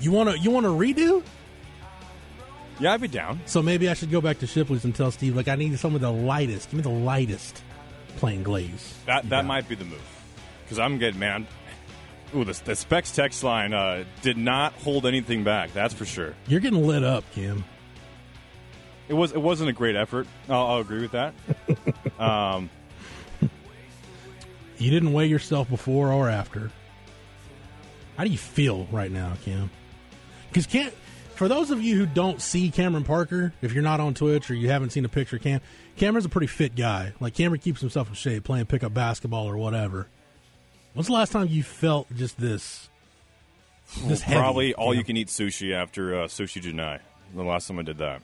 You 0.00 0.12
want 0.12 0.30
to 0.30 0.38
you 0.38 0.50
want 0.50 0.64
to 0.64 0.70
redo? 0.70 1.22
Yeah, 2.80 2.94
I'd 2.94 3.00
be 3.00 3.08
down. 3.08 3.40
So 3.46 3.62
maybe 3.62 3.88
I 3.88 3.94
should 3.94 4.10
go 4.10 4.20
back 4.20 4.38
to 4.38 4.46
Shipley's 4.46 4.84
and 4.84 4.94
tell 4.94 5.10
Steve 5.10 5.36
like 5.36 5.48
I 5.48 5.54
need 5.56 5.78
some 5.78 5.94
of 5.94 6.00
the 6.00 6.10
lightest. 6.10 6.70
Give 6.70 6.78
me 6.78 6.82
the 6.82 6.88
lightest 6.88 7.62
plain 8.16 8.42
glaze. 8.42 8.94
That 9.06 9.28
that 9.28 9.42
got. 9.42 9.44
might 9.44 9.68
be 9.68 9.74
the 9.74 9.84
move. 9.84 10.02
Because 10.64 10.78
I'm 10.78 10.98
getting 10.98 11.20
man. 11.20 11.46
Ooh, 12.34 12.44
the, 12.44 12.58
the 12.64 12.76
specs 12.76 13.10
text 13.10 13.42
line 13.42 13.74
uh, 13.74 14.04
did 14.22 14.36
not 14.38 14.72
hold 14.74 15.04
anything 15.04 15.42
back. 15.44 15.72
That's 15.72 15.92
for 15.92 16.04
sure. 16.04 16.34
You're 16.46 16.60
getting 16.60 16.86
lit 16.86 17.02
up, 17.02 17.24
Kim. 17.32 17.64
It 19.08 19.14
was 19.14 19.32
it 19.32 19.40
wasn't 19.42 19.68
a 19.70 19.72
great 19.72 19.96
effort. 19.96 20.26
I'll, 20.48 20.66
I'll 20.66 20.78
agree 20.78 21.02
with 21.02 21.12
that. 21.12 21.34
um, 22.20 22.70
You 24.78 24.90
didn't 24.90 25.12
weigh 25.12 25.26
yourself 25.26 25.68
before 25.68 26.10
or 26.12 26.28
after. 26.30 26.70
How 28.16 28.24
do 28.24 28.30
you 28.30 28.38
feel 28.38 28.86
right 28.90 29.10
now, 29.10 29.34
Kim? 29.44 29.70
Because 30.48 30.66
Cam, 30.66 30.90
for 31.40 31.48
those 31.48 31.70
of 31.70 31.82
you 31.82 31.96
who 31.96 32.04
don't 32.04 32.38
see 32.38 32.70
Cameron 32.70 33.02
Parker, 33.02 33.54
if 33.62 33.72
you're 33.72 33.82
not 33.82 33.98
on 33.98 34.12
Twitch 34.12 34.50
or 34.50 34.54
you 34.54 34.68
haven't 34.68 34.90
seen 34.90 35.06
a 35.06 35.08
picture 35.08 35.36
of 35.36 35.42
Cam, 35.42 35.62
Cameron's 35.96 36.26
a 36.26 36.28
pretty 36.28 36.48
fit 36.48 36.76
guy. 36.76 37.14
Like 37.18 37.32
Cameron 37.32 37.62
keeps 37.62 37.80
himself 37.80 38.08
in 38.08 38.14
shape, 38.14 38.44
playing 38.44 38.66
pickup 38.66 38.92
basketball 38.92 39.48
or 39.48 39.56
whatever. 39.56 40.06
When's 40.92 41.06
the 41.06 41.14
last 41.14 41.32
time 41.32 41.48
you 41.48 41.62
felt 41.62 42.14
just 42.14 42.38
this? 42.38 42.90
This 44.04 44.20
heavy, 44.20 44.38
probably 44.38 44.74
all 44.74 44.90
Cam? 44.90 44.98
you 44.98 45.02
can 45.04 45.16
eat 45.16 45.28
sushi 45.28 45.72
after 45.72 46.14
uh, 46.14 46.26
Sushi 46.26 46.60
Junai. 46.60 46.98
The 47.34 47.42
last 47.42 47.68
time 47.68 47.78
I 47.78 47.84
did 47.84 47.96
that. 47.96 48.20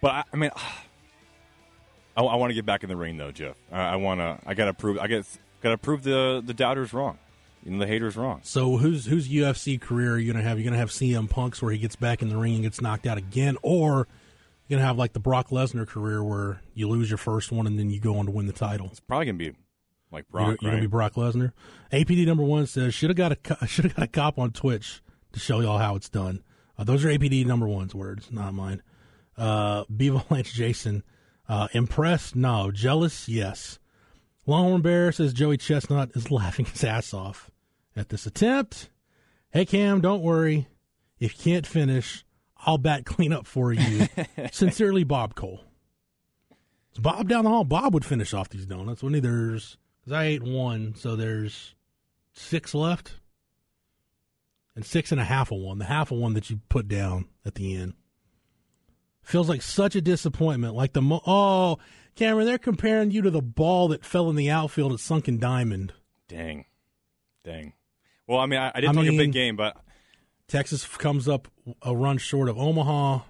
But 0.00 0.10
I, 0.12 0.24
I 0.32 0.36
mean, 0.36 0.50
I, 2.16 2.22
want 2.22 2.50
to 2.50 2.54
get 2.54 2.64
back 2.64 2.84
in 2.84 2.88
the 2.88 2.96
ring 2.96 3.16
though, 3.16 3.32
Jeff. 3.32 3.56
I, 3.72 3.80
I 3.80 3.96
want 3.96 4.20
to. 4.20 4.38
I 4.46 4.54
gotta 4.54 4.72
prove. 4.72 5.00
I 5.00 5.08
got 5.08 5.24
gotta 5.62 5.78
prove 5.78 6.04
the 6.04 6.40
the 6.46 6.54
doubters 6.54 6.92
wrong. 6.92 7.18
You 7.66 7.72
know, 7.72 7.78
the 7.80 7.88
haters 7.88 8.16
wrong. 8.16 8.42
So 8.44 8.76
whose 8.76 9.06
whose 9.06 9.28
UFC 9.28 9.80
career 9.80 10.12
are 10.12 10.18
you 10.18 10.32
gonna 10.32 10.44
have? 10.44 10.56
You're 10.56 10.66
gonna 10.66 10.78
have 10.78 10.90
CM 10.90 11.28
Punk's 11.28 11.60
where 11.60 11.72
he 11.72 11.78
gets 11.78 11.96
back 11.96 12.22
in 12.22 12.28
the 12.28 12.36
ring 12.36 12.54
and 12.54 12.62
gets 12.62 12.80
knocked 12.80 13.08
out 13.08 13.18
again, 13.18 13.58
or 13.60 14.06
you're 14.68 14.78
gonna 14.78 14.86
have 14.86 14.96
like 14.96 15.14
the 15.14 15.18
Brock 15.18 15.48
Lesnar 15.48 15.84
career 15.84 16.22
where 16.22 16.60
you 16.74 16.88
lose 16.88 17.10
your 17.10 17.18
first 17.18 17.50
one 17.50 17.66
and 17.66 17.76
then 17.76 17.90
you 17.90 17.98
go 17.98 18.18
on 18.18 18.26
to 18.26 18.30
win 18.30 18.46
the 18.46 18.52
title. 18.52 18.86
It's 18.86 19.00
probably 19.00 19.26
gonna 19.26 19.38
be 19.38 19.52
like 20.12 20.26
You're, 20.32 20.44
Brock, 20.44 20.62
you're 20.62 20.70
gonna 20.70 20.80
be 20.80 20.86
Brock 20.86 21.14
Lesnar. 21.14 21.50
APD 21.92 22.24
number 22.24 22.44
one 22.44 22.68
says 22.68 22.94
should 22.94 23.10
have 23.10 23.16
got 23.16 23.32
a 23.32 23.36
co- 23.36 23.56
should 23.66 23.86
have 23.86 23.96
got 23.96 24.04
a 24.04 24.08
cop 24.08 24.38
on 24.38 24.52
Twitch 24.52 25.02
to 25.32 25.40
show 25.40 25.58
y'all 25.58 25.78
how 25.78 25.96
it's 25.96 26.08
done. 26.08 26.44
Uh, 26.78 26.84
those 26.84 27.04
are 27.04 27.08
APD 27.08 27.44
number 27.44 27.66
one's 27.66 27.96
words, 27.96 28.30
not 28.30 28.54
mine. 28.54 28.80
Uh, 29.36 29.82
Bevo 29.94 30.22
Lance 30.30 30.52
Jason, 30.52 31.02
uh, 31.48 31.66
impressed? 31.72 32.36
No. 32.36 32.70
Jealous? 32.70 33.28
Yes. 33.28 33.80
Longhorn 34.46 34.82
Bear 34.82 35.10
says 35.10 35.32
Joey 35.32 35.56
Chestnut 35.56 36.10
is 36.14 36.30
laughing 36.30 36.66
his 36.66 36.84
ass 36.84 37.12
off 37.12 37.50
at 37.96 38.10
this 38.10 38.26
attempt. 38.26 38.90
Hey, 39.50 39.64
Cam, 39.64 40.00
don't 40.00 40.22
worry. 40.22 40.68
If 41.18 41.38
you 41.38 41.52
can't 41.52 41.66
finish, 41.66 42.24
I'll 42.58 42.78
bat 42.78 43.06
clean 43.06 43.32
up 43.32 43.46
for 43.46 43.72
you. 43.72 44.06
Sincerely, 44.52 45.04
Bob 45.04 45.34
Cole. 45.34 45.60
It's 46.90 47.00
Bob 47.00 47.28
down 47.28 47.44
the 47.44 47.50
hall. 47.50 47.64
Bob 47.64 47.94
would 47.94 48.04
finish 48.04 48.34
off 48.34 48.48
these 48.48 48.66
donuts. 48.66 49.02
When 49.02 49.20
there's, 49.20 49.78
because 50.00 50.12
I 50.12 50.24
ate 50.24 50.42
one, 50.42 50.94
so 50.94 51.16
there's 51.16 51.74
six 52.32 52.74
left, 52.74 53.14
and 54.74 54.84
six 54.84 55.10
and 55.10 55.20
a 55.20 55.24
half 55.24 55.50
of 55.50 55.58
one. 55.58 55.78
The 55.78 55.86
half 55.86 56.10
of 56.10 56.18
one 56.18 56.34
that 56.34 56.50
you 56.50 56.60
put 56.68 56.86
down 56.86 57.26
at 57.44 57.54
the 57.54 57.74
end 57.76 57.94
feels 59.22 59.48
like 59.48 59.62
such 59.62 59.96
a 59.96 60.00
disappointment. 60.00 60.74
Like 60.74 60.92
the 60.92 61.02
mo- 61.02 61.22
oh, 61.26 61.78
Cameron, 62.14 62.46
they're 62.46 62.58
comparing 62.58 63.10
you 63.10 63.22
to 63.22 63.30
the 63.30 63.42
ball 63.42 63.88
that 63.88 64.04
fell 64.04 64.30
in 64.30 64.36
the 64.36 64.50
outfield 64.50 64.92
at 64.92 65.00
Sunken 65.00 65.38
Diamond. 65.38 65.92
Dang, 66.28 66.64
dang. 67.44 67.72
Well, 68.26 68.38
I 68.38 68.46
mean, 68.46 68.58
I, 68.58 68.72
I 68.74 68.80
did 68.80 68.90
I 68.90 68.92
talk 68.92 69.06
a 69.06 69.16
big 69.16 69.32
game, 69.32 69.56
but 69.56 69.76
Texas 70.48 70.86
comes 70.86 71.28
up 71.28 71.48
a 71.82 71.94
run 71.94 72.18
short 72.18 72.48
of 72.48 72.58
Omaha. 72.58 73.20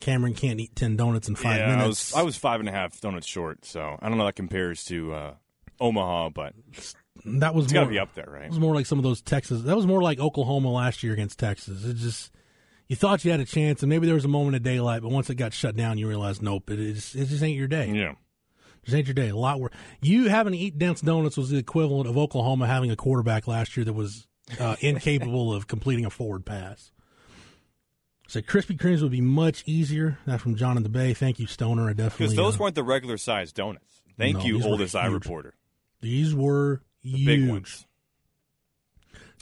Cameron 0.00 0.34
can't 0.34 0.58
eat 0.58 0.74
ten 0.74 0.96
donuts 0.96 1.28
in 1.28 1.36
five 1.36 1.58
yeah, 1.58 1.66
I 1.66 1.76
minutes. 1.76 2.12
was 2.12 2.20
I 2.20 2.22
was 2.22 2.36
five 2.36 2.60
and 2.60 2.68
a 2.68 2.72
half 2.72 3.00
donuts 3.00 3.26
short, 3.26 3.64
so 3.64 3.96
I 4.00 4.08
don't 4.08 4.18
know 4.18 4.24
how 4.24 4.28
that 4.28 4.36
compares 4.36 4.84
to 4.86 5.14
uh, 5.14 5.34
Omaha, 5.80 6.30
but 6.30 6.54
that 7.24 7.54
was 7.54 7.66
it's 7.66 7.72
got 7.72 7.84
to 7.84 7.90
be 7.90 8.00
up 8.00 8.14
there, 8.14 8.28
right? 8.28 8.44
It 8.44 8.50
was 8.50 8.58
more 8.58 8.74
like 8.74 8.86
some 8.86 8.98
of 8.98 9.04
those 9.04 9.22
Texas. 9.22 9.62
That 9.62 9.76
was 9.76 9.86
more 9.86 10.02
like 10.02 10.18
Oklahoma 10.18 10.72
last 10.72 11.02
year 11.04 11.12
against 11.12 11.38
Texas. 11.38 11.84
It 11.84 11.94
just 11.94 12.32
you 12.88 12.96
thought 12.96 13.24
you 13.24 13.30
had 13.30 13.40
a 13.40 13.44
chance, 13.44 13.82
and 13.82 13.90
maybe 13.90 14.06
there 14.06 14.14
was 14.14 14.24
a 14.24 14.28
moment 14.28 14.56
of 14.56 14.62
daylight, 14.62 15.02
but 15.02 15.10
once 15.10 15.30
it 15.30 15.36
got 15.36 15.52
shut 15.52 15.76
down, 15.76 15.98
you 15.98 16.08
realized 16.08 16.42
nope, 16.42 16.68
it 16.70 16.80
is 16.80 17.14
it 17.14 17.26
just 17.26 17.42
ain't 17.42 17.56
your 17.56 17.68
day. 17.68 17.88
Yeah. 17.88 18.10
It 18.10 18.86
just 18.86 18.96
ain't 18.96 19.06
your 19.06 19.14
day. 19.14 19.28
A 19.28 19.36
lot 19.36 19.60
worse. 19.60 19.72
You 20.00 20.28
having 20.28 20.52
to 20.52 20.58
eat 20.58 20.78
dense 20.78 21.00
donuts 21.00 21.36
was 21.36 21.50
the 21.50 21.58
equivalent 21.58 22.08
of 22.08 22.18
Oklahoma 22.18 22.66
having 22.66 22.90
a 22.90 22.96
quarterback 22.96 23.46
last 23.46 23.76
year 23.76 23.84
that 23.84 23.92
was 23.92 24.26
uh, 24.58 24.76
incapable 24.80 25.52
of 25.54 25.66
completing 25.66 26.04
a 26.04 26.10
forward 26.10 26.44
pass. 26.44 26.90
So 28.28 28.40
Krispy 28.40 28.78
Kremes 28.78 29.02
would 29.02 29.10
be 29.12 29.20
much 29.20 29.62
easier. 29.66 30.18
That's 30.26 30.42
from 30.42 30.54
John 30.56 30.76
in 30.76 30.82
the 30.82 30.88
Bay. 30.88 31.12
Thank 31.12 31.38
you, 31.38 31.46
Stoner. 31.46 31.88
I 31.88 31.92
definitely 31.92 32.26
Because 32.26 32.36
those 32.36 32.54
uh, 32.58 32.62
weren't 32.62 32.74
the 32.74 32.82
regular 32.84 33.18
sized 33.18 33.54
donuts. 33.56 34.00
Thank 34.16 34.38
No, 34.38 34.44
you, 34.44 34.62
oldest 34.64 34.94
eye 34.96 35.06
reporter. 35.06 35.54
these 36.00 36.34
were 36.34 36.82
The 37.02 37.10
huge. 37.10 37.26
big 37.26 37.48
ones. 37.48 37.86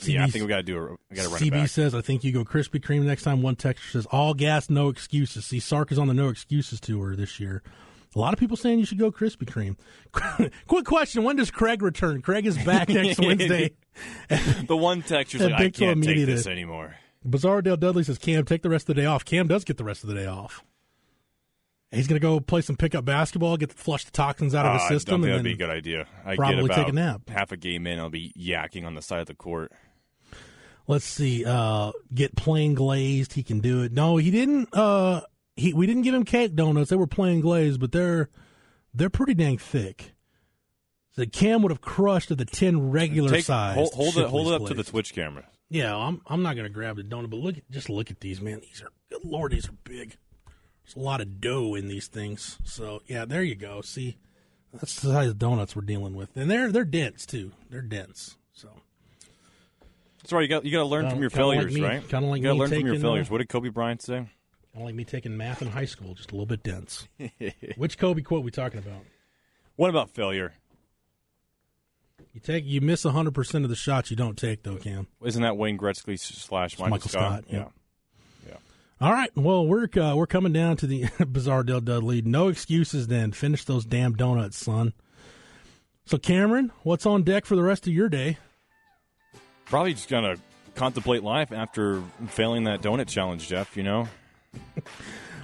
yeah, 0.02 0.24
I 0.24 0.28
think 0.28 0.42
we 0.42 0.48
got 0.48 0.56
to 0.56 0.62
do 0.62 0.78
a, 0.78 0.90
we 1.10 1.16
got 1.16 1.22
to 1.24 1.28
run 1.28 1.40
CB 1.40 1.68
says, 1.68 1.94
I 1.94 2.00
think 2.00 2.24
you 2.24 2.32
go 2.32 2.44
Krispy 2.44 2.80
Kreme 2.82 3.02
next 3.02 3.22
time. 3.22 3.42
One 3.42 3.54
texter 3.56 3.92
says, 3.92 4.06
all 4.06 4.34
gas, 4.34 4.70
no 4.70 4.88
excuses. 4.88 5.44
See, 5.46 5.60
Sark 5.60 5.92
is 5.92 5.98
on 5.98 6.08
the 6.08 6.14
no 6.14 6.28
excuses 6.28 6.80
tour 6.80 7.14
this 7.14 7.38
year. 7.38 7.62
A 8.14 8.18
lot 8.18 8.32
of 8.32 8.40
people 8.40 8.56
saying 8.56 8.78
you 8.80 8.84
should 8.86 8.98
go 8.98 9.12
Krispy 9.12 9.44
Kreme. 9.44 10.50
Quick 10.66 10.84
question: 10.84 11.22
When 11.22 11.36
does 11.36 11.50
Craig 11.50 11.80
return? 11.82 12.22
Craig 12.22 12.44
is 12.46 12.58
back 12.58 12.88
next 12.90 13.18
Wednesday. 13.20 13.70
the 14.66 14.76
one 14.76 15.02
texture's 15.02 15.42
That 15.42 15.52
like, 15.52 15.60
I 15.60 15.70
can't 15.70 16.02
take 16.02 16.26
this 16.26 16.46
it. 16.46 16.50
anymore. 16.50 16.96
Bizarre 17.24 17.62
Dale 17.62 17.76
Dudley 17.76 18.02
says, 18.02 18.18
"Cam, 18.18 18.44
take 18.44 18.62
the 18.62 18.68
rest 18.70 18.88
of 18.88 18.96
the 18.96 19.02
day 19.02 19.06
off." 19.06 19.24
Cam 19.24 19.46
does 19.46 19.62
get 19.64 19.76
the 19.76 19.84
rest 19.84 20.02
of 20.02 20.08
the 20.08 20.14
day 20.16 20.26
off. 20.26 20.64
He's 21.92 22.06
going 22.06 22.20
to 22.20 22.24
go 22.24 22.38
play 22.40 22.60
some 22.62 22.76
pickup 22.76 23.04
basketball, 23.04 23.56
get 23.56 23.72
flush 23.72 24.04
the 24.04 24.12
toxins 24.12 24.54
out 24.54 24.64
of 24.64 24.74
his 24.74 24.82
Ah, 24.84 24.88
system, 24.88 25.14
I 25.14 25.16
don't 25.16 25.22
think 25.22 25.36
and 25.38 25.44
that'd 25.46 25.58
be 25.58 25.64
a 25.64 25.66
good 25.66 25.76
idea. 25.76 26.06
I 26.24 26.36
probably 26.36 26.68
get 26.68 26.76
take 26.76 26.88
about 26.88 26.90
a 26.90 26.92
nap. 26.94 27.28
half 27.28 27.50
a 27.52 27.56
game 27.56 27.84
in, 27.88 27.98
I'll 27.98 28.10
be 28.10 28.32
yakking 28.38 28.86
on 28.86 28.94
the 28.94 29.02
side 29.02 29.18
of 29.20 29.26
the 29.26 29.34
court. 29.34 29.72
let's 30.86 31.04
see, 31.04 31.44
uh, 31.44 31.90
get 32.14 32.36
plain 32.36 32.74
glazed. 32.74 33.32
He 33.32 33.42
can 33.42 33.58
do 33.60 33.82
it. 33.82 33.92
No, 33.92 34.18
he 34.18 34.30
didn't. 34.30 34.68
Uh, 34.72 35.22
he 35.60 35.72
we 35.72 35.86
didn't 35.86 36.02
give 36.02 36.14
him 36.14 36.24
cake 36.24 36.54
donuts. 36.54 36.90
They 36.90 36.96
were 36.96 37.06
plain 37.06 37.40
glazed, 37.40 37.80
but 37.80 37.92
they're 37.92 38.28
they're 38.94 39.10
pretty 39.10 39.34
dang 39.34 39.58
thick. 39.58 40.12
So 41.16 41.24
Cam 41.26 41.62
would 41.62 41.70
have 41.72 41.80
crushed 41.80 42.30
at 42.30 42.38
the 42.38 42.44
ten 42.44 42.90
regular 42.90 43.30
Take, 43.30 43.44
size. 43.44 43.74
hold, 43.74 43.92
hold 43.94 44.16
it, 44.16 44.26
hold 44.28 44.48
it 44.48 44.54
up 44.62 44.68
to 44.68 44.74
the. 44.74 44.84
Twitch 44.84 45.12
camera. 45.14 45.44
Yeah, 45.68 45.94
I'm 45.96 46.20
I'm 46.26 46.42
not 46.42 46.56
gonna 46.56 46.68
grab 46.68 46.96
the 46.96 47.02
donut, 47.02 47.30
but 47.30 47.36
look 47.38 47.56
at 47.58 47.70
just 47.70 47.88
look 47.90 48.10
at 48.10 48.20
these, 48.20 48.40
man. 48.40 48.60
These 48.60 48.82
are 48.82 48.90
good 49.10 49.24
lord, 49.24 49.52
these 49.52 49.68
are 49.68 49.74
big. 49.84 50.16
There's 50.84 50.96
a 50.96 51.00
lot 51.00 51.20
of 51.20 51.40
dough 51.40 51.74
in 51.74 51.88
these 51.88 52.08
things. 52.08 52.58
So 52.64 53.02
yeah, 53.06 53.24
there 53.24 53.42
you 53.42 53.54
go. 53.54 53.80
See, 53.80 54.16
that's 54.72 54.96
the 55.00 55.12
size 55.12 55.28
of 55.28 55.38
donuts 55.38 55.76
we're 55.76 55.82
dealing 55.82 56.14
with, 56.14 56.36
and 56.36 56.50
they're 56.50 56.72
they're 56.72 56.84
dense 56.84 57.26
too. 57.26 57.52
They're 57.70 57.82
dense. 57.82 58.36
So 58.52 58.68
That's 60.22 60.32
right. 60.32 60.42
You 60.42 60.48
got 60.48 60.64
you 60.64 60.72
got 60.72 60.78
to 60.80 60.84
learn 60.86 61.08
from 61.10 61.20
your 61.20 61.30
failures, 61.30 61.78
right? 61.80 62.06
kinda 62.08 62.26
like 62.28 62.38
you 62.38 62.44
got 62.44 62.52
to 62.54 62.58
learn 62.58 62.68
from 62.70 62.86
your 62.86 62.98
failures. 62.98 63.28
uh, 63.28 63.30
What 63.32 63.38
did 63.38 63.48
Kobe 63.48 63.68
Bryant 63.68 64.02
say? 64.02 64.26
Kind 64.72 64.82
of 64.82 64.86
like 64.86 64.94
me 64.94 65.04
taking 65.04 65.36
math 65.36 65.62
in 65.62 65.68
high 65.68 65.84
school, 65.84 66.14
just 66.14 66.30
a 66.30 66.34
little 66.34 66.46
bit 66.46 66.62
dense. 66.62 67.06
Which 67.76 67.98
Kobe 67.98 68.22
quote 68.22 68.44
we 68.44 68.50
talking 68.50 68.78
about? 68.78 69.02
What 69.76 69.90
about 69.90 70.10
failure? 70.10 70.52
You 72.32 72.40
take 72.40 72.64
you 72.64 72.80
miss 72.80 73.02
hundred 73.02 73.34
percent 73.34 73.64
of 73.64 73.70
the 73.70 73.76
shots 73.76 74.10
you 74.10 74.16
don't 74.16 74.36
take 74.38 74.62
though, 74.62 74.76
Cam. 74.76 75.08
Isn't 75.24 75.42
that 75.42 75.56
Wayne 75.56 75.78
Gretzky 75.78 76.18
slash 76.18 76.78
Michael, 76.78 76.90
Michael 76.90 77.08
Scott, 77.10 77.44
Yeah. 77.48 77.64
yeah. 78.46 78.54
All 79.00 79.12
right, 79.12 79.30
well 79.34 79.66
we're 79.66 79.88
uh, 79.98 80.14
we're 80.14 80.26
coming 80.26 80.52
down 80.52 80.76
to 80.78 80.86
the 80.86 81.06
bizarre 81.26 81.62
Dale 81.64 81.80
Dudley. 81.80 82.22
No 82.22 82.48
excuses 82.48 83.08
then. 83.08 83.32
Finish 83.32 83.64
those 83.64 83.84
damn 83.84 84.12
donuts, 84.14 84.58
son. 84.58 84.92
So 86.04 86.18
Cameron, 86.18 86.70
what's 86.82 87.06
on 87.06 87.22
deck 87.24 87.46
for 87.46 87.56
the 87.56 87.62
rest 87.62 87.86
of 87.88 87.92
your 87.92 88.08
day? 88.08 88.38
Probably 89.64 89.94
just 89.94 90.08
gonna 90.08 90.36
contemplate 90.76 91.22
life 91.24 91.50
after 91.52 92.02
failing 92.28 92.64
that 92.64 92.80
donut 92.82 93.08
challenge, 93.08 93.48
Jeff. 93.48 93.76
You 93.76 93.82
know, 93.82 94.08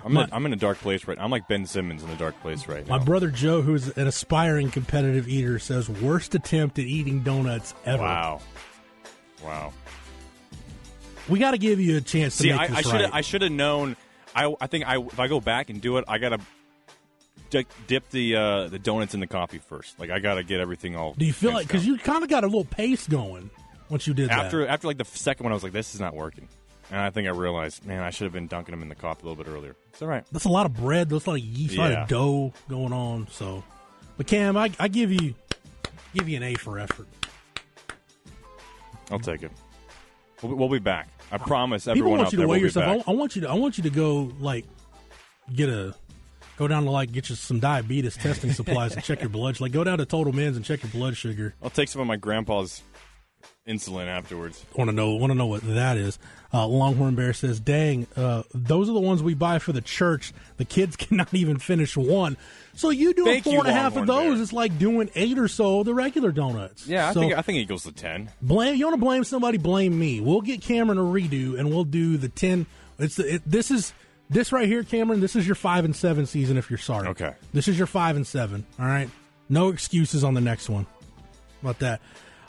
I'm 0.05 0.13
My- 0.13 0.25
in, 0.25 0.29
I'm 0.33 0.47
in 0.47 0.53
a 0.53 0.57
dark 0.57 0.79
place 0.79 1.07
right. 1.07 1.19
I'm 1.21 1.31
like 1.31 1.49
Ben 1.49 1.67
Simmons 1.67 2.03
in 2.05 2.11
a 2.11 2.17
dark 2.17 2.41
place 2.41 2.69
right 2.69 2.87
now. 2.87 2.99
My 2.99 3.05
brother 3.05 3.29
Joe, 3.29 3.61
who's 3.63 3.89
an 3.97 4.07
aspiring 4.07 4.71
competitive 4.71 5.29
eater, 5.29 5.59
says 5.59 5.89
worst 5.89 6.35
attempt 6.35 6.79
at 6.79 6.85
eating 6.85 7.23
donuts 7.23 7.75
ever. 7.85 8.03
Wow, 8.03 8.41
wow. 9.45 9.73
We 11.29 11.41
got 11.41 11.53
to 11.53 11.59
give 11.59 11.81
you 11.81 11.97
a 11.97 12.01
chance 12.01 12.37
to 12.37 12.43
See, 12.45 12.53
I, 12.53 12.65
I 12.65 12.83
should 12.83 12.93
right. 12.93 13.11
I 13.13 13.21
should 13.23 13.43
have 13.43 13.51
known. 13.53 13.97
I 14.35 14.55
I 14.61 14.69
think 14.69 14.87
I 14.87 15.01
if 15.01 15.19
I 15.19 15.27
go 15.27 15.41
back 15.41 15.71
and 15.71 15.81
do 15.81 15.97
it, 15.97 16.05
I 16.07 16.19
gotta 16.19 16.39
di- 17.51 17.67
dip 17.89 18.09
the 18.11 18.37
uh, 18.37 18.69
the 18.69 18.79
donuts 18.79 19.15
in 19.15 19.19
the 19.21 19.27
coffee 19.27 19.59
first. 19.59 19.99
Like 19.99 20.11
I 20.11 20.21
gotta 20.21 20.45
get 20.45 20.61
everything 20.61 20.95
all. 20.95 21.15
Do 21.15 21.25
you 21.25 21.33
feel 21.33 21.53
like 21.53 21.67
because 21.67 21.85
you 21.85 21.99
kind 21.99 22.23
of 22.23 22.31
got 22.31 22.45
a 22.45 22.47
little 22.47 22.65
pace 22.65 23.09
going 23.09 23.51
once 23.89 24.07
you 24.07 24.15
did 24.15 24.31
after 24.31 24.61
that? 24.61 24.71
after 24.71 24.87
like 24.87 24.99
the 24.99 25.05
second 25.05 25.43
one, 25.43 25.53
I 25.53 25.55
was 25.55 25.65
like, 25.65 25.73
this 25.73 25.97
is 25.97 26.01
not 26.01 26.15
working, 26.15 26.49
and 26.91 27.01
I 27.01 27.11
think 27.11 27.27
I 27.29 27.33
realized, 27.33 27.85
man, 27.87 28.03
I 28.03 28.11
should 28.11 28.25
have 28.25 28.33
been 28.33 28.47
dunking 28.47 28.73
them 28.73 28.83
in 28.83 28.89
the 28.89 28.95
coffee 28.95 29.23
a 29.25 29.29
little 29.29 29.43
bit 29.43 29.51
earlier. 29.51 29.75
It's 29.91 30.03
all 30.03 30.09
right. 30.09 30.25
That's 30.33 30.45
a 30.45 30.51
lot 30.51 30.67
of 30.67 30.75
bread. 30.75 31.09
That's 31.09 31.27
a 31.27 31.31
lot 31.31 31.39
of 31.41 31.45
yeast, 31.45 31.77
a 31.77 31.79
lot 31.79 31.93
of 31.93 32.09
dough 32.09 32.53
going 32.69 32.93
on. 32.93 33.27
So, 33.31 33.65
but 34.17 34.27
Cam, 34.27 34.57
I, 34.57 34.71
I 34.79 34.89
give 34.89 35.11
you 35.13 35.35
give 36.15 36.29
you 36.29 36.37
an 36.37 36.43
A 36.43 36.55
for 36.55 36.79
effort. 36.79 37.07
I'll 39.11 39.19
take 39.19 39.43
it. 39.43 39.53
We'll, 40.43 40.53
be- 40.53 40.59
we'll 40.59 40.69
be 40.69 40.79
back. 40.79 41.09
I 41.31 41.39
promise 41.39 41.85
People 41.85 41.99
everyone 41.99 42.19
want 42.19 42.27
out 42.29 42.33
you 42.33 42.37
there 42.39 42.47
to 42.47 42.51
weigh 42.51 42.59
yourself. 42.61 43.03
I, 43.07 43.11
I 43.11 43.15
want 43.15 43.35
you 43.37 43.43
to. 43.43 43.51
I 43.51 43.55
want 43.55 43.79
you 43.79 43.83
to 43.85 43.91
go 43.91 44.33
like 44.39 44.65
get 45.53 45.69
a 45.69 45.95
go 46.57 46.69
down 46.69 46.85
to 46.85 46.91
like 46.91 47.11
get 47.13 47.29
you 47.29 47.35
some 47.37 47.59
diabetes 47.61 48.17
testing 48.17 48.53
supplies 48.53 48.95
and 48.95 49.03
check 49.03 49.21
your 49.21 49.29
blood. 49.29 49.61
Like 49.61 49.73
go 49.73 49.83
down 49.85 49.99
to 49.99 50.07
Total 50.07 50.33
Men's 50.33 50.57
and 50.57 50.65
check 50.65 50.83
your 50.83 50.91
blood 50.93 51.17
sugar. 51.17 51.55
I'll 51.63 51.71
take 51.71 51.89
some 51.89 52.01
of 52.01 52.07
my 52.07 52.17
grandpa's 52.17 52.83
insulin 53.67 54.07
afterwards. 54.07 54.65
Want 54.75 54.89
to 54.91 54.95
know? 54.97 55.15
Want 55.15 55.31
to 55.33 55.35
know 55.37 55.47
what 55.47 55.63
that 55.63 55.97
is? 55.97 56.19
Uh, 56.55 56.67
Longhorn 56.67 57.15
Bear 57.17 57.33
says, 57.33 57.59
"Dang, 57.61 58.07
uh, 58.17 58.45
those 58.55 58.89
are 58.89 58.93
the 58.93 59.01
ones 59.01 59.23
we 59.23 59.35
buy 59.35 59.59
for 59.59 59.73
the 59.73 59.81
church. 59.81 60.33
The 60.57 60.65
kids 60.65 60.97
cannot 60.97 61.33
even 61.35 61.59
finish 61.59 61.97
one. 61.97 62.37
So 62.75 62.91
you 62.91 63.13
doing 63.15 63.27
Thank 63.33 63.45
four 63.45 63.53
you, 63.55 63.61
and 63.61 63.69
a 63.69 63.73
half 63.73 63.97
of 63.97 64.07
those? 64.07 64.35
Bear. 64.35 64.43
It's 64.43 64.53
like 64.53 64.79
doing 64.79 65.11
eight 65.15 65.39
or 65.39 65.49
so 65.49 65.81
of 65.81 65.87
the 65.87 65.95
regular 65.95 66.31
donuts. 66.31 66.87
Yeah, 66.87 67.09
I 67.09 67.13
So- 67.13 67.21
think 67.21 67.35
I 67.35 67.43
think 67.43 67.59
it 67.59 67.65
goes 67.67 67.83
to 67.85 67.93
ten. 67.93 68.31
Blame 68.41 68.77
you 68.77 68.87
want 68.87 68.95
to 69.01 69.05
blame 69.05 69.25
somebody? 69.25 69.59
Blame 69.59 69.99
me. 69.99 70.21
We'll 70.21 70.41
get 70.43 70.61
Cameron 70.63 70.99
a 70.99 71.03
redo, 71.03 71.59
and 71.59 71.71
we'll 71.71 71.85
do 71.85 72.17
the 72.17 72.29
ten. 72.29 72.67
It's 72.99 73.17
the, 73.17 73.35
it, 73.35 73.43
this 73.45 73.71
is 73.71 73.93
this 74.31 74.53
right 74.53 74.67
here, 74.69 74.83
Cameron. 74.85 75.21
This 75.21 75.37
is 75.37 75.47
your 75.47 75.55
five 75.57 75.85
and 75.85 75.95
seven 75.95 76.27
season. 76.27 76.57
If 76.57 76.71
you're 76.71 76.79
sorry, 76.79 77.09
Okay. 77.09 77.35
This 77.53 77.69
is 77.69 77.77
your 77.77 77.87
five 77.87 78.17
and 78.17 78.27
seven. 78.27 78.65
All 78.79 78.87
right, 78.87 79.11
no 79.49 79.69
excuses 79.69 80.23
on 80.25 80.35
the 80.35 80.41
next 80.41 80.69
one. 80.71 80.85
How 81.63 81.71
about 81.71 81.79
that? 81.81 82.01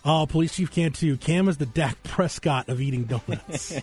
Oh, 0.09 0.25
police 0.25 0.55
chief 0.55 0.71
can 0.71 0.93
too. 0.93 1.17
Cam 1.17 1.49
is 1.49 1.57
the 1.57 1.65
Dak 1.65 2.01
Prescott 2.03 2.69
of 2.69 2.79
eating 2.79 3.03
donuts. 3.03 3.73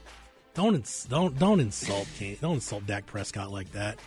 don't 0.54 0.76
ins- 0.76 1.04
don't 1.10 1.36
don't 1.36 1.58
insult 1.58 2.06
Cam. 2.16 2.36
Don't 2.40 2.54
insult 2.54 2.86
Dak 2.86 3.06
Prescott 3.06 3.50
like 3.50 3.72
that. 3.72 3.98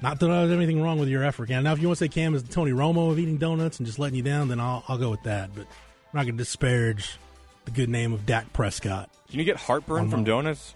Not 0.00 0.20
that 0.20 0.26
there's 0.26 0.52
anything 0.52 0.80
wrong 0.80 1.00
with 1.00 1.08
your 1.08 1.24
effort, 1.24 1.48
Cam. 1.48 1.64
Now, 1.64 1.72
if 1.72 1.80
you 1.80 1.88
want 1.88 1.98
to 1.98 2.04
say 2.04 2.08
Cam 2.08 2.34
is 2.36 2.44
the 2.44 2.52
Tony 2.52 2.70
Romo 2.70 3.10
of 3.10 3.18
eating 3.18 3.38
donuts 3.38 3.78
and 3.78 3.86
just 3.86 3.98
letting 3.98 4.16
you 4.16 4.22
down, 4.22 4.46
then 4.46 4.60
I'll 4.60 4.84
I'll 4.86 4.98
go 4.98 5.10
with 5.10 5.24
that. 5.24 5.50
But 5.52 5.62
I'm 5.62 6.14
not 6.14 6.22
going 6.26 6.36
to 6.36 6.44
disparage 6.44 7.18
the 7.64 7.72
good 7.72 7.88
name 7.88 8.12
of 8.12 8.24
Dak 8.24 8.52
Prescott. 8.52 9.10
Can 9.30 9.40
you 9.40 9.44
get 9.44 9.56
heartburn 9.56 10.10
from 10.10 10.22
donuts? 10.22 10.74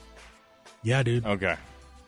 Yeah, 0.83 1.05
dude. 1.05 1.27
Okay, 1.27 1.55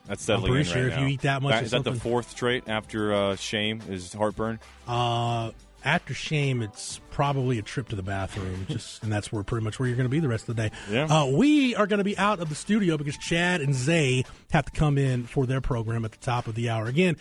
that's 0.07 0.25
settling 0.25 0.51
pretty 0.51 0.69
in 0.69 0.75
sure 0.75 0.83
right 0.89 0.93
if 0.95 0.99
you 0.99 1.07
eat 1.07 1.21
that 1.21 1.43
much 1.43 1.55
of 1.55 1.63
is 1.63 1.71
that 1.71 1.85
the 1.85 1.91
something- 1.93 2.01
fourth 2.01 2.35
trait 2.35 2.65
after 2.67 3.15
uh, 3.15 3.37
shame 3.37 3.83
is 3.89 4.13
heartburn? 4.13 4.59
Uh, 4.89 5.53
after 5.85 6.15
shame, 6.15 6.63
it's 6.63 7.01
probably 7.11 7.59
a 7.59 7.63
trip 7.63 7.89
to 7.89 7.97
the 7.97 8.03
bathroom, 8.03 8.67
just 8.69 9.03
and 9.03 9.13
that's 9.13 9.33
where 9.33 9.43
pretty 9.43 9.65
much 9.65 9.79
where 9.79 9.89
you're 9.89 9.97
going 9.97 10.09
to 10.09 10.11
be 10.11 10.21
the 10.21 10.29
rest 10.29 10.49
of 10.49 10.57
the 10.57 10.69
day. 10.69 10.77
Yeah. 10.91 11.05
Uh, 11.05 11.27
we 11.27 11.75
are 11.75 11.87
going 11.87 11.99
to 11.99 12.05
be 12.05 12.17
out 12.19 12.41
of 12.41 12.49
the 12.49 12.55
studio 12.55 12.97
because 12.97 13.17
Chad 13.19 13.61
and 13.61 13.75
Zay 13.75 14.25
have 14.51 14.67
to 14.67 14.73
come 14.73 14.99
in 14.99 15.25
for 15.25 15.47
their 15.47 15.61
program 15.61 16.05
at 16.05 16.13
the 16.13 16.19
top 16.19 16.47
of 16.47 16.55
the 16.55 16.71
hour. 16.71 16.87
Again, 16.87 17.17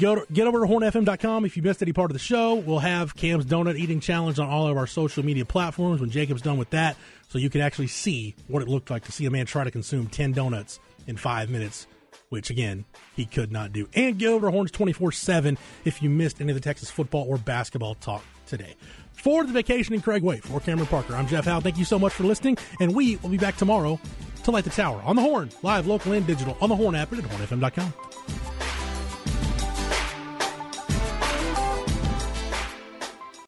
Go 0.00 0.14
to, 0.14 0.32
get 0.32 0.46
over 0.46 0.60
to 0.60 0.66
hornfm.com 0.66 1.44
if 1.44 1.56
you 1.56 1.62
missed 1.62 1.82
any 1.82 1.92
part 1.92 2.10
of 2.10 2.14
the 2.14 2.20
show. 2.20 2.54
We'll 2.54 2.78
have 2.78 3.14
Cam's 3.14 3.44
Donut 3.44 3.76
Eating 3.76 4.00
Challenge 4.00 4.38
on 4.38 4.48
all 4.48 4.68
of 4.68 4.76
our 4.76 4.86
social 4.86 5.24
media 5.24 5.44
platforms 5.44 6.00
when 6.00 6.10
Jacob's 6.10 6.42
done 6.42 6.56
with 6.56 6.70
that, 6.70 6.96
so 7.28 7.38
you 7.38 7.50
can 7.50 7.60
actually 7.60 7.88
see 7.88 8.34
what 8.48 8.62
it 8.62 8.68
looked 8.68 8.90
like 8.90 9.04
to 9.04 9.12
see 9.12 9.26
a 9.26 9.30
man 9.30 9.46
try 9.46 9.64
to 9.64 9.70
consume 9.70 10.06
10 10.06 10.32
donuts 10.32 10.80
in 11.06 11.16
five 11.16 11.50
minutes, 11.50 11.86
which, 12.32 12.48
again, 12.48 12.86
he 13.14 13.26
could 13.26 13.52
not 13.52 13.74
do. 13.74 13.86
And 13.92 14.18
get 14.18 14.28
over 14.28 14.50
Horns 14.50 14.70
24 14.70 15.12
7 15.12 15.58
if 15.84 16.02
you 16.02 16.08
missed 16.08 16.40
any 16.40 16.50
of 16.50 16.54
the 16.54 16.62
Texas 16.62 16.90
football 16.90 17.26
or 17.28 17.36
basketball 17.36 17.94
talk 17.96 18.24
today. 18.46 18.74
For 19.12 19.44
the 19.44 19.52
vacation 19.52 19.94
in 19.94 20.00
Craig 20.00 20.24
for 20.42 20.58
Cameron 20.58 20.86
Parker, 20.86 21.14
I'm 21.14 21.26
Jeff 21.26 21.44
Howe. 21.44 21.60
Thank 21.60 21.76
you 21.76 21.84
so 21.84 21.98
much 21.98 22.14
for 22.14 22.24
listening, 22.24 22.56
and 22.80 22.94
we 22.94 23.16
will 23.16 23.28
be 23.28 23.36
back 23.36 23.56
tomorrow 23.56 24.00
to 24.44 24.50
light 24.50 24.64
the 24.64 24.70
tower 24.70 25.02
on 25.04 25.14
the 25.14 25.22
horn, 25.22 25.50
live, 25.62 25.86
local, 25.86 26.12
and 26.12 26.26
digital 26.26 26.56
on 26.62 26.70
the 26.70 26.76
horn 26.76 26.94
app 26.94 27.12
and 27.12 27.22
at 27.22 27.30
hornfm.com. 27.30 28.61